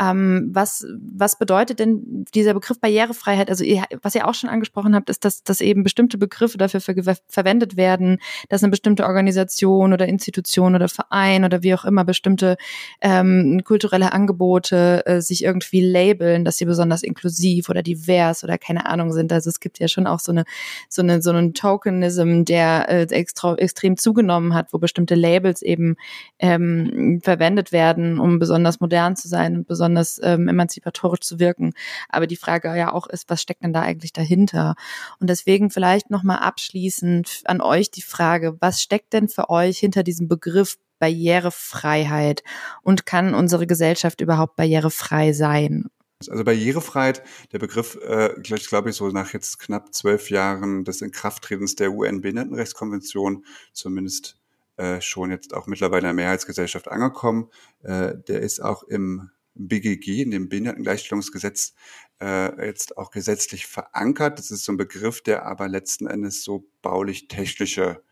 Ähm, 0.00 0.50
was, 0.52 0.86
was 1.00 1.36
bedeutet 1.36 1.80
denn 1.80 2.24
dieser 2.32 2.54
Begriff 2.54 2.78
Barrierefreiheit? 2.78 3.50
Also 3.50 3.64
ihr, 3.64 3.82
was 4.02 4.14
ihr 4.14 4.28
auch 4.28 4.34
schon 4.34 4.50
angesprochen 4.50 4.94
habt, 4.94 5.10
ist, 5.10 5.24
dass, 5.24 5.42
dass 5.42 5.60
eben 5.60 5.82
bestimmte 5.82 6.16
Begriffe 6.16 6.56
dafür 6.56 6.80
ver 6.80 7.16
verwendet 7.26 7.76
werden, 7.76 8.18
dass 8.50 8.62
eine 8.62 8.70
bestimmte 8.70 9.04
Organisation 9.04 9.92
oder 9.92 10.06
Institution 10.06 10.76
oder 10.76 10.88
Verein 10.88 11.44
oder 11.44 11.64
wie 11.64 11.74
auch 11.74 11.84
immer 11.84 12.04
bestimmte 12.04 12.56
ähm, 13.00 13.62
kulturelle 13.64 14.12
Angebote 14.12 15.04
äh, 15.06 15.20
sich 15.20 15.42
irgendwie 15.42 15.80
labeln, 15.80 16.44
dass 16.44 16.56
sie 16.56 16.66
besonders 16.66 17.02
inklusiv 17.02 17.68
oder 17.68 17.82
divers 17.82 18.44
oder 18.44 18.58
keine 18.58 18.86
Ahnung 18.86 19.12
sind 19.12 19.23
sind. 19.24 19.32
Also 19.32 19.50
es 19.50 19.60
gibt 19.60 19.78
ja 19.78 19.88
schon 19.88 20.06
auch 20.06 20.20
so 20.20 20.32
eine 20.32 20.44
so 20.88 21.02
eine 21.02 21.22
so 21.22 21.30
einen 21.30 21.54
Tokenism, 21.54 22.44
der 22.44 22.88
äh, 22.88 23.02
extra, 23.10 23.54
extrem 23.56 23.96
zugenommen 23.96 24.54
hat, 24.54 24.72
wo 24.72 24.78
bestimmte 24.78 25.14
Labels 25.14 25.62
eben 25.62 25.96
ähm, 26.38 27.20
verwendet 27.22 27.72
werden, 27.72 28.18
um 28.18 28.38
besonders 28.38 28.80
modern 28.80 29.16
zu 29.16 29.28
sein 29.28 29.56
und 29.56 29.66
besonders 29.66 30.20
ähm, 30.22 30.48
emanzipatorisch 30.48 31.20
zu 31.20 31.38
wirken. 31.38 31.72
Aber 32.08 32.26
die 32.26 32.36
Frage 32.36 32.76
ja 32.76 32.92
auch 32.92 33.06
ist, 33.06 33.28
was 33.30 33.40
steckt 33.42 33.62
denn 33.62 33.72
da 33.72 33.82
eigentlich 33.82 34.12
dahinter? 34.12 34.74
Und 35.20 35.30
deswegen 35.30 35.70
vielleicht 35.70 36.10
noch 36.10 36.22
mal 36.22 36.38
abschließend 36.38 37.42
an 37.46 37.60
euch 37.60 37.90
die 37.90 38.02
Frage: 38.02 38.56
Was 38.60 38.82
steckt 38.82 39.12
denn 39.12 39.28
für 39.28 39.50
euch 39.50 39.78
hinter 39.78 40.02
diesem 40.02 40.28
Begriff 40.28 40.76
Barrierefreiheit 41.00 42.42
und 42.82 43.04
kann 43.04 43.34
unsere 43.34 43.66
Gesellschaft 43.66 44.20
überhaupt 44.20 44.56
barrierefrei 44.56 45.32
sein? 45.32 45.90
Also 46.28 46.44
Barrierefreiheit, 46.44 47.22
der 47.52 47.58
Begriff, 47.58 47.98
äh, 48.02 48.40
ich 48.40 48.68
glaube 48.68 48.90
ich, 48.90 48.96
so 48.96 49.08
nach 49.08 49.32
jetzt 49.32 49.58
knapp 49.58 49.94
zwölf 49.94 50.30
Jahren 50.30 50.84
des 50.84 51.02
Inkrafttretens 51.02 51.74
der 51.74 51.92
UN-Behindertenrechtskonvention 51.92 53.44
zumindest 53.72 54.38
äh, 54.76 55.00
schon 55.00 55.30
jetzt 55.30 55.54
auch 55.54 55.66
mittlerweile 55.66 56.00
in 56.00 56.16
der 56.16 56.24
Mehrheitsgesellschaft 56.24 56.88
angekommen. 56.88 57.50
Äh, 57.82 58.14
der 58.28 58.40
ist 58.40 58.60
auch 58.60 58.84
im 58.84 59.30
BGG, 59.54 60.22
in 60.22 60.30
dem 60.30 60.48
Behindertengleichstellungsgesetz, 60.48 61.74
äh, 62.20 62.66
jetzt 62.66 62.96
auch 62.98 63.10
gesetzlich 63.10 63.66
verankert. 63.66 64.38
Das 64.38 64.50
ist 64.50 64.64
so 64.64 64.72
ein 64.72 64.76
Begriff, 64.76 65.22
der 65.22 65.46
aber 65.46 65.68
letzten 65.68 66.06
Endes 66.06 66.42
so 66.42 66.66
baulich-technische 66.82 68.02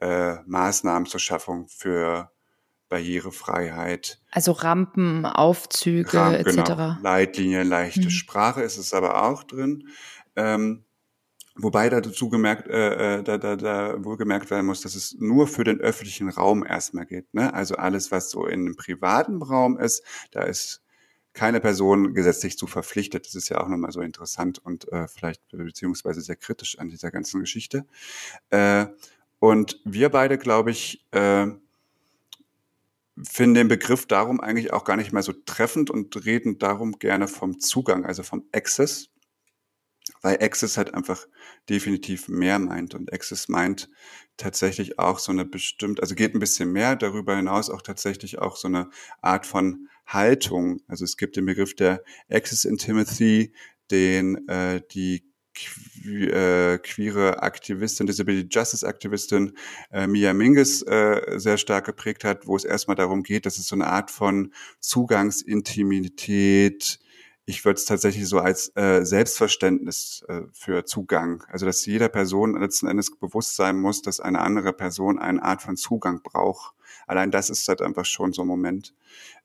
äh, 0.00 0.36
Maßnahmen 0.46 1.06
zur 1.06 1.20
Schaffung 1.20 1.68
für 1.68 2.30
Barrierefreiheit. 2.90 4.20
Also 4.30 4.52
Rampen, 4.52 5.24
Aufzüge 5.24 6.18
Rampen, 6.18 6.46
etc. 6.46 6.54
Genau. 6.56 6.96
Leitlinien, 7.02 7.66
leichte 7.66 8.02
mhm. 8.02 8.10
Sprache 8.10 8.62
ist 8.62 8.76
es 8.76 8.92
aber 8.92 9.24
auch 9.24 9.44
drin. 9.44 9.88
Ähm, 10.36 10.84
wobei 11.54 11.88
da 11.88 12.00
dazu 12.00 12.28
gemerkt, 12.28 12.68
äh, 12.68 13.20
äh, 13.20 13.22
da, 13.22 13.38
da, 13.38 13.56
da 13.56 14.04
wohl 14.04 14.18
gemerkt 14.18 14.50
werden 14.50 14.66
muss, 14.66 14.82
dass 14.82 14.94
es 14.94 15.16
nur 15.18 15.46
für 15.46 15.64
den 15.64 15.80
öffentlichen 15.80 16.28
Raum 16.28 16.66
erstmal 16.66 17.06
geht. 17.06 17.32
Ne? 17.32 17.54
Also 17.54 17.76
alles, 17.76 18.10
was 18.10 18.30
so 18.30 18.44
in 18.44 18.60
einem 18.60 18.76
privaten 18.76 19.40
Raum 19.40 19.78
ist, 19.78 20.04
da 20.32 20.42
ist 20.42 20.82
keine 21.32 21.60
Person 21.60 22.12
gesetzlich 22.12 22.58
zu 22.58 22.66
verpflichtet. 22.66 23.24
Das 23.24 23.36
ist 23.36 23.48
ja 23.48 23.60
auch 23.60 23.68
nochmal 23.68 23.92
so 23.92 24.00
interessant 24.00 24.58
und 24.58 24.90
äh, 24.92 25.06
vielleicht 25.06 25.42
beziehungsweise 25.52 26.20
sehr 26.20 26.36
kritisch 26.36 26.78
an 26.78 26.88
dieser 26.88 27.12
ganzen 27.12 27.40
Geschichte. 27.40 27.86
Äh, 28.50 28.86
und 29.38 29.80
wir 29.84 30.08
beide, 30.08 30.38
glaube 30.38 30.72
ich, 30.72 31.06
äh, 31.12 31.46
finde 33.28 33.60
den 33.60 33.68
Begriff 33.68 34.06
darum 34.06 34.40
eigentlich 34.40 34.72
auch 34.72 34.84
gar 34.84 34.96
nicht 34.96 35.12
mehr 35.12 35.22
so 35.22 35.32
treffend 35.32 35.90
und 35.90 36.24
reden 36.24 36.58
darum 36.58 36.98
gerne 36.98 37.28
vom 37.28 37.58
Zugang, 37.60 38.04
also 38.04 38.22
vom 38.22 38.44
Access, 38.52 39.08
weil 40.22 40.42
Access 40.42 40.76
halt 40.76 40.94
einfach 40.94 41.26
definitiv 41.68 42.28
mehr 42.28 42.58
meint 42.58 42.94
und 42.94 43.12
Access 43.12 43.48
meint 43.48 43.88
tatsächlich 44.36 44.98
auch 44.98 45.18
so 45.18 45.32
eine 45.32 45.44
bestimmt, 45.44 46.00
also 46.00 46.14
geht 46.14 46.34
ein 46.34 46.40
bisschen 46.40 46.72
mehr 46.72 46.96
darüber 46.96 47.36
hinaus 47.36 47.70
auch 47.70 47.82
tatsächlich 47.82 48.38
auch 48.38 48.56
so 48.56 48.68
eine 48.68 48.90
Art 49.20 49.46
von 49.46 49.88
Haltung. 50.06 50.80
Also 50.88 51.04
es 51.04 51.16
gibt 51.16 51.36
den 51.36 51.46
Begriff 51.46 51.74
der 51.74 52.02
Access 52.28 52.64
Intimacy, 52.64 53.52
den 53.90 54.48
äh, 54.48 54.82
die 54.90 55.29
äh, 56.06 56.78
queere 56.78 57.42
Aktivistin, 57.42 58.06
Disability 58.06 58.48
Justice 58.50 58.86
Aktivistin 58.86 59.52
äh, 59.92 60.06
Mia 60.06 60.32
Mingus 60.32 60.80
äh, 60.82 61.38
sehr 61.38 61.58
stark 61.58 61.86
geprägt 61.86 62.24
hat, 62.24 62.46
wo 62.46 62.56
es 62.56 62.64
erstmal 62.64 62.96
darum 62.96 63.22
geht, 63.22 63.46
dass 63.46 63.58
es 63.58 63.68
so 63.68 63.76
eine 63.76 63.86
Art 63.86 64.10
von 64.10 64.52
Zugangsintimität, 64.80 66.98
ich 67.50 67.64
würde 67.64 67.78
es 67.78 67.84
tatsächlich 67.84 68.28
so 68.28 68.38
als 68.38 68.74
äh, 68.76 69.04
Selbstverständnis 69.04 70.24
äh, 70.28 70.42
für 70.52 70.84
Zugang, 70.84 71.42
also 71.48 71.66
dass 71.66 71.84
jeder 71.84 72.08
Person 72.08 72.58
letzten 72.58 72.86
Endes 72.86 73.14
bewusst 73.16 73.56
sein 73.56 73.76
muss, 73.76 74.02
dass 74.02 74.20
eine 74.20 74.40
andere 74.40 74.72
Person 74.72 75.18
eine 75.18 75.42
Art 75.42 75.60
von 75.60 75.76
Zugang 75.76 76.22
braucht. 76.22 76.74
Allein 77.08 77.32
das 77.32 77.50
ist 77.50 77.66
halt 77.66 77.82
einfach 77.82 78.04
schon 78.04 78.32
so 78.32 78.42
ein 78.42 78.48
Moment, 78.48 78.94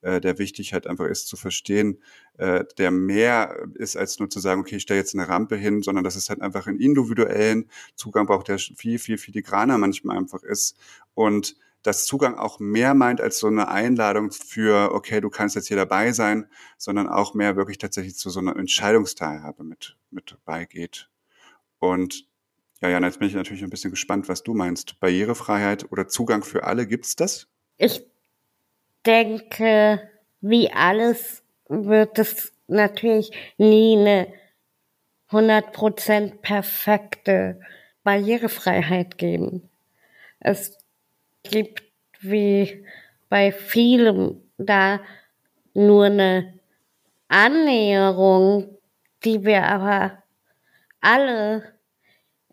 äh, 0.01 0.22
der 0.22 0.38
wichtig 0.38 0.72
halt 0.74 0.86
einfach 0.86 1.06
ist 1.08 1.28
zu 1.28 1.36
verstehen, 1.36 1.97
äh, 2.38 2.64
der 2.78 2.91
mehr 2.91 3.68
ist 3.74 3.97
als 3.97 4.20
nur 4.20 4.30
zu 4.30 4.39
sagen, 4.39 4.62
okay, 4.62 4.76
ich 4.76 4.84
stelle 4.84 4.99
jetzt 4.99 5.16
eine 5.16 5.28
Rampe 5.28 5.56
hin, 5.56 5.82
sondern 5.82 6.03
dass 6.03 6.16
es 6.16 6.30
halt 6.30 6.41
einfach 6.41 6.68
einen 6.68 6.80
individuellen 6.80 7.70
Zugang 7.95 8.28
braucht, 8.28 8.49
der 8.49 8.60
viel, 8.60 8.99
viel 8.99 9.18
filigraner 9.18 9.80
manchmal 9.80 10.18
einfach 10.18 10.43
ist 10.43 10.78
und 11.16 11.56
dass 11.86 12.06
Zugang 12.06 12.36
auch 12.36 12.60
mehr 12.60 12.96
meint 12.96 13.22
als 13.22 13.38
so 13.38 13.48
eine 13.48 13.68
Einladung 13.68 14.32
für, 14.32 14.92
okay, 14.94 15.22
du 15.22 15.30
kannst 15.30 15.56
jetzt 15.56 15.68
hier 15.68 15.78
dabei 15.78 16.14
sein, 16.14 16.50
sondern 16.78 17.08
auch 17.08 17.36
mehr 17.36 17.56
wirklich 17.56 17.78
tatsächlich 17.78 18.16
zu 18.16 18.32
so 18.32 18.40
einer 18.40 18.56
Entscheidungsteilhabe 18.56 19.64
mit, 19.64 19.96
mit 20.10 20.36
beigeht. 20.46 21.10
Und 21.78 22.28
ja, 22.82 22.90
Jan, 22.90 23.04
jetzt 23.04 23.20
bin 23.20 23.28
ich 23.28 23.36
natürlich 23.36 23.64
ein 23.64 23.70
bisschen 23.70 23.92
gespannt, 23.92 24.28
was 24.30 24.42
du 24.42 24.56
meinst. 24.56 25.00
Barrierefreiheit 25.00 25.92
oder 25.92 26.08
Zugang 26.08 26.44
für 26.44 26.64
alle, 26.64 26.88
gibt's 26.88 27.16
das? 27.16 27.48
Ich 27.78 28.04
denke, 29.06 30.10
wie 30.42 30.72
alles 30.72 31.44
wird 31.70 32.18
es 32.18 32.52
natürlich 32.68 33.32
nie 33.58 33.96
eine 33.98 34.34
100% 35.30 36.42
perfekte 36.42 37.60
Barrierefreiheit 38.04 39.20
geben. 39.20 39.70
Es 40.40 40.78
gibt 41.50 41.84
wie 42.20 42.86
bei 43.30 43.52
vielem 43.52 44.41
da 44.58 45.00
nur 45.74 46.06
eine 46.06 46.60
Annäherung, 47.28 48.78
die 49.24 49.43
wir 49.43 49.64
aber 49.64 50.24
alle 51.02 51.64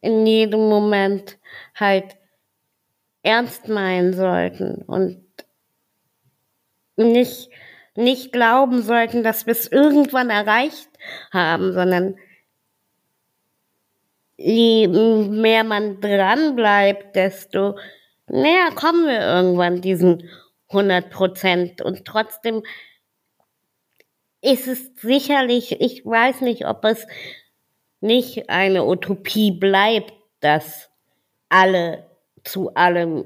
in 0.01 0.27
jedem 0.27 0.69
Moment 0.69 1.39
halt 1.75 2.17
ernst 3.23 3.69
meinen 3.69 4.13
sollten 4.15 4.83
und 4.83 5.25
nicht, 6.97 7.51
nicht 7.95 8.33
glauben 8.33 8.83
sollten, 8.83 9.23
dass 9.23 9.47
wir 9.47 9.53
es 9.53 9.71
irgendwann 9.71 10.31
erreicht 10.31 10.89
haben, 11.31 11.73
sondern 11.73 12.17
je 14.37 14.89
mehr 14.89 15.63
man 15.63 16.01
dran 16.01 16.57
bleibt, 16.57 17.15
desto 17.15 17.77
näher 18.29 18.71
kommen 18.75 19.07
wir 19.07 19.21
irgendwann 19.21 19.81
diesen 19.81 20.29
100 20.69 21.11
Prozent. 21.11 21.83
Und 21.83 22.05
trotzdem 22.05 22.63
ist 24.41 24.67
es 24.67 24.91
sicherlich, 24.97 25.81
ich 25.81 26.05
weiß 26.05 26.41
nicht, 26.41 26.67
ob 26.67 26.85
es 26.85 27.07
nicht 28.01 28.51
eine 28.51 28.85
Utopie 28.85 29.53
bleibt, 29.53 30.13
dass 30.41 30.91
alle 31.49 32.07
zu 32.43 32.75
allem 32.75 33.25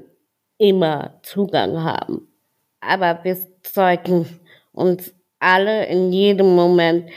immer 0.57 1.19
Zugang 1.23 1.83
haben. 1.83 2.27
Aber 2.79 3.23
wir 3.23 3.37
sollten 3.63 4.39
uns 4.71 5.13
alle 5.39 5.85
in 5.87 6.11
jedem 6.13 6.55
Moment 6.55 7.09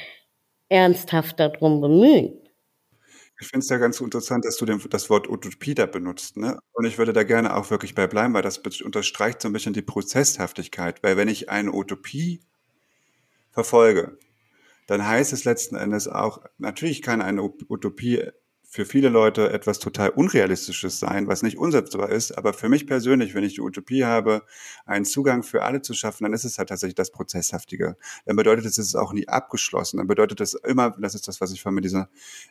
ernsthaft 0.68 1.38
darum 1.40 1.80
bemühen. 1.80 2.39
Ich 3.40 3.48
finde 3.48 3.64
es 3.64 3.70
ja 3.70 3.78
ganz 3.78 4.00
interessant, 4.00 4.44
dass 4.44 4.58
du 4.58 4.66
den, 4.66 4.82
das 4.90 5.08
Wort 5.08 5.28
Utopie 5.28 5.74
da 5.74 5.86
benutzt. 5.86 6.36
Ne? 6.36 6.58
Und 6.72 6.84
ich 6.84 6.98
würde 6.98 7.14
da 7.14 7.22
gerne 7.22 7.56
auch 7.56 7.70
wirklich 7.70 7.94
bei 7.94 8.06
bleiben, 8.06 8.34
weil 8.34 8.42
das 8.42 8.58
unterstreicht 8.58 9.40
so 9.40 9.48
ein 9.48 9.54
bisschen 9.54 9.72
die 9.72 9.82
Prozesshaftigkeit. 9.82 11.02
Weil 11.02 11.16
wenn 11.16 11.28
ich 11.28 11.48
eine 11.48 11.72
Utopie 11.72 12.40
verfolge, 13.50 14.18
dann 14.86 15.06
heißt 15.06 15.32
es 15.32 15.44
letzten 15.44 15.76
Endes 15.76 16.06
auch, 16.06 16.42
natürlich 16.58 17.00
kann 17.00 17.22
eine 17.22 17.42
Utopie 17.42 18.30
für 18.72 18.84
viele 18.84 19.08
Leute 19.08 19.50
etwas 19.50 19.80
total 19.80 20.10
Unrealistisches 20.10 21.00
sein, 21.00 21.26
was 21.26 21.42
nicht 21.42 21.58
umsetzbar 21.58 22.08
ist. 22.10 22.38
Aber 22.38 22.52
für 22.52 22.68
mich 22.68 22.86
persönlich, 22.86 23.34
wenn 23.34 23.42
ich 23.42 23.54
die 23.54 23.60
Utopie 23.60 24.04
habe, 24.04 24.44
einen 24.86 25.04
Zugang 25.04 25.42
für 25.42 25.64
alle 25.64 25.82
zu 25.82 25.92
schaffen, 25.92 26.22
dann 26.22 26.32
ist 26.32 26.44
es 26.44 26.56
halt 26.56 26.68
tatsächlich 26.68 26.94
das 26.94 27.10
Prozesshaftige. 27.10 27.96
Dann 28.26 28.36
bedeutet 28.36 28.64
es, 28.66 28.78
es 28.78 28.86
ist 28.86 28.94
auch 28.94 29.12
nie 29.12 29.26
abgeschlossen. 29.26 29.96
Dann 29.96 30.06
bedeutet 30.06 30.40
es 30.40 30.54
immer, 30.54 30.90
das 31.00 31.16
ist 31.16 31.26
das, 31.26 31.40
was 31.40 31.52
ich 31.52 31.60
von 31.60 31.74
mit 31.74 31.84
dieser 31.84 32.10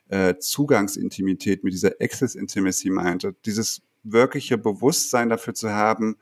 äh, 0.09 0.35
Zugangsintimität, 0.37 1.63
mit 1.63 1.71
dieser 1.71 1.93
Access 2.01 2.35
Intimacy 2.35 2.89
meinte, 2.89 3.33
dieses 3.45 3.81
wirkliche 4.03 4.57
Bewusstsein 4.57 5.29
dafür 5.29 5.53
zu 5.53 5.71
haben, 5.71 6.17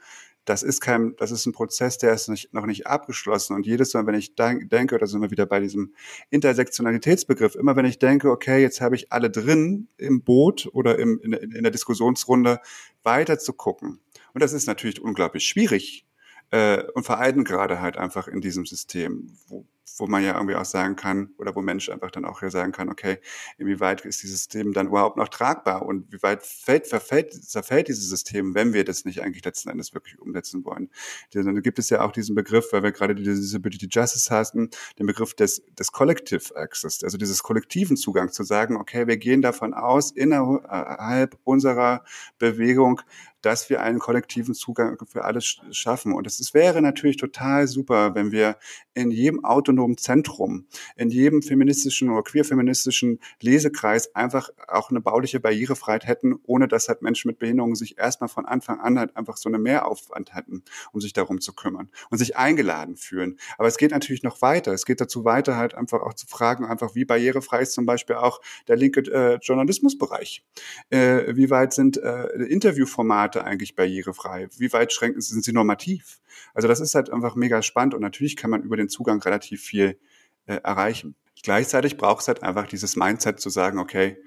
das 0.47 0.63
ist 0.63 0.79
kein, 0.79 1.13
das 1.17 1.31
ist 1.31 1.45
ein 1.45 1.51
Prozess, 1.51 1.97
der 1.97 2.13
ist 2.13 2.29
nicht, 2.29 2.53
noch 2.53 2.65
nicht 2.65 2.87
abgeschlossen. 2.87 3.53
Und 3.53 3.65
jedes 3.65 3.93
Mal, 3.93 4.07
wenn 4.07 4.15
ich 4.15 4.33
denke, 4.35 4.97
da 4.97 5.05
sind 5.05 5.21
wir 5.21 5.29
wieder 5.29 5.45
bei 5.45 5.59
diesem 5.59 5.93
Intersektionalitätsbegriff, 6.29 7.55
immer 7.55 7.75
wenn 7.75 7.85
ich 7.85 7.99
denke, 7.99 8.31
okay, 8.31 8.61
jetzt 8.61 8.79
habe 8.79 8.95
ich 8.95 9.11
alle 9.11 9.29
drin 9.29 9.89
im 9.97 10.23
Boot 10.23 10.69
oder 10.71 10.99
im, 10.99 11.19
in, 11.21 11.33
in 11.33 11.63
der 11.63 11.71
Diskussionsrunde, 11.71 12.61
weiter 13.03 13.37
zu 13.39 13.51
gucken. 13.51 13.99
Und 14.33 14.41
das 14.41 14.53
ist 14.53 14.67
natürlich 14.67 15.01
unglaublich 15.01 15.45
schwierig 15.45 16.05
äh, 16.51 16.81
und 16.93 17.03
allem 17.19 17.43
gerade 17.43 17.81
halt 17.81 17.97
einfach 17.97 18.29
in 18.29 18.39
diesem 18.39 18.65
System, 18.65 19.33
wo, 19.47 19.65
wo 19.97 20.07
man 20.07 20.23
ja 20.23 20.33
irgendwie 20.35 20.55
auch 20.55 20.65
sagen 20.65 20.95
kann, 20.95 21.29
oder 21.37 21.55
wo 21.55 21.61
Mensch 21.61 21.89
einfach 21.89 22.11
dann 22.11 22.25
auch 22.25 22.39
hier 22.39 22.49
sagen 22.49 22.71
kann, 22.71 22.89
okay, 22.89 23.19
inwieweit 23.57 24.05
ist 24.05 24.21
dieses 24.23 24.37
System 24.37 24.73
dann 24.73 24.87
überhaupt 24.87 25.17
noch 25.17 25.29
tragbar 25.29 25.85
und 25.85 26.11
wie 26.11 26.21
weit 26.21 26.43
fällt, 26.43 26.87
verfällt, 26.87 27.33
zerfällt 27.33 27.87
dieses 27.87 28.09
System, 28.09 28.53
wenn 28.55 28.73
wir 28.73 28.83
das 28.83 29.05
nicht 29.05 29.21
eigentlich 29.21 29.45
letzten 29.45 29.69
Endes 29.69 29.93
wirklich 29.93 30.19
umsetzen 30.19 30.65
wollen. 30.65 30.89
Dann 31.33 31.61
gibt 31.61 31.79
es 31.79 31.89
ja 31.89 32.01
auch 32.01 32.11
diesen 32.11 32.35
Begriff, 32.35 32.71
weil 32.71 32.83
wir 32.83 32.91
gerade 32.91 33.15
diese 33.15 33.35
Disability 33.35 33.87
Justice 33.89 34.33
hatten, 34.33 34.69
den 34.99 35.05
Begriff 35.05 35.33
des, 35.33 35.63
des 35.77 35.91
Collective 35.91 36.55
Access, 36.55 37.03
also 37.03 37.17
dieses 37.17 37.41
kollektiven 37.43 37.97
Zugang 37.97 38.31
zu 38.31 38.43
sagen, 38.43 38.75
okay, 38.75 39.07
wir 39.07 39.17
gehen 39.17 39.41
davon 39.41 39.73
aus, 39.73 40.11
innerhalb 40.11 41.37
unserer 41.43 42.03
Bewegung 42.37 43.01
dass 43.41 43.69
wir 43.69 43.81
einen 43.81 43.99
kollektiven 43.99 44.53
Zugang 44.53 44.97
für 45.07 45.23
alles 45.23 45.61
schaffen. 45.71 46.13
Und 46.13 46.27
es 46.27 46.53
wäre 46.53 46.81
natürlich 46.81 47.17
total 47.17 47.67
super, 47.67 48.15
wenn 48.15 48.31
wir 48.31 48.57
in 48.93 49.11
jedem 49.11 49.45
autonomen 49.79 50.67
in 50.95 51.09
jedem 51.09 51.41
feministischen 51.41 52.09
oder 52.09 52.23
queerfeministischen 52.23 53.19
Lesekreis 53.41 54.13
einfach 54.15 54.49
auch 54.67 54.89
eine 54.89 55.01
bauliche 55.01 55.39
Barrierefreiheit 55.39 56.07
hätten, 56.07 56.35
ohne 56.43 56.67
dass 56.67 56.87
halt 56.87 57.01
Menschen 57.01 57.29
mit 57.29 57.39
Behinderungen 57.39 57.75
sich 57.75 57.97
erstmal 57.97 58.29
von 58.29 58.45
Anfang 58.45 58.79
an 58.79 58.99
halt 58.99 59.15
einfach 59.15 59.37
so 59.37 59.49
eine 59.49 59.59
Mehraufwand 59.59 60.35
hätten, 60.35 60.63
um 60.91 61.01
sich 61.01 61.13
darum 61.13 61.41
zu 61.41 61.53
kümmern 61.53 61.89
und 62.09 62.17
sich 62.17 62.37
eingeladen 62.37 62.95
fühlen. 62.95 63.37
Aber 63.57 63.67
es 63.67 63.77
geht 63.77 63.91
natürlich 63.91 64.23
noch 64.23 64.41
weiter. 64.41 64.73
Es 64.73 64.85
geht 64.85 65.01
dazu 65.01 65.25
weiter, 65.25 65.57
halt 65.57 65.75
einfach 65.75 66.01
auch 66.01 66.13
zu 66.13 66.27
fragen, 66.27 66.65
einfach 66.65 66.95
wie 66.95 67.05
barrierefrei 67.05 67.61
ist 67.61 67.73
zum 67.73 67.85
Beispiel 67.85 68.15
auch 68.15 68.41
der 68.67 68.75
linke 68.75 69.01
äh, 69.11 69.39
Journalismusbereich. 69.41 70.43
Äh, 70.89 71.35
wie 71.35 71.49
weit 71.49 71.73
sind 71.73 71.97
äh, 71.97 72.27
Interviewformate 72.43 73.43
eigentlich 73.43 73.75
barrierefrei? 73.75 74.49
Wie 74.57 74.71
weit 74.73 74.93
schränken 74.93 75.21
sind 75.21 75.43
sie 75.43 75.53
normativ? 75.53 76.19
Also 76.53 76.67
das 76.67 76.79
ist 76.79 76.95
halt 76.95 77.11
einfach 77.11 77.35
mega 77.35 77.61
spannend 77.61 77.93
und 77.93 78.01
natürlich 78.01 78.35
kann 78.35 78.49
man 78.49 78.63
über 78.63 78.77
den 78.77 78.89
Zugang 78.89 79.21
relativ 79.21 79.61
viel 79.67 79.99
äh, 80.45 80.55
erreichen. 80.63 81.15
Gleichzeitig 81.43 81.97
braucht 81.97 82.21
es 82.21 82.27
halt 82.27 82.43
einfach 82.43 82.67
dieses 82.67 82.95
Mindset 82.95 83.39
zu 83.39 83.49
sagen, 83.49 83.79
okay, 83.79 84.17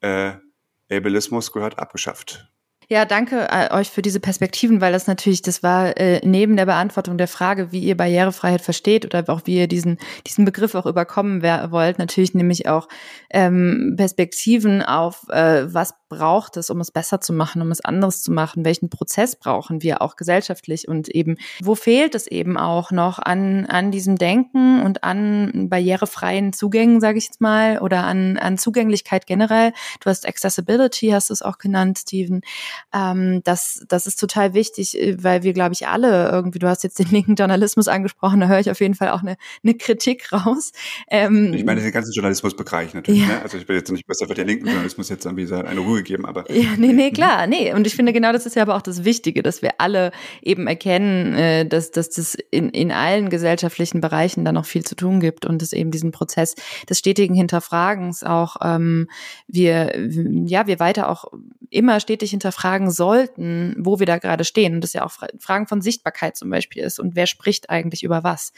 äh, 0.00 0.32
Ableismus 0.90 1.52
gehört 1.52 1.78
abgeschafft. 1.78 2.52
Ja, 2.92 3.04
danke 3.04 3.46
äh, 3.48 3.72
euch 3.72 3.88
für 3.88 4.02
diese 4.02 4.18
Perspektiven, 4.18 4.80
weil 4.80 4.92
das 4.92 5.06
natürlich, 5.06 5.42
das 5.42 5.62
war 5.62 5.96
äh, 5.96 6.20
neben 6.24 6.56
der 6.56 6.66
Beantwortung 6.66 7.18
der 7.18 7.28
Frage, 7.28 7.70
wie 7.70 7.78
ihr 7.78 7.96
Barrierefreiheit 7.96 8.62
versteht 8.62 9.04
oder 9.04 9.22
auch 9.32 9.42
wie 9.44 9.58
ihr 9.58 9.68
diesen, 9.68 9.96
diesen 10.26 10.44
Begriff 10.44 10.74
auch 10.74 10.86
überkommen 10.86 11.40
wollt, 11.70 12.00
natürlich 12.00 12.34
nämlich 12.34 12.66
auch 12.66 12.88
ähm, 13.30 13.94
Perspektiven 13.96 14.82
auf, 14.82 15.28
äh, 15.28 15.72
was 15.72 15.94
braucht 16.08 16.56
es, 16.56 16.68
um 16.68 16.80
es 16.80 16.90
besser 16.90 17.20
zu 17.20 17.32
machen, 17.32 17.62
um 17.62 17.70
es 17.70 17.80
anderes 17.80 18.22
zu 18.22 18.32
machen, 18.32 18.64
welchen 18.64 18.90
Prozess 18.90 19.36
brauchen 19.36 19.80
wir 19.82 20.02
auch 20.02 20.16
gesellschaftlich 20.16 20.88
und 20.88 21.08
eben, 21.08 21.36
wo 21.62 21.76
fehlt 21.76 22.16
es 22.16 22.26
eben 22.26 22.58
auch 22.58 22.90
noch 22.90 23.20
an, 23.20 23.66
an 23.66 23.92
diesem 23.92 24.16
Denken 24.16 24.82
und 24.82 25.04
an 25.04 25.68
barrierefreien 25.70 26.52
Zugängen, 26.52 27.00
sage 27.00 27.18
ich 27.18 27.26
jetzt 27.26 27.40
mal, 27.40 27.78
oder 27.78 28.02
an, 28.02 28.36
an 28.36 28.58
Zugänglichkeit 28.58 29.26
generell. 29.26 29.72
Du 30.00 30.10
hast 30.10 30.26
Accessibility, 30.26 31.10
hast 31.10 31.30
du 31.30 31.34
es 31.34 31.42
auch 31.42 31.58
genannt, 31.58 32.00
Steven. 32.00 32.40
Ähm, 32.92 33.42
das, 33.44 33.84
das 33.88 34.06
ist 34.06 34.18
total 34.18 34.54
wichtig, 34.54 34.98
äh, 34.98 35.22
weil 35.22 35.42
wir, 35.42 35.52
glaube 35.52 35.72
ich, 35.72 35.86
alle 35.86 36.30
irgendwie, 36.30 36.58
du 36.58 36.68
hast 36.68 36.82
jetzt 36.82 36.98
den 36.98 37.08
linken 37.10 37.34
Journalismus 37.34 37.88
angesprochen, 37.88 38.40
da 38.40 38.48
höre 38.48 38.60
ich 38.60 38.70
auf 38.70 38.80
jeden 38.80 38.94
Fall 38.94 39.10
auch 39.10 39.20
eine, 39.20 39.36
eine 39.62 39.74
Kritik 39.74 40.32
raus. 40.32 40.72
Ähm, 41.08 41.52
ich 41.54 41.64
meine 41.64 41.80
den 41.80 41.92
ganzen 41.92 42.12
Journalismusbereich 42.12 42.94
natürlich. 42.94 43.22
Ja. 43.22 43.28
Ne? 43.28 43.42
Also 43.42 43.58
ich 43.58 43.66
bin 43.66 43.76
jetzt 43.76 43.90
nicht 43.90 44.06
besser 44.06 44.26
für 44.26 44.34
den 44.34 44.46
linken 44.46 44.66
Journalismus 44.66 45.08
jetzt 45.08 45.24
irgendwie 45.24 45.52
eine 45.52 45.80
Ruhe 45.80 46.02
geben, 46.02 46.26
aber. 46.26 46.50
Ja, 46.50 46.70
nee, 46.76 46.92
nee, 46.92 47.10
klar, 47.10 47.46
nee. 47.46 47.72
Und 47.72 47.86
ich 47.86 47.94
finde 47.94 48.12
genau 48.12 48.32
das 48.32 48.46
ist 48.46 48.56
ja 48.56 48.62
aber 48.62 48.76
auch 48.76 48.82
das 48.82 49.04
Wichtige, 49.04 49.42
dass 49.42 49.62
wir 49.62 49.72
alle 49.78 50.12
eben 50.42 50.66
erkennen, 50.66 51.34
äh, 51.34 51.66
dass, 51.66 51.90
dass 51.90 52.10
das 52.10 52.36
in, 52.50 52.70
in 52.70 52.92
allen 52.92 53.30
gesellschaftlichen 53.30 54.00
Bereichen 54.00 54.44
da 54.44 54.52
noch 54.52 54.66
viel 54.66 54.84
zu 54.84 54.94
tun 54.94 55.20
gibt 55.20 55.46
und 55.46 55.62
dass 55.62 55.72
eben 55.72 55.90
diesen 55.90 56.12
Prozess 56.12 56.54
des 56.88 56.98
stetigen 56.98 57.34
Hinterfragens 57.34 58.22
auch 58.22 58.56
ähm, 58.62 59.08
wir, 59.46 59.92
ja, 60.46 60.66
wir 60.66 60.78
weiter 60.80 61.08
auch 61.08 61.26
immer 61.70 62.00
stetig 62.00 62.30
hinterfragen 62.30 62.90
sollten, 62.90 63.74
wo 63.78 63.98
wir 63.98 64.06
da 64.06 64.18
gerade 64.18 64.44
stehen. 64.44 64.74
Und 64.74 64.80
das 64.82 64.92
ja 64.92 65.04
auch 65.04 65.12
Fragen 65.38 65.66
von 65.66 65.80
Sichtbarkeit 65.80 66.36
zum 66.36 66.50
Beispiel 66.50 66.82
ist 66.82 66.98
und 66.98 67.16
wer 67.16 67.26
spricht 67.26 67.70
eigentlich 67.70 68.02
über 68.02 68.24
was. 68.24 68.52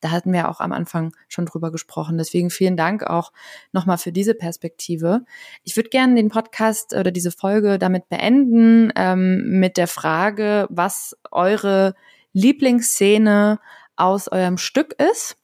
Da 0.00 0.10
hatten 0.10 0.32
wir 0.32 0.48
auch 0.48 0.60
am 0.60 0.72
Anfang 0.72 1.12
schon 1.28 1.46
drüber 1.46 1.72
gesprochen. 1.72 2.18
Deswegen 2.18 2.50
vielen 2.50 2.76
Dank 2.76 3.02
auch 3.02 3.32
nochmal 3.72 3.98
für 3.98 4.12
diese 4.12 4.34
Perspektive. 4.34 5.24
Ich 5.64 5.76
würde 5.76 5.88
gerne 5.88 6.14
den 6.14 6.28
Podcast 6.28 6.94
oder 6.94 7.10
diese 7.10 7.32
Folge 7.32 7.78
damit 7.78 8.08
beenden, 8.08 8.92
ähm, 8.94 9.58
mit 9.58 9.76
der 9.76 9.88
Frage, 9.88 10.66
was 10.70 11.16
eure 11.32 11.94
Lieblingsszene 12.32 13.58
aus 13.96 14.28
eurem 14.28 14.58
Stück 14.58 14.94
ist. 15.10 15.36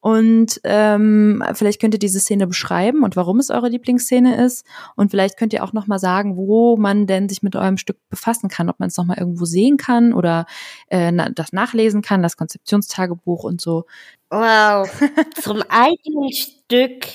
Und 0.00 0.60
ähm, 0.64 1.42
vielleicht 1.54 1.80
könnt 1.80 1.94
ihr 1.94 1.98
diese 1.98 2.20
Szene 2.20 2.46
beschreiben 2.46 3.02
und 3.02 3.16
warum 3.16 3.38
es 3.38 3.50
eure 3.50 3.68
Lieblingsszene 3.68 4.44
ist. 4.44 4.64
Und 4.94 5.10
vielleicht 5.10 5.36
könnt 5.36 5.52
ihr 5.52 5.64
auch 5.64 5.72
nochmal 5.72 5.98
sagen, 5.98 6.36
wo 6.36 6.76
man 6.76 7.06
denn 7.06 7.28
sich 7.28 7.42
mit 7.42 7.56
eurem 7.56 7.76
Stück 7.76 7.98
befassen 8.08 8.48
kann, 8.48 8.70
ob 8.70 8.78
man 8.78 8.88
es 8.88 8.96
nochmal 8.96 9.18
irgendwo 9.18 9.44
sehen 9.44 9.76
kann 9.76 10.12
oder 10.12 10.46
äh, 10.88 11.12
das 11.34 11.52
nachlesen 11.52 12.02
kann, 12.02 12.22
das 12.22 12.36
Konzeptionstagebuch 12.36 13.44
und 13.44 13.60
so. 13.60 13.86
Wow. 14.30 14.88
Zum 15.40 15.62
eigenen 15.68 16.32
Stück 16.32 17.06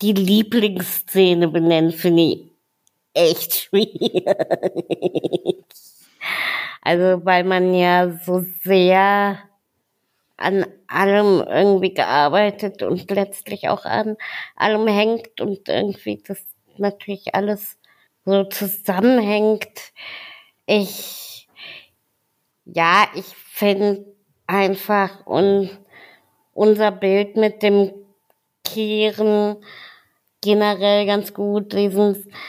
die 0.00 0.12
Lieblingsszene 0.12 1.48
benennen, 1.48 1.92
finde 1.92 2.22
ich 2.22 2.48
echt 3.14 3.54
schwierig. 3.54 4.24
Also, 6.82 7.24
weil 7.24 7.44
man 7.44 7.74
ja 7.74 8.18
so 8.24 8.44
sehr 8.62 9.38
an 10.38 10.66
allem 10.88 11.42
irgendwie 11.48 11.94
gearbeitet 11.94 12.82
und 12.82 13.10
letztlich 13.10 13.68
auch 13.68 13.84
an 13.84 14.16
allem 14.56 14.86
hängt 14.88 15.40
und 15.40 15.68
irgendwie 15.68 16.22
das 16.26 16.44
natürlich 16.78 17.34
alles 17.34 17.78
so 18.24 18.44
zusammenhängt. 18.44 19.92
Ich, 20.66 21.48
ja, 22.64 23.08
ich 23.14 23.24
finde 23.26 24.04
einfach 24.46 25.26
un, 25.26 25.70
unser 26.52 26.92
Bild 26.92 27.36
mit 27.36 27.62
dem 27.62 27.92
Kehren 28.64 29.56
generell 30.42 31.06
ganz 31.06 31.34
gut. 31.34 31.74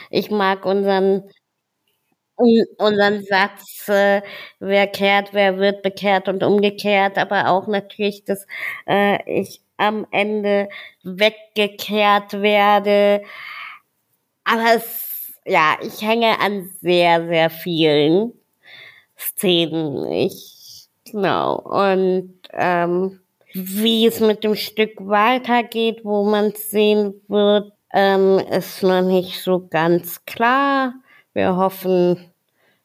Ich 0.09 0.31
mag 0.31 0.65
unseren 0.65 1.29
unseren 2.77 3.23
Satz, 3.25 3.87
äh, 3.89 4.21
wer 4.59 4.87
kehrt, 4.87 5.33
wer 5.33 5.57
wird 5.57 5.81
bekehrt 5.83 6.27
und 6.29 6.43
umgekehrt, 6.43 7.17
aber 7.17 7.49
auch 7.49 7.67
natürlich, 7.67 8.23
dass 8.25 8.45
äh, 8.87 9.19
ich 9.41 9.61
am 9.77 10.05
Ende 10.11 10.69
weggekehrt 11.03 12.41
werde. 12.41 13.21
Aber 14.43 14.75
es, 14.75 15.33
ja, 15.45 15.77
ich 15.81 16.01
hänge 16.01 16.39
an 16.39 16.69
sehr, 16.81 17.27
sehr 17.27 17.49
vielen 17.49 18.33
Szenen. 19.17 20.11
Ich, 20.11 20.87
genau. 21.05 21.57
Und 21.59 22.35
ähm, 22.53 23.21
wie 23.53 24.07
es 24.07 24.19
mit 24.19 24.43
dem 24.43 24.55
Stück 24.55 24.93
weitergeht, 24.99 26.01
wo 26.03 26.23
man 26.25 26.47
es 26.47 26.71
sehen 26.71 27.15
wird, 27.27 27.73
ähm, 27.93 28.39
ist 28.51 28.83
noch 28.83 29.01
nicht 29.01 29.41
so 29.43 29.67
ganz 29.69 30.25
klar. 30.25 30.93
Wir 31.33 31.55
hoffen 31.57 32.28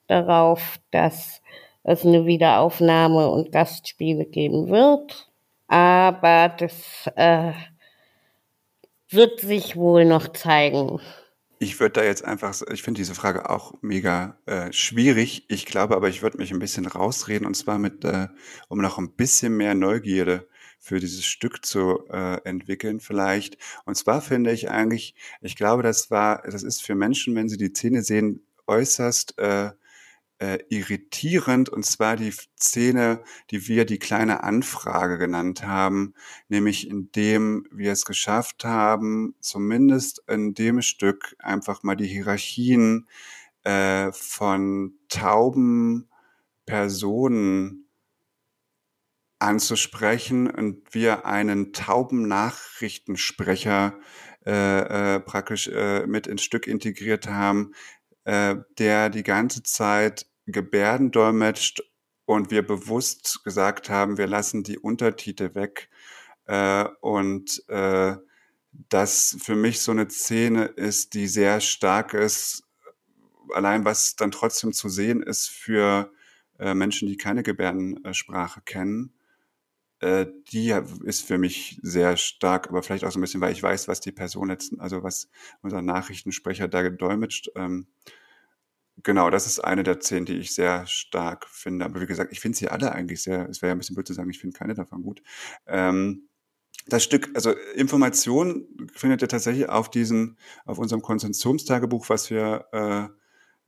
darauf, 0.07 0.79
dass 0.91 1.43
es 1.83 2.05
eine 2.05 2.27
Wiederaufnahme 2.27 3.29
und 3.29 3.53
Gastspiele 3.53 4.25
geben 4.25 4.69
wird. 4.69 5.31
Aber 5.69 6.49
das 6.49 7.11
äh, 7.17 7.53
wird 9.11 9.41
sich 9.41 9.77
wohl 9.77 10.05
noch 10.05 10.29
zeigen. 10.33 11.01
Ich 11.59 11.81
würde 11.81 12.01
da 12.01 12.05
jetzt 12.05 12.25
einfach, 12.25 12.61
ich 12.73 12.83
finde 12.83 12.99
diese 12.99 13.15
Frage 13.15 13.49
auch 13.49 13.75
mega 13.81 14.39
äh, 14.47 14.73
schwierig. 14.73 15.45
Ich 15.49 15.67
glaube 15.67 15.97
aber, 15.97 16.09
ich 16.09 16.23
würde 16.23 16.39
mich 16.39 16.53
ein 16.53 16.59
bisschen 16.59 16.87
rausreden 16.87 17.47
und 17.47 17.55
zwar 17.55 17.79
mit, 17.79 18.05
äh, 18.05 18.29
um 18.69 18.81
noch 18.81 18.99
ein 18.99 19.13
bisschen 19.13 19.57
mehr 19.57 19.75
Neugierde 19.75 20.47
für 20.79 21.01
dieses 21.01 21.25
Stück 21.25 21.65
zu 21.65 22.07
äh, 22.11 22.43
entwickeln 22.45 23.01
vielleicht. 23.01 23.57
Und 23.87 23.95
zwar 23.95 24.21
finde 24.21 24.53
ich 24.53 24.69
eigentlich, 24.69 25.15
ich 25.41 25.57
glaube, 25.57 25.83
das 25.83 26.11
war, 26.11 26.43
das 26.43 26.63
ist 26.63 26.83
für 26.83 26.95
Menschen, 26.95 27.35
wenn 27.35 27.49
sie 27.49 27.57
die 27.57 27.71
Szene 27.71 28.03
sehen, 28.03 28.47
äußerst 28.67 29.39
äh, 29.39 29.71
äh, 30.45 30.59
irritierend, 30.69 31.71
und 31.71 31.87
zwar 31.87 32.17
die 32.17 32.33
Szene, 32.61 33.23
die 33.51 33.67
wir 33.67 33.87
die 33.87 33.99
kleine 33.99 34.43
Anfrage 34.45 35.17
genannt 35.17 35.67
haben, 35.67 36.15
nämlich 36.49 36.87
indem 36.89 37.67
wir 37.73 37.93
es 37.93 38.05
geschafft 38.05 38.65
haben, 38.65 39.35
zumindest 39.41 40.23
in 40.29 40.53
dem 40.53 40.83
Stück 40.83 41.35
einfach 41.39 41.83
mal 41.83 41.95
die 41.95 42.07
Hierarchien 42.07 43.09
äh, 43.63 44.13
von 44.13 44.93
tauben 45.09 46.11
Personen 46.67 47.89
anzusprechen 49.39 50.51
und 50.51 50.95
wir 50.95 51.25
einen 51.25 51.73
tauben 51.73 52.29
Nachrichtensprecher 52.29 53.99
äh, 54.45 55.15
äh, 55.15 55.21
praktisch 55.21 55.69
äh, 55.69 56.07
mit 56.07 56.27
ins 56.27 56.43
Stück 56.43 56.67
integriert 56.67 57.29
haben, 57.29 57.73
äh, 58.25 58.57
der 58.79 59.09
die 59.09 59.23
ganze 59.23 59.63
Zeit 59.63 60.27
Gebärden 60.47 61.11
dolmetscht 61.11 61.83
und 62.27 62.51
wir 62.51 62.67
bewusst 62.67 63.45
gesagt 63.45 63.91
haben, 63.91 64.19
wir 64.19 64.27
lassen 64.27 64.63
die 64.63 64.79
Untertitel 64.79 65.55
weg. 65.55 65.89
Äh, 66.47 66.85
und 67.01 67.63
äh, 67.69 68.17
das 68.89 69.37
für 69.41 69.55
mich 69.55 69.81
so 69.81 69.93
eine 69.93 70.09
Szene 70.11 70.65
ist, 70.65 71.15
die 71.15 71.29
sehr 71.29 71.61
stark 71.61 72.15
ist, 72.15 72.65
allein 73.55 73.85
was 73.85 74.17
dann 74.17 74.31
trotzdem 74.31 74.73
zu 74.73 74.89
sehen 74.89 75.23
ist 75.23 75.49
für 75.49 76.13
äh, 76.59 76.75
Menschen, 76.75 77.09
die 77.09 77.17
keine 77.17 77.43
Gebärdensprache 77.43 78.63
kennen. 78.63 79.15
Äh, 80.01 80.27
die 80.53 80.75
ist 81.05 81.27
für 81.27 81.39
mich 81.39 81.79
sehr 81.83 82.17
stark, 82.17 82.69
aber 82.69 82.83
vielleicht 82.83 83.05
auch 83.05 83.13
so 83.13 83.19
ein 83.19 83.23
bisschen, 83.23 83.41
weil 83.41 83.53
ich 83.53 83.63
weiß, 83.63 83.89
was 83.89 84.01
die 84.01 84.13
Person 84.13 84.51
jetzt, 84.51 84.73
also 84.79 85.03
was 85.03 85.29
unser 85.63 85.83
Nachrichtensprecher 85.83 86.69
da 86.69 86.83
gedolmetscht. 86.83 87.51
Ähm, 87.55 87.87
genau, 89.03 89.31
das 89.31 89.47
ist 89.47 89.61
eine 89.61 89.83
der 89.83 90.01
zehn, 90.01 90.25
die 90.25 90.37
ich 90.37 90.55
sehr 90.55 90.87
stark 90.87 91.47
finde. 91.49 91.85
Aber 91.85 92.01
wie 92.01 92.07
gesagt, 92.07 92.33
ich 92.33 92.41
finde 92.41 92.59
sie 92.59 92.69
alle 92.69 92.93
eigentlich 92.93 93.23
sehr, 93.23 93.49
es 93.49 93.63
wäre 93.63 93.71
ja 93.71 93.75
ein 93.75 93.79
bisschen 93.79 93.95
blöd 93.95 94.07
zu 94.07 94.15
sagen, 94.15 94.31
ich 94.31 94.41
finde 94.41 94.57
keine 94.57 94.75
davon 94.75 95.03
gut. 95.03 95.23
Ähm, 95.67 96.29
das 96.87 97.03
Stück, 97.03 97.31
also 97.35 97.53
Information 97.77 98.67
findet 98.93 99.23
ihr 99.23 99.29
tatsächlich 99.29 99.69
auf 99.69 99.91
diesem, 99.91 100.37
auf 100.67 100.79
unserem 100.79 101.03
Konzentrationstagebuch, 101.03 102.09
was 102.11 102.31
wir 102.31 102.67
äh, 102.73 103.09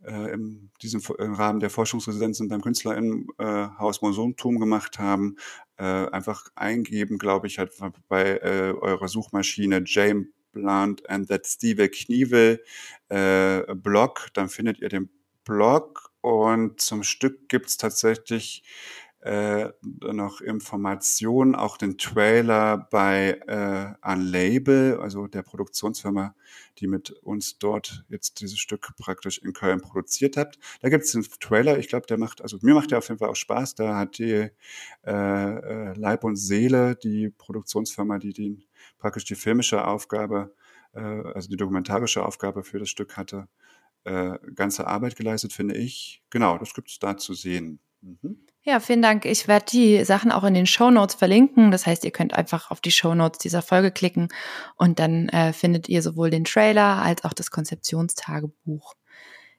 äh, 0.06 0.34
in 0.34 0.70
diesem 0.82 1.00
im 1.18 1.34
Rahmen 1.34 1.60
der 1.60 1.70
Forschungsresidenzen 1.70 2.48
beim 2.48 2.60
Künstlerinnenhaus 2.60 4.02
äh, 4.02 4.04
Museumtum 4.04 4.60
gemacht 4.60 4.98
haben, 4.98 5.36
äh, 5.78 5.84
einfach 5.84 6.50
eingeben, 6.54 7.18
glaube 7.18 7.46
ich, 7.46 7.58
halt 7.58 7.72
bei 8.08 8.38
äh, 8.38 8.74
eurer 8.78 9.08
Suchmaschine 9.08 9.82
James 9.86 10.26
Blunt 10.52 11.08
and 11.10 11.28
that 11.28 11.46
Steve 11.46 11.88
Knievel 11.88 12.62
äh, 13.10 13.74
Blog, 13.74 14.28
dann 14.32 14.48
findet 14.48 14.80
ihr 14.80 14.88
den 14.88 15.10
Blog 15.46 16.10
und 16.20 16.80
zum 16.80 17.04
Stück 17.04 17.48
gibt's 17.48 17.78
tatsächlich 17.78 18.64
äh, 19.20 19.72
noch 19.82 20.40
Informationen, 20.40 21.54
auch 21.54 21.76
den 21.78 21.98
Trailer 21.98 22.86
bei 22.90 23.40
äh, 23.46 23.94
Unlabel, 24.08 24.98
also 25.00 25.26
der 25.26 25.42
Produktionsfirma, 25.42 26.34
die 26.78 26.86
mit 26.86 27.10
uns 27.10 27.58
dort 27.58 28.04
jetzt 28.08 28.40
dieses 28.40 28.58
Stück 28.58 28.92
praktisch 28.98 29.38
in 29.38 29.52
Köln 29.52 29.80
produziert 29.80 30.36
hat. 30.36 30.58
Da 30.80 30.90
gibt 30.90 31.04
es 31.04 31.14
einen 31.14 31.24
Trailer, 31.40 31.78
ich 31.78 31.88
glaube, 31.88 32.06
der 32.06 32.18
macht, 32.18 32.42
also 32.42 32.58
mir 32.62 32.74
macht 32.74 32.90
der 32.90 32.98
auf 32.98 33.08
jeden 33.08 33.18
Fall 33.18 33.30
auch 33.30 33.36
Spaß. 33.36 33.74
Da 33.76 33.96
hat 33.96 34.18
die 34.18 34.50
äh, 35.04 35.10
äh, 35.10 35.92
Leib 35.94 36.22
und 36.22 36.36
Seele, 36.36 36.94
die 36.96 37.30
Produktionsfirma, 37.30 38.18
die 38.18 38.32
den 38.32 38.64
praktisch 38.98 39.24
die 39.24 39.34
filmische 39.34 39.86
Aufgabe, 39.86 40.54
äh, 40.92 41.00
also 41.00 41.48
die 41.48 41.56
dokumentarische 41.56 42.24
Aufgabe 42.24 42.62
für 42.62 42.78
das 42.78 42.90
Stück 42.90 43.16
hatte, 43.16 43.48
äh, 44.06 44.38
ganze 44.54 44.86
Arbeit 44.86 45.16
geleistet, 45.16 45.52
finde 45.52 45.76
ich. 45.76 46.22
Genau, 46.30 46.58
das 46.58 46.74
gibt 46.74 46.90
es 46.90 46.98
da 46.98 47.16
zu 47.16 47.34
sehen. 47.34 47.80
Mhm. 48.00 48.46
Ja, 48.62 48.80
vielen 48.80 49.02
Dank. 49.02 49.24
Ich 49.24 49.46
werde 49.46 49.66
die 49.70 50.04
Sachen 50.04 50.32
auch 50.32 50.42
in 50.42 50.54
den 50.54 50.66
Show 50.66 50.90
Notes 50.90 51.14
verlinken. 51.14 51.70
Das 51.70 51.86
heißt, 51.86 52.04
ihr 52.04 52.10
könnt 52.10 52.34
einfach 52.34 52.70
auf 52.70 52.80
die 52.80 52.90
Show 52.90 53.14
Notes 53.14 53.38
dieser 53.38 53.62
Folge 53.62 53.92
klicken 53.92 54.28
und 54.76 54.98
dann 54.98 55.28
äh, 55.28 55.52
findet 55.52 55.88
ihr 55.88 56.02
sowohl 56.02 56.30
den 56.30 56.44
Trailer 56.44 57.02
als 57.02 57.24
auch 57.24 57.32
das 57.32 57.50
Konzeptionstagebuch. 57.50 58.94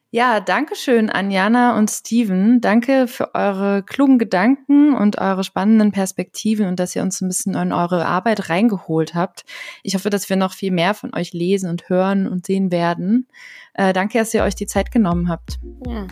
Ja, 0.10 0.40
danke 0.40 0.76
schön, 0.76 1.10
Anjana 1.10 1.78
und 1.78 1.92
Steven. 1.92 2.62
Danke 2.62 3.08
für 3.08 3.36
eure 3.36 3.84
klugen 3.84 4.18
Gedanken 4.18 4.96
und 4.96 5.18
eure 5.18 5.44
spannenden 5.44 5.92
Perspektiven 5.92 6.66
und 6.68 6.80
dass 6.80 6.96
ihr 6.96 7.02
uns 7.02 7.20
ein 7.20 7.28
bisschen 7.28 7.56
in 7.56 7.74
eure 7.74 8.06
Arbeit 8.06 8.50
reingeholt 8.50 9.16
habt. 9.16 9.44
Ich 9.84 9.96
hoffe, 9.96 10.10
dass 10.10 10.30
wir 10.30 10.38
noch 10.38 10.54
viel 10.54 10.72
mehr 10.72 10.94
von 10.94 11.14
euch 11.14 11.34
lesen 11.34 11.70
und 11.70 11.90
hören 11.90 12.26
und 12.26 12.46
sehen 12.46 12.72
werden. 12.72 13.28
Äh, 13.74 13.92
danke, 13.92 14.18
dass 14.18 14.34
ihr 14.34 14.44
euch 14.44 14.56
die 14.56 14.66
Zeit 14.66 14.92
genommen 14.92 15.28
habt. 15.28 15.60
Ja, 15.86 16.08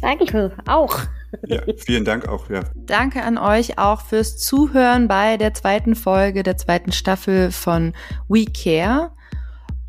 danke 0.00 0.56
auch. 0.66 0.98
Ja, 1.46 1.62
vielen 1.76 2.04
Dank 2.04 2.26
auch, 2.26 2.50
ja. 2.50 2.62
Danke 2.74 3.22
an 3.22 3.38
euch 3.38 3.78
auch 3.78 4.00
fürs 4.00 4.38
Zuhören 4.38 5.06
bei 5.06 5.36
der 5.36 5.54
zweiten 5.54 5.94
Folge 5.94 6.42
der 6.42 6.56
zweiten 6.56 6.90
Staffel 6.90 7.52
von 7.52 7.92
We 8.28 8.46
Care. 8.46 9.12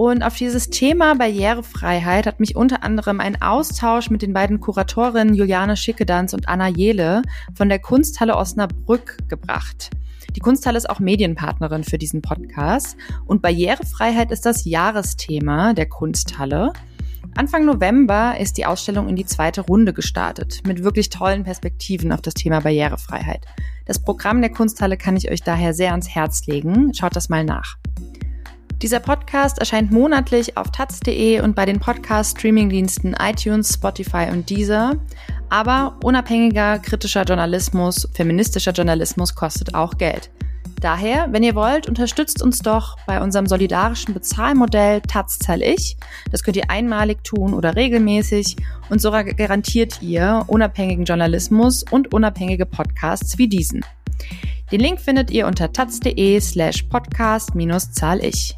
Und 0.01 0.23
auf 0.23 0.35
dieses 0.35 0.71
Thema 0.71 1.13
Barrierefreiheit 1.13 2.25
hat 2.25 2.39
mich 2.39 2.55
unter 2.55 2.81
anderem 2.81 3.19
ein 3.19 3.39
Austausch 3.39 4.09
mit 4.09 4.23
den 4.23 4.33
beiden 4.33 4.59
Kuratorinnen 4.59 5.35
Juliane 5.35 5.77
Schickedanz 5.77 6.33
und 6.33 6.49
Anna 6.49 6.69
Jele 6.69 7.21
von 7.53 7.69
der 7.69 7.77
Kunsthalle 7.77 8.35
Osnabrück 8.35 9.19
gebracht. 9.29 9.91
Die 10.35 10.39
Kunsthalle 10.39 10.79
ist 10.79 10.89
auch 10.89 10.99
Medienpartnerin 10.99 11.83
für 11.83 11.99
diesen 11.99 12.23
Podcast 12.23 12.97
und 13.27 13.43
Barrierefreiheit 13.43 14.31
ist 14.31 14.47
das 14.47 14.65
Jahresthema 14.65 15.73
der 15.73 15.87
Kunsthalle. 15.87 16.73
Anfang 17.35 17.65
November 17.65 18.39
ist 18.39 18.57
die 18.57 18.65
Ausstellung 18.65 19.07
in 19.07 19.15
die 19.15 19.27
zweite 19.27 19.61
Runde 19.61 19.93
gestartet, 19.93 20.61
mit 20.65 20.83
wirklich 20.83 21.09
tollen 21.09 21.43
Perspektiven 21.43 22.11
auf 22.11 22.23
das 22.23 22.33
Thema 22.33 22.61
Barrierefreiheit. 22.61 23.45
Das 23.85 24.01
Programm 24.01 24.41
der 24.41 24.49
Kunsthalle 24.49 24.97
kann 24.97 25.15
ich 25.15 25.29
euch 25.29 25.43
daher 25.43 25.75
sehr 25.75 25.91
ans 25.91 26.09
Herz 26.09 26.47
legen. 26.47 26.91
Schaut 26.95 27.15
das 27.15 27.29
mal 27.29 27.43
nach. 27.43 27.77
Dieser 28.82 28.99
Podcast 28.99 29.59
erscheint 29.59 29.91
monatlich 29.91 30.57
auf 30.57 30.71
taz.de 30.71 31.41
und 31.41 31.55
bei 31.55 31.65
den 31.65 31.79
Podcast-Streamingdiensten 31.79 33.15
iTunes, 33.21 33.75
Spotify 33.75 34.29
und 34.32 34.49
Deezer. 34.49 34.93
Aber 35.49 35.99
unabhängiger, 36.03 36.79
kritischer 36.79 37.23
Journalismus, 37.23 38.09
feministischer 38.15 38.71
Journalismus 38.71 39.36
kostet 39.36 39.75
auch 39.75 39.99
Geld. 39.99 40.32
Daher, 40.79 41.27
wenn 41.29 41.43
ihr 41.43 41.53
wollt, 41.53 41.88
unterstützt 41.88 42.41
uns 42.41 42.57
doch 42.57 42.97
bei 43.05 43.21
unserem 43.21 43.45
solidarischen 43.45 44.15
Bezahlmodell 44.15 45.01
Taz 45.01 45.38
zahl 45.38 45.61
ich. 45.61 45.95
Das 46.32 46.41
könnt 46.41 46.57
ihr 46.57 46.71
einmalig 46.71 47.23
tun 47.23 47.53
oder 47.53 47.75
regelmäßig 47.75 48.55
und 48.89 48.99
so 48.99 49.11
garantiert 49.11 50.01
ihr 50.01 50.43
unabhängigen 50.47 51.05
Journalismus 51.05 51.86
und 51.91 52.15
unabhängige 52.15 52.65
Podcasts 52.65 53.38
wie 53.38 53.47
diesen. 53.47 53.86
Den 54.72 54.80
Link 54.80 55.01
findet 55.01 55.32
ihr 55.32 55.47
unter 55.47 55.74
taz.de 55.74 56.39
slash 56.39 56.84
podcast 56.84 57.55
minus 57.55 57.91
zahl 57.91 58.24
ich. 58.24 58.55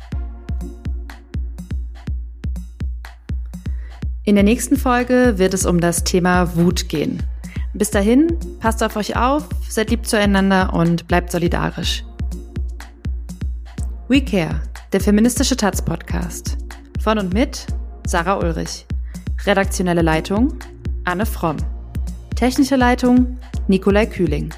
In 4.23 4.35
der 4.35 4.43
nächsten 4.43 4.77
Folge 4.77 5.33
wird 5.37 5.55
es 5.55 5.65
um 5.65 5.81
das 5.81 6.03
Thema 6.03 6.55
Wut 6.55 6.87
gehen. 6.87 7.23
Bis 7.73 7.89
dahin, 7.89 8.37
passt 8.59 8.83
auf 8.83 8.95
euch 8.95 9.17
auf, 9.17 9.49
seid 9.67 9.89
lieb 9.89 10.05
zueinander 10.05 10.71
und 10.73 11.07
bleibt 11.07 11.31
solidarisch. 11.31 12.05
We 14.07 14.23
Care, 14.23 14.61
der 14.91 15.01
feministische 15.01 15.57
Taz 15.57 15.81
Podcast. 15.81 16.57
Von 17.01 17.17
und 17.17 17.33
mit 17.33 17.65
Sarah 18.05 18.37
Ulrich. 18.37 18.85
Redaktionelle 19.45 20.03
Leitung 20.03 20.59
Anne 21.05 21.25
Fromm. 21.25 21.57
Technische 22.35 22.75
Leitung 22.75 23.39
Nikolai 23.67 24.05
Kühling. 24.05 24.53